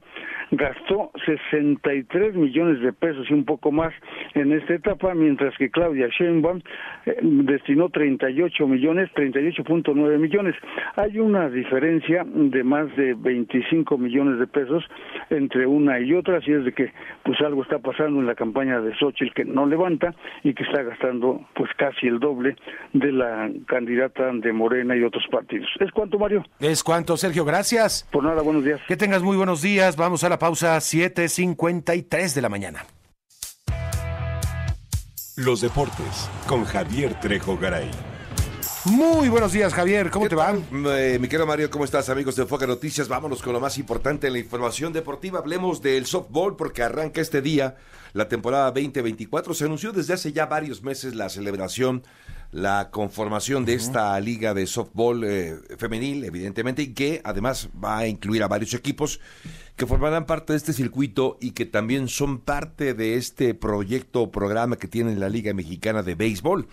gastó 0.51 1.11
63 1.25 2.35
millones 2.35 2.81
de 2.81 2.93
pesos 2.93 3.27
y 3.29 3.33
un 3.33 3.45
poco 3.45 3.71
más 3.71 3.93
en 4.33 4.51
esta 4.51 4.73
etapa, 4.73 5.13
mientras 5.13 5.55
que 5.57 5.69
Claudia 5.69 6.07
Sheinbaum 6.07 6.61
eh, 7.05 7.17
destinó 7.21 7.89
38 7.89 8.67
millones, 8.67 9.09
38.9 9.15 10.17
millones. 10.17 10.55
Hay 10.95 11.19
una 11.19 11.49
diferencia 11.49 12.25
de 12.25 12.63
más 12.63 12.93
de 12.95 13.13
25 13.13 13.97
millones 13.97 14.39
de 14.39 14.47
pesos 14.47 14.83
entre 15.29 15.65
una 15.65 15.99
y 15.99 16.13
otra, 16.13 16.37
así 16.37 16.51
es 16.51 16.65
de 16.65 16.73
que 16.73 16.91
pues 17.23 17.39
algo 17.41 17.63
está 17.63 17.79
pasando 17.79 18.19
en 18.19 18.27
la 18.27 18.35
campaña 18.35 18.81
de 18.81 18.95
Xochitl 18.95 19.33
que 19.33 19.45
no 19.45 19.65
levanta 19.65 20.13
y 20.43 20.53
que 20.53 20.63
está 20.63 20.83
gastando 20.83 21.41
pues 21.55 21.69
casi 21.77 22.07
el 22.07 22.19
doble 22.19 22.55
de 22.93 23.11
la 23.11 23.49
candidata 23.67 24.31
de 24.33 24.53
Morena 24.53 24.95
y 24.95 25.03
otros 25.03 25.23
partidos. 25.31 25.69
¿Es 25.79 25.91
cuánto, 25.91 26.17
Mario? 26.19 26.43
Es 26.59 26.83
cuánto, 26.83 27.17
Sergio, 27.17 27.45
gracias. 27.45 28.07
Por 28.11 28.23
nada, 28.23 28.41
buenos 28.41 28.60
días. 28.63 28.79
Que 28.87 28.97
tengas 28.97 29.21
muy 29.23 29.37
buenos 29.37 29.61
días. 29.61 29.95
Vamos 29.95 30.23
a 30.23 30.29
la 30.29 30.39
pausa 30.39 30.77
7.53 30.77 32.33
de 32.33 32.41
la 32.41 32.49
mañana. 32.49 32.85
Los 35.37 35.61
deportes 35.61 36.29
con 36.45 36.65
Javier 36.65 37.19
Trejo 37.19 37.57
Garay. 37.57 37.89
Muy 38.85 39.29
buenos 39.29 39.53
días, 39.53 39.73
Javier. 39.75 40.09
¿Cómo 40.09 40.27
te 40.27 40.35
va? 40.35 40.53
Eh, 40.53 41.19
mi 41.21 41.27
querido 41.27 41.45
Mario, 41.45 41.69
¿cómo 41.69 41.85
estás, 41.85 42.09
amigos 42.09 42.35
de 42.35 42.41
Enfoque 42.41 42.65
Noticias? 42.65 43.07
Vámonos 43.07 43.43
con 43.43 43.53
lo 43.53 43.59
más 43.59 43.77
importante 43.77 44.25
en 44.25 44.33
la 44.33 44.39
información 44.39 44.91
deportiva. 44.91 45.37
Hablemos 45.37 45.83
del 45.83 46.07
softball 46.07 46.55
porque 46.55 46.81
arranca 46.81 47.21
este 47.21 47.43
día 47.43 47.75
la 48.13 48.27
temporada 48.27 48.71
2024. 48.71 49.53
Se 49.53 49.65
anunció 49.65 49.91
desde 49.91 50.15
hace 50.15 50.33
ya 50.33 50.47
varios 50.47 50.81
meses 50.81 51.13
la 51.13 51.29
celebración, 51.29 52.03
la 52.51 52.89
conformación 52.91 53.65
de 53.65 53.75
esta 53.75 54.19
liga 54.19 54.53
de 54.53 54.67
softball 54.67 55.23
eh, 55.23 55.57
femenil, 55.77 56.25
evidentemente, 56.25 56.81
y 56.81 56.93
que 56.93 57.21
además 57.23 57.69
va 57.83 57.99
a 57.99 58.07
incluir 58.07 58.43
a 58.43 58.47
varios 58.47 58.73
equipos 58.73 59.19
que 59.77 59.85
formarán 59.87 60.25
parte 60.25 60.53
de 60.53 60.57
este 60.57 60.73
circuito 60.73 61.37
y 61.39 61.51
que 61.51 61.65
también 61.65 62.07
son 62.07 62.39
parte 62.39 62.93
de 62.93 63.15
este 63.15 63.53
proyecto 63.53 64.21
o 64.21 64.31
programa 64.31 64.75
que 64.75 64.87
tiene 64.87 65.15
la 65.15 65.29
Liga 65.29 65.53
Mexicana 65.53 66.03
de 66.03 66.15
Béisbol. 66.15 66.67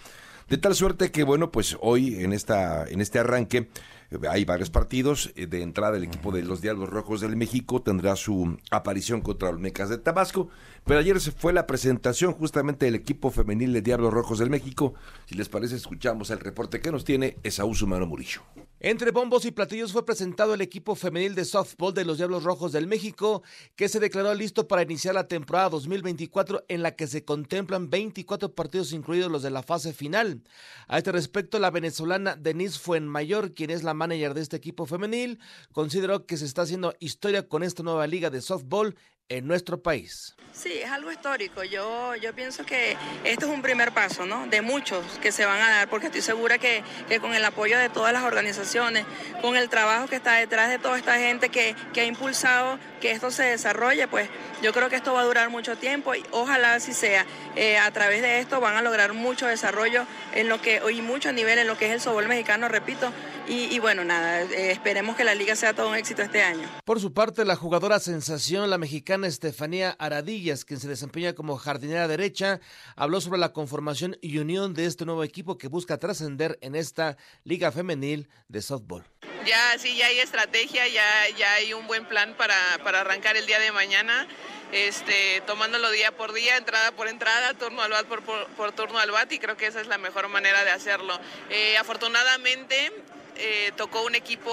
De 0.49 0.57
tal 0.57 0.74
suerte 0.74 1.11
que, 1.11 1.24
bueno, 1.24 1.53
pues 1.53 1.76
hoy 1.81 2.24
en, 2.24 2.33
esta, 2.33 2.87
en 2.89 3.01
este 3.01 3.18
arranque 3.18 3.68
eh, 4.11 4.18
hay 4.29 4.45
varios 4.45 4.70
partidos. 4.70 5.33
Eh, 5.37 5.47
de 5.47 5.62
entrada, 5.62 5.97
el 5.97 6.05
equipo 6.05 6.33
de 6.33 6.43
los 6.43 6.61
Diablos 6.61 6.89
Rojos 6.89 7.20
del 7.20 7.37
México 7.37 7.83
tendrá 7.83 8.16
su 8.16 8.59
aparición 8.70 9.20
contra 9.20 9.53
los 9.53 9.61
Mecas 9.61 9.91
de 9.91 9.99
Tabasco. 9.99 10.49
Pero 10.89 11.01
ayer 11.01 11.20
se 11.20 11.32
fue 11.32 11.53
la 11.53 11.66
presentación 11.66 12.32
justamente 12.32 12.86
del 12.86 12.95
equipo 12.95 13.30
femenil 13.30 13.74
de 13.74 13.82
Diablos 13.82 14.11
Rojos 14.11 14.39
del 14.39 14.49
México. 14.49 14.95
Si 15.26 15.34
les 15.34 15.51
parece, 15.51 15.76
escuchamos 15.76 16.30
el 16.30 16.41
reporte 16.41 16.80
que 16.80 16.91
nos 16.91 17.05
tiene 17.05 17.36
Esaú 17.43 17.74
Sumano 17.74 18.07
Murillo. 18.07 18.41
Entre 18.80 19.11
bombos 19.11 19.45
y 19.45 19.51
platillos 19.51 19.93
fue 19.93 20.07
presentado 20.07 20.55
el 20.55 20.62
equipo 20.62 20.95
femenil 20.95 21.34
de 21.34 21.45
softball 21.45 21.93
de 21.93 22.07
los 22.07 22.16
Diablos 22.16 22.43
Rojos 22.43 22.72
del 22.72 22.86
México, 22.86 23.43
que 23.76 23.91
se 23.91 24.01
declaró 24.01 24.32
listo 24.32 24.66
para 24.66 24.80
iniciar 24.80 25.14
la 25.14 25.28
temporada 25.28 25.68
2024 25.68 26.64
en 26.68 26.82
la 26.82 26.97
que 26.97 27.07
se 27.07 27.22
contemplan 27.22 27.91
24 27.91 28.55
partidos 28.55 28.95
incluidos 28.95 29.30
los 29.30 29.43
de 29.43 29.51
la 29.51 29.62
fase 29.62 29.93
final. 29.93 30.43
A 30.86 30.97
este 30.97 31.12
respecto, 31.12 31.59
la 31.59 31.70
venezolana 31.70 32.34
Denise 32.34 32.78
Fuenmayor, 32.78 33.53
quien 33.53 33.68
es 33.68 33.82
la 33.82 33.93
manager 33.93 34.32
de 34.32 34.41
este 34.41 34.57
equipo 34.57 34.86
femenil, 34.86 35.39
consideró 35.72 36.24
que 36.24 36.39
se 36.39 36.47
está 36.47 36.62
haciendo 36.62 36.95
historia 36.99 37.47
con 37.47 37.62
esta 37.62 37.82
nueva 37.82 38.07
liga 38.07 38.30
de 38.30 38.41
softball 38.41 38.97
en 39.29 39.47
nuestro 39.47 39.83
país. 39.83 40.35
Sí, 40.53 40.72
es 40.83 40.91
algo 40.91 41.12
histórico. 41.12 41.62
Yo, 41.62 42.16
yo 42.16 42.35
pienso 42.35 42.66
que 42.66 42.97
esto 43.22 43.47
es 43.47 43.53
un 43.53 43.62
primer 43.62 43.93
paso, 43.93 44.26
¿no? 44.26 44.49
De 44.49 44.61
muchos 44.61 45.05
que 45.22 45.31
se 45.31 45.45
van 45.45 45.61
a 45.61 45.70
dar, 45.70 45.89
porque 45.89 46.07
estoy 46.07 46.20
segura 46.20 46.59
que, 46.59 46.83
que 47.09 47.20
con 47.20 47.33
el 47.33 47.45
apoyo 47.45 47.79
de 47.79 47.89
todas 47.89 48.12
las 48.12 48.24
organizaciones, 48.24 49.05
con 49.41 49.57
el 49.57 49.68
trabajo 49.68 50.09
que 50.09 50.16
está 50.16 50.35
detrás 50.35 50.68
de 50.68 50.81
toda 50.81 50.99
esta 50.99 51.16
gente 51.16 51.49
que, 51.51 51.76
que 51.93 52.01
ha 52.01 52.05
impulsado 52.07 52.79
que 53.01 53.12
esto 53.12 53.31
se 53.31 53.45
desarrolle, 53.45 54.09
pues 54.09 54.29
yo 54.61 54.72
creo 54.72 54.89
que 54.89 54.97
esto 54.97 55.12
va 55.12 55.20
a 55.20 55.24
durar 55.24 55.49
mucho 55.49 55.76
tiempo 55.76 56.16
y 56.16 56.24
ojalá 56.33 56.74
así 56.74 56.93
sea. 56.93 57.24
Eh, 57.55 57.79
a 57.79 57.91
través 57.93 58.22
de 58.22 58.41
esto 58.41 58.61
van 58.61 58.76
a 58.76 58.83
lograr 58.83 59.12
mucho 59.12 59.47
desarrollo 59.47 60.07
en 60.35 60.49
lo 60.49 60.61
que, 60.61 60.83
y 60.93 61.03
mucho 61.03 61.33
nivel 61.33 61.61
en 61.61 61.68
lo 61.68 61.79
que 61.79 61.87
es 61.87 61.93
el 61.93 62.01
sobol 62.01 62.26
mexicano, 62.26 62.68
repito. 62.68 63.12
Y, 63.49 63.78
bueno, 63.78 64.05
nada, 64.05 64.42
eh, 64.42 64.72
esperemos 64.72 65.16
que 65.16 65.24
la 65.24 65.34
liga 65.34 65.57
sea 65.57 65.72
todo 65.72 65.88
un 65.88 65.96
éxito 65.96 66.20
este 66.20 66.42
año. 66.42 66.68
Por 66.84 67.01
su 67.01 67.14
parte, 67.14 67.46
la 67.46 67.57
jugadora 67.57 67.99
sensación, 67.99 68.68
la 68.68 68.76
mexicana 68.76 69.26
Estefanía 69.26 69.96
Aradillas, 69.99 70.66
quien 70.66 70.78
se 70.80 70.88
desempeña 70.88 71.32
como 71.32 71.57
jardinera 71.57 72.07
derecha, 72.09 72.61
habló 72.94 73.22
sobre 73.22 73.38
la 73.38 73.55
conformación 73.55 74.18
y 74.20 74.36
unión 74.38 74.74
de 74.74 74.84
este 74.84 75.07
nuevo 75.07 75.24
equipo 75.24 75.57
que 75.57 75.68
busca 75.68 75.96
trascender 75.96 76.59
en 76.61 76.74
esta 76.74 77.16
liga 77.44 77.72
femenil 77.72 78.28
de 78.49 78.61
softball. 78.61 79.05
Ya, 79.46 79.78
sí, 79.78 79.96
ya 79.96 80.09
hay 80.09 80.18
estrategia, 80.18 80.86
ya, 80.88 81.05
ya 81.38 81.55
hay 81.55 81.72
un 81.72 81.86
buen 81.86 82.05
plan 82.05 82.34
para, 82.36 82.55
para 82.84 83.01
arrancar 83.01 83.38
el 83.38 83.46
día 83.46 83.59
de 83.59 83.72
mañana. 83.72 84.28
Este, 84.72 85.42
tomándolo 85.46 85.90
día 85.90 86.14
por 86.14 86.34
día, 86.34 86.59
entrada 86.59 86.92
por 86.92 87.09
entrada, 87.09 87.55
turno 87.55 87.80
al 87.80 87.90
bat 87.90 88.05
por, 88.05 88.22
por, 88.22 88.72
turno 88.72 88.99
al 88.99 89.11
bat 89.11 89.32
y 89.32 89.38
creo 89.38 89.57
que 89.57 89.66
esa 89.66 89.80
es 89.80 89.86
la 89.86 89.96
mejor 89.96 90.28
manera 90.28 90.62
de 90.62 90.70
hacerlo. 90.70 91.18
Eh, 91.49 91.78
afortunadamente 91.78 92.92
eh, 93.39 93.72
tocó 93.76 94.05
un 94.05 94.14
equipo 94.14 94.51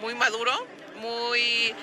muy 0.00 0.14
maduro, 0.14 0.52
muy 1.00 1.74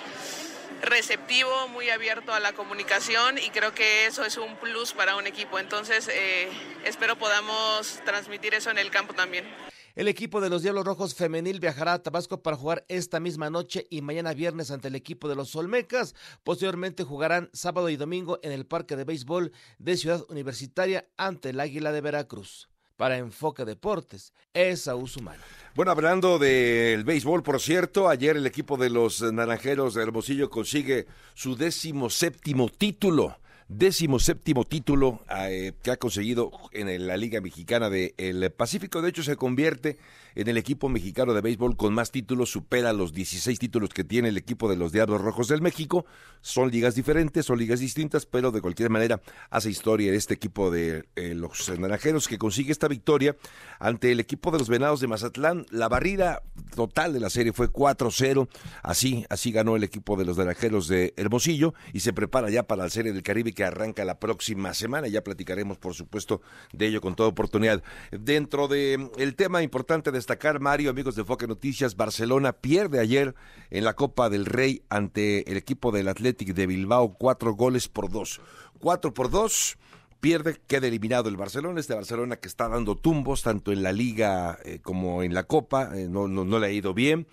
receptivo, 0.82 1.68
muy 1.70 1.90
abierto 1.90 2.34
a 2.34 2.40
la 2.40 2.54
comunicación 2.54 3.38
y 3.38 3.50
creo 3.50 3.74
que 3.74 4.06
eso 4.06 4.26
es 4.26 4.38
un 4.38 4.56
plus 4.58 4.94
para 4.94 5.16
un 5.16 5.28
equipo. 5.28 5.60
Entonces, 5.60 6.10
eh, 6.12 6.50
espero 6.86 7.18
podamos 7.18 8.00
transmitir 8.06 8.54
eso 8.54 8.70
en 8.72 8.78
el 8.78 8.90
campo 8.90 9.14
también. 9.14 9.46
El 9.94 10.08
equipo 10.08 10.40
de 10.40 10.50
los 10.50 10.64
Diablos 10.64 10.86
Rojos 10.86 11.16
Femenil 11.16 11.60
viajará 11.60 11.94
a 11.94 12.02
Tabasco 12.02 12.42
para 12.42 12.56
jugar 12.56 12.86
esta 12.88 13.20
misma 13.20 13.50
noche 13.50 13.88
y 13.90 14.02
mañana 14.02 14.34
viernes 14.34 14.72
ante 14.72 14.88
el 14.88 14.96
equipo 14.96 15.28
de 15.28 15.36
los 15.36 15.54
Olmecas. 15.56 16.16
Posteriormente 16.44 17.04
jugarán 17.04 17.50
sábado 17.52 17.90
y 17.90 17.98
domingo 17.98 18.40
en 18.42 18.54
el 18.54 18.66
Parque 18.66 18.96
de 18.96 19.04
Béisbol 19.04 19.52
de 19.80 19.98
Ciudad 19.98 20.24
Universitaria 20.30 21.08
ante 21.18 21.50
el 21.50 21.60
Águila 21.60 21.92
de 21.92 22.02
Veracruz. 22.02 22.71
Para 23.02 23.18
Enfoque 23.18 23.66
Deportes, 23.66 24.32
es 24.54 24.86
Humano. 24.86 25.42
Bueno, 25.74 25.90
hablando 25.90 26.38
del 26.38 27.04
béisbol, 27.04 27.42
por 27.42 27.60
cierto, 27.60 28.08
ayer 28.08 28.38
el 28.38 28.46
equipo 28.46 28.78
de 28.78 28.92
los 28.92 29.24
Naranjeros 29.24 29.96
de 29.96 30.04
Hermosillo 30.04 30.52
consigue 30.52 31.08
su 31.34 31.56
décimo 31.56 32.12
séptimo 32.12 32.70
título 32.70 33.40
décimo 33.78 34.20
séptimo 34.20 34.66
título 34.66 35.22
eh, 35.48 35.74
que 35.82 35.92
ha 35.92 35.98
conseguido 35.98 36.52
en 36.72 37.08
la 37.08 37.18
Liga 37.18 37.42
Mexicana 37.42 37.90
del 37.90 38.52
Pacífico. 38.52 39.02
De 39.02 39.10
hecho, 39.10 39.24
se 39.24 39.36
convierte 39.36 39.98
en 40.36 40.48
el 40.48 40.58
equipo 40.58 40.90
mexicano 40.90 41.34
de 41.34 41.42
béisbol 41.42 41.76
con 41.76 41.94
más 41.94 42.12
títulos, 42.12 42.52
supera 42.52 42.94
los 42.94 43.14
16 43.14 43.60
títulos 43.60 43.90
que 43.90 44.04
tiene 44.04 44.30
el 44.30 44.38
equipo 44.38 44.70
de 44.70 44.78
los 44.78 44.92
Diablos 44.92 45.22
Rojos 45.22 45.48
del 45.48 45.62
México. 45.62 46.06
Son 46.42 46.72
ligas 46.72 46.96
diferentes, 46.96 47.46
son 47.46 47.60
ligas 47.60 47.80
distintas, 47.80 48.26
pero 48.26 48.52
de 48.52 48.62
cualquier 48.62 48.90
manera 48.90 49.22
hace 49.50 49.70
historia 49.70 50.14
este 50.14 50.34
equipo 50.34 50.72
de 50.72 51.06
eh, 51.16 51.34
los 51.34 51.70
Naranjeros 51.78 52.28
que 52.28 52.38
consigue 52.38 52.72
esta 52.72 52.88
victoria 52.88 53.36
ante 53.80 54.12
el 54.12 54.20
equipo 54.20 54.52
de 54.52 54.60
los 54.60 54.70
Venados 54.70 55.02
de 55.02 55.08
Mazatlán. 55.08 55.66
La 55.70 55.88
barrida 55.88 56.44
total 56.76 57.14
de 57.14 57.20
la 57.20 57.30
serie 57.30 57.54
fue 57.54 57.70
4-0. 57.70 58.48
Así, 58.84 59.26
así 59.30 59.52
ganó 59.52 59.76
el 59.76 59.84
equipo 59.84 60.18
de 60.18 60.26
los 60.26 60.38
Naranjeros 60.38 60.88
de 60.88 61.14
Hermosillo 61.18 61.74
y 61.94 62.02
se 62.02 62.14
prepara 62.14 62.50
ya 62.50 62.64
para 62.64 62.84
la 62.84 62.90
serie 62.90 63.14
del 63.14 63.24
Caribe 63.24 63.54
arranca 63.64 64.06
la 64.06 64.20
próxima 64.20 64.74
semana. 64.74 65.08
Ya 65.08 65.24
platicaremos, 65.24 65.78
por 65.78 65.94
supuesto, 65.94 66.42
de 66.74 66.88
ello 66.88 67.02
con 67.02 67.16
toda 67.16 67.30
oportunidad. 67.30 67.84
Dentro 68.12 68.68
de 68.68 69.10
el 69.18 69.36
tema 69.36 69.64
importante 69.64 70.12
destacar, 70.12 70.60
Mario, 70.60 70.90
amigos 70.90 71.16
de 71.16 71.24
Foque 71.24 71.48
Noticias, 71.48 71.96
Barcelona 71.96 72.54
pierde 72.54 73.00
ayer 73.00 73.36
en 73.70 73.84
la 73.84 73.96
Copa 73.96 74.30
del 74.30 74.46
Rey 74.46 74.84
ante 74.90 75.50
el 75.50 75.58
equipo 75.58 75.92
del 75.92 76.08
Athletic 76.08 76.54
de 76.54 76.68
Bilbao, 76.68 77.16
cuatro 77.18 77.54
goles 77.54 77.88
por 77.88 78.10
dos. 78.10 78.42
Cuatro 78.80 79.14
por 79.14 79.30
dos 79.30 79.78
pierde, 80.22 80.62
queda 80.68 80.88
eliminado 80.88 81.28
el 81.28 81.36
Barcelona, 81.36 81.80
este 81.80 81.96
Barcelona 81.96 82.38
que 82.38 82.48
está 82.48 82.70
dando 82.70 82.96
tumbos 82.96 83.42
tanto 83.42 83.72
en 83.74 83.84
la 83.84 83.92
liga 83.92 84.58
eh, 84.64 84.80
como 84.82 85.24
en 85.24 85.34
la 85.34 85.44
Copa, 85.44 85.98
eh, 85.98 86.08
no, 86.08 86.28
no, 86.28 86.60
le 86.60 86.68
ha 86.68 86.72
ido 86.72 86.94
bien. 86.94 87.28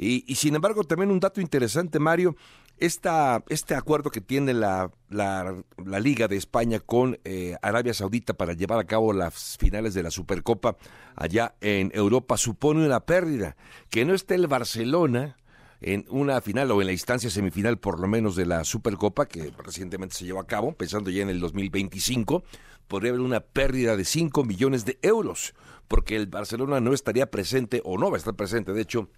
Y, 0.00 0.36
sin 0.36 0.54
embargo, 0.54 0.84
también 0.84 1.10
un 1.10 1.18
dato 1.18 1.40
interesante, 1.40 1.98
Mario, 1.98 2.36
esta, 2.80 3.42
este 3.48 3.74
acuerdo 3.74 4.10
que 4.10 4.20
tiene 4.20 4.54
la, 4.54 4.90
la, 5.08 5.54
Liga 6.00 6.28
de 6.28 6.36
España 6.36 6.80
con 6.80 7.18
eh, 7.24 7.56
Arabia 7.62 7.94
Saudita 7.94 8.34
para 8.34 8.52
llevar 8.52 8.78
a 8.78 8.84
cabo 8.84 9.12
las 9.12 9.56
finales 9.58 9.94
de 9.94 10.02
la 10.02 10.10
Supercopa 10.10 10.76
allá 11.16 11.54
en 11.60 11.90
Europa 11.94 12.36
supone 12.36 12.84
una 12.84 13.00
pérdida. 13.00 13.56
Que 13.90 14.04
no 14.04 14.14
esté 14.14 14.34
el 14.36 14.46
Barcelona 14.46 15.36
en 15.80 16.04
una 16.08 16.40
final 16.40 16.70
o 16.70 16.80
en 16.80 16.86
la 16.86 16.92
instancia 16.92 17.30
semifinal 17.30 17.78
por 17.78 18.00
lo 18.00 18.08
menos 18.08 18.36
de 18.36 18.46
la 18.46 18.64
Supercopa 18.64 19.26
que 19.26 19.52
recientemente 19.58 20.14
se 20.14 20.24
llevó 20.24 20.40
a 20.40 20.46
cabo, 20.46 20.72
pensando 20.72 21.10
ya 21.10 21.22
en 21.22 21.28
el 21.28 21.40
2025, 21.40 22.42
podría 22.88 23.10
haber 23.10 23.20
una 23.20 23.40
pérdida 23.40 23.96
de 23.96 24.04
5 24.04 24.44
millones 24.44 24.84
de 24.84 24.98
euros, 25.02 25.54
porque 25.86 26.16
el 26.16 26.26
Barcelona 26.26 26.80
no 26.80 26.92
estaría 26.92 27.30
presente 27.30 27.80
o 27.84 27.98
no 27.98 28.10
va 28.10 28.16
a 28.16 28.18
estar 28.18 28.34
presente, 28.34 28.72
de 28.72 28.82
hecho, 28.82 29.08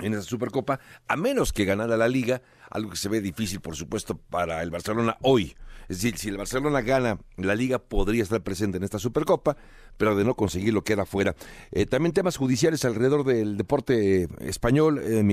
en 0.00 0.14
esa 0.14 0.22
Supercopa, 0.22 0.80
a 1.08 1.16
menos 1.16 1.52
que 1.52 1.64
ganara 1.64 1.96
la 1.96 2.08
liga, 2.08 2.42
algo 2.70 2.90
que 2.90 2.96
se 2.96 3.08
ve 3.08 3.20
difícil, 3.20 3.60
por 3.60 3.76
supuesto, 3.76 4.16
para 4.16 4.62
el 4.62 4.70
Barcelona 4.70 5.16
hoy. 5.22 5.56
Es 5.88 6.02
decir, 6.02 6.18
si 6.18 6.28
el 6.28 6.36
Barcelona 6.36 6.82
gana 6.82 7.18
la 7.36 7.56
liga, 7.56 7.80
podría 7.80 8.22
estar 8.22 8.40
presente 8.42 8.76
en 8.78 8.84
esta 8.84 9.00
Supercopa, 9.00 9.56
pero 9.96 10.14
de 10.14 10.24
no 10.24 10.34
conseguirlo 10.34 10.84
queda 10.84 11.04
fuera. 11.04 11.34
Eh, 11.72 11.84
también 11.84 12.12
temas 12.12 12.36
judiciales 12.36 12.84
alrededor 12.84 13.24
del 13.24 13.56
deporte 13.56 14.28
español, 14.38 15.00
eh, 15.02 15.24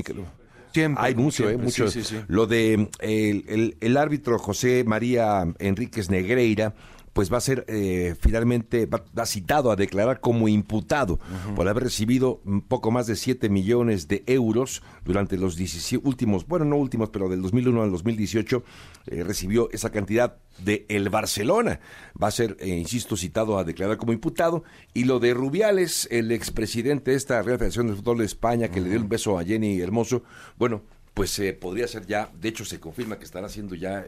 Hay 0.97 1.15
mucho, 1.15 1.47
eh, 1.47 1.57
mucho. 1.57 1.85
Lo 2.27 2.47
de 2.47 2.89
el, 2.99 3.77
el 3.79 3.97
árbitro 3.97 4.39
José 4.39 4.83
María 4.83 5.45
Enríquez 5.59 6.09
Negreira 6.09 6.73
pues 7.17 7.33
va 7.33 7.39
a 7.39 7.41
ser 7.41 7.65
eh, 7.67 8.13
finalmente, 8.19 8.85
va, 8.85 9.25
citado 9.25 9.71
a 9.71 9.75
declarar 9.75 10.19
como 10.19 10.47
imputado 10.47 11.19
por 11.55 11.67
haber 11.67 11.85
recibido 11.85 12.41
un 12.45 12.61
poco 12.61 12.91
más 12.91 13.07
de 13.07 13.15
7 13.15 13.49
millones 13.49 14.07
de 14.07 14.23
euros 14.27 14.83
durante 15.03 15.35
los 15.35 15.55
17 15.55 16.07
últimos, 16.07 16.45
bueno, 16.45 16.65
no 16.65 16.75
últimos, 16.75 17.09
pero 17.09 17.27
del 17.27 17.41
2001 17.41 17.81
al 17.81 17.89
2018 17.89 18.63
eh, 19.07 19.23
recibió 19.23 19.67
esa 19.71 19.89
cantidad 19.89 20.37
de 20.59 20.85
el 20.89 21.09
Barcelona. 21.09 21.79
Va 22.21 22.27
a 22.27 22.31
ser, 22.31 22.55
eh, 22.59 22.67
insisto, 22.67 23.17
citado 23.17 23.57
a 23.57 23.63
declarar 23.63 23.97
como 23.97 24.13
imputado. 24.13 24.63
Y 24.93 25.05
lo 25.05 25.17
de 25.19 25.33
Rubiales, 25.33 26.07
el 26.11 26.31
expresidente 26.31 27.09
de 27.09 27.17
esta 27.17 27.41
Real 27.41 27.57
Federación 27.57 27.87
de 27.87 27.95
Fútbol 27.95 28.19
de 28.19 28.25
España, 28.25 28.67
que 28.67 28.79
le 28.79 28.89
dio 28.89 28.99
un 28.99 29.09
beso 29.09 29.39
a 29.39 29.43
Jenny 29.43 29.81
Hermoso, 29.81 30.21
bueno, 30.55 30.83
pues 31.15 31.41
podría 31.59 31.87
ser 31.87 32.05
ya, 32.05 32.29
de 32.39 32.49
hecho 32.49 32.63
se 32.63 32.79
confirma 32.79 33.17
que 33.17 33.25
estará 33.25 33.49
siendo 33.49 33.73
ya 33.73 34.05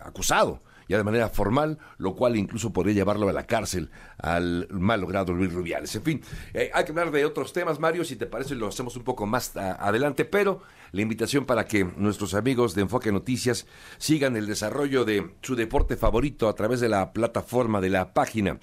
acusado 0.00 0.60
de 0.98 1.04
manera 1.04 1.28
formal, 1.28 1.78
lo 1.98 2.14
cual 2.14 2.36
incluso 2.36 2.72
podría 2.72 2.94
llevarlo 2.94 3.28
a 3.28 3.32
la 3.32 3.46
cárcel 3.46 3.90
al 4.18 4.68
mal 4.70 5.00
logrado 5.00 5.32
Luis 5.32 5.52
Rubiales. 5.52 5.94
En 5.96 6.02
fin, 6.02 6.22
eh, 6.54 6.70
hay 6.72 6.84
que 6.84 6.90
hablar 6.90 7.10
de 7.10 7.24
otros 7.24 7.52
temas, 7.52 7.78
Mario, 7.78 8.04
si 8.04 8.16
te 8.16 8.26
parece 8.26 8.54
lo 8.54 8.68
hacemos 8.68 8.96
un 8.96 9.04
poco 9.04 9.26
más 9.26 9.56
adelante, 9.56 10.24
pero 10.24 10.62
la 10.92 11.02
invitación 11.02 11.46
para 11.46 11.66
que 11.66 11.84
nuestros 11.84 12.34
amigos 12.34 12.74
de 12.74 12.82
Enfoque 12.82 13.12
Noticias 13.12 13.66
sigan 13.98 14.36
el 14.36 14.46
desarrollo 14.46 15.04
de 15.04 15.34
su 15.42 15.56
deporte 15.56 15.96
favorito 15.96 16.48
a 16.48 16.54
través 16.54 16.80
de 16.80 16.88
la 16.88 17.12
plataforma 17.12 17.80
de 17.80 17.90
la 17.90 18.12
página 18.12 18.58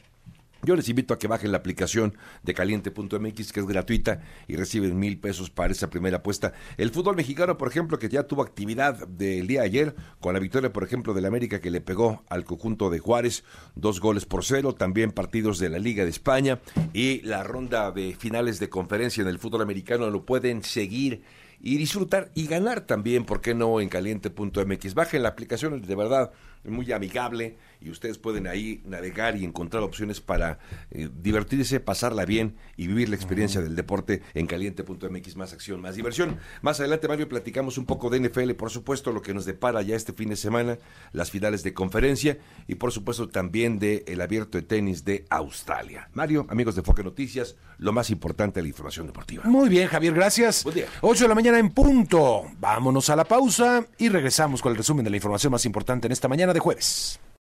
yo 0.64 0.76
les 0.76 0.90
invito 0.90 1.14
a 1.14 1.20
que 1.20 1.28
bajen 1.28 1.52
la 1.52 1.58
aplicación 1.58 2.18
de 2.44 2.54
caliente.mx, 2.54 3.54
que 3.54 3.60
es 3.60 3.66
gratuita 3.66 4.22
y 4.48 4.56
reciben 4.56 4.98
mil 4.98 5.18
pesos 5.20 5.50
para 5.50 5.72
esa 5.72 5.90
primera 5.90 6.18
apuesta. 6.18 6.54
El 6.78 6.92
fútbol 6.92 7.16
mexicano, 7.16 7.58
por 7.58 7.70
ejemplo, 7.70 8.00
que 8.00 8.10
ya 8.10 8.24
tuvo 8.24 8.42
actividad 8.42 9.08
del 9.08 9.48
día 9.48 9.62
ayer, 9.62 9.96
con 10.20 10.34
la 10.34 10.40
victoria, 10.40 10.74
por 10.74 10.84
ejemplo, 10.84 11.14
del 11.14 11.26
América 11.26 11.60
que 11.62 11.72
le 11.72 11.82
pegó 11.82 12.24
al 12.30 12.44
conjunto 12.44 12.90
de 12.90 13.00
Juárez, 13.00 13.44
dos 13.76 14.00
goles 14.00 14.26
por 14.26 14.44
cero, 14.44 14.74
también 14.74 15.12
partidos 15.12 15.60
de 15.60 15.70
la 15.70 15.80
Liga 15.80 16.04
de 16.04 16.10
España 16.10 16.60
y 16.94 17.22
la 17.22 17.44
ronda 17.44 17.92
de 17.92 18.16
finales 18.18 18.60
de 18.60 18.70
conferencia 18.70 19.22
en 19.22 19.28
el 19.28 19.40
fútbol 19.40 19.62
americano 19.62 20.10
lo 20.10 20.26
pueden 20.26 20.64
seguir 20.64 21.24
y 21.62 21.78
disfrutar 21.78 22.32
y 22.36 22.48
ganar 22.48 22.82
también, 22.82 23.26
¿por 23.26 23.42
qué 23.42 23.54
no? 23.54 23.82
En 23.82 23.90
caliente.mx. 23.90 24.94
Bajen 24.94 25.24
la 25.24 25.30
aplicación, 25.30 25.82
de 25.82 25.96
verdad, 25.96 26.32
muy 26.64 26.92
amigable 26.92 27.58
y 27.82 27.90
ustedes 27.90 28.18
pueden 28.18 28.48
ahí 28.48 28.82
navegar 28.86 29.38
y 29.38 29.46
encontrar 29.46 29.84
opciones 29.84 30.22
para 30.22 30.60
eh, 30.92 31.10
divertirse, 31.22 31.80
pasarla 31.80 32.26
bien 32.26 32.56
y 32.76 32.88
vivir 32.88 33.10
la 33.10 33.16
experiencia 33.16 33.62
del 33.62 33.76
deporte 33.76 34.22
en 34.34 34.48
caliente.mx, 34.48 35.36
más 35.36 35.54
acción, 35.54 35.82
más 35.82 35.96
diversión. 35.96 36.38
Más 36.62 36.80
adelante, 36.80 37.08
Mario, 37.08 37.30
platicamos 37.30 37.78
un 37.78 37.86
poco 37.86 38.10
de 38.10 38.20
NFL, 38.20 38.52
por 38.52 38.70
supuesto, 38.70 39.12
lo 39.12 39.22
que 39.22 39.34
nos 39.34 39.46
depara 39.46 39.82
ya 39.82 39.96
este 39.96 40.14
fin 40.14 40.30
de 40.30 40.36
semana, 40.36 40.78
las 41.14 41.32
finales 41.32 41.64
de 41.64 41.74
conferencia 41.74 42.38
y 42.68 42.76
por 42.76 42.92
supuesto 42.92 43.30
también 43.30 43.80
de 43.80 44.04
el 44.08 44.22
abierto 44.22 44.58
de 44.58 44.64
tenis 44.64 45.06
de 45.06 45.26
Australia. 45.30 46.10
Mario, 46.14 46.46
amigos 46.50 46.76
de 46.76 46.82
Foque 46.82 47.04
Noticias, 47.04 47.56
lo 47.78 47.94
más 47.94 48.10
importante 48.10 48.60
de 48.60 48.64
la 48.64 48.70
información 48.70 49.08
deportiva. 49.08 49.44
Muy 49.46 49.70
bien, 49.70 49.88
Javier, 49.88 50.14
gracias. 50.14 50.64
Buen 50.64 50.76
día. 50.76 50.88
8 51.02 51.24
de 51.24 51.28
la 51.30 51.36
mañana 51.36 51.60
en 51.60 51.70
punto. 51.72 52.44
Vámonos 52.60 53.10
a 53.10 53.16
la 53.16 53.24
pausa 53.24 53.86
y 53.98 54.10
regresamos 54.10 54.62
con 54.62 54.72
el 54.72 54.78
resumen 54.78 55.04
de 55.04 55.12
la 55.12 55.18
información 55.18 55.52
más 55.52 55.66
importante 55.66 56.08
en 56.08 56.12
esta 56.12 56.28
mañana 56.28 56.54
de 56.54 56.60
jueves. 56.60 57.20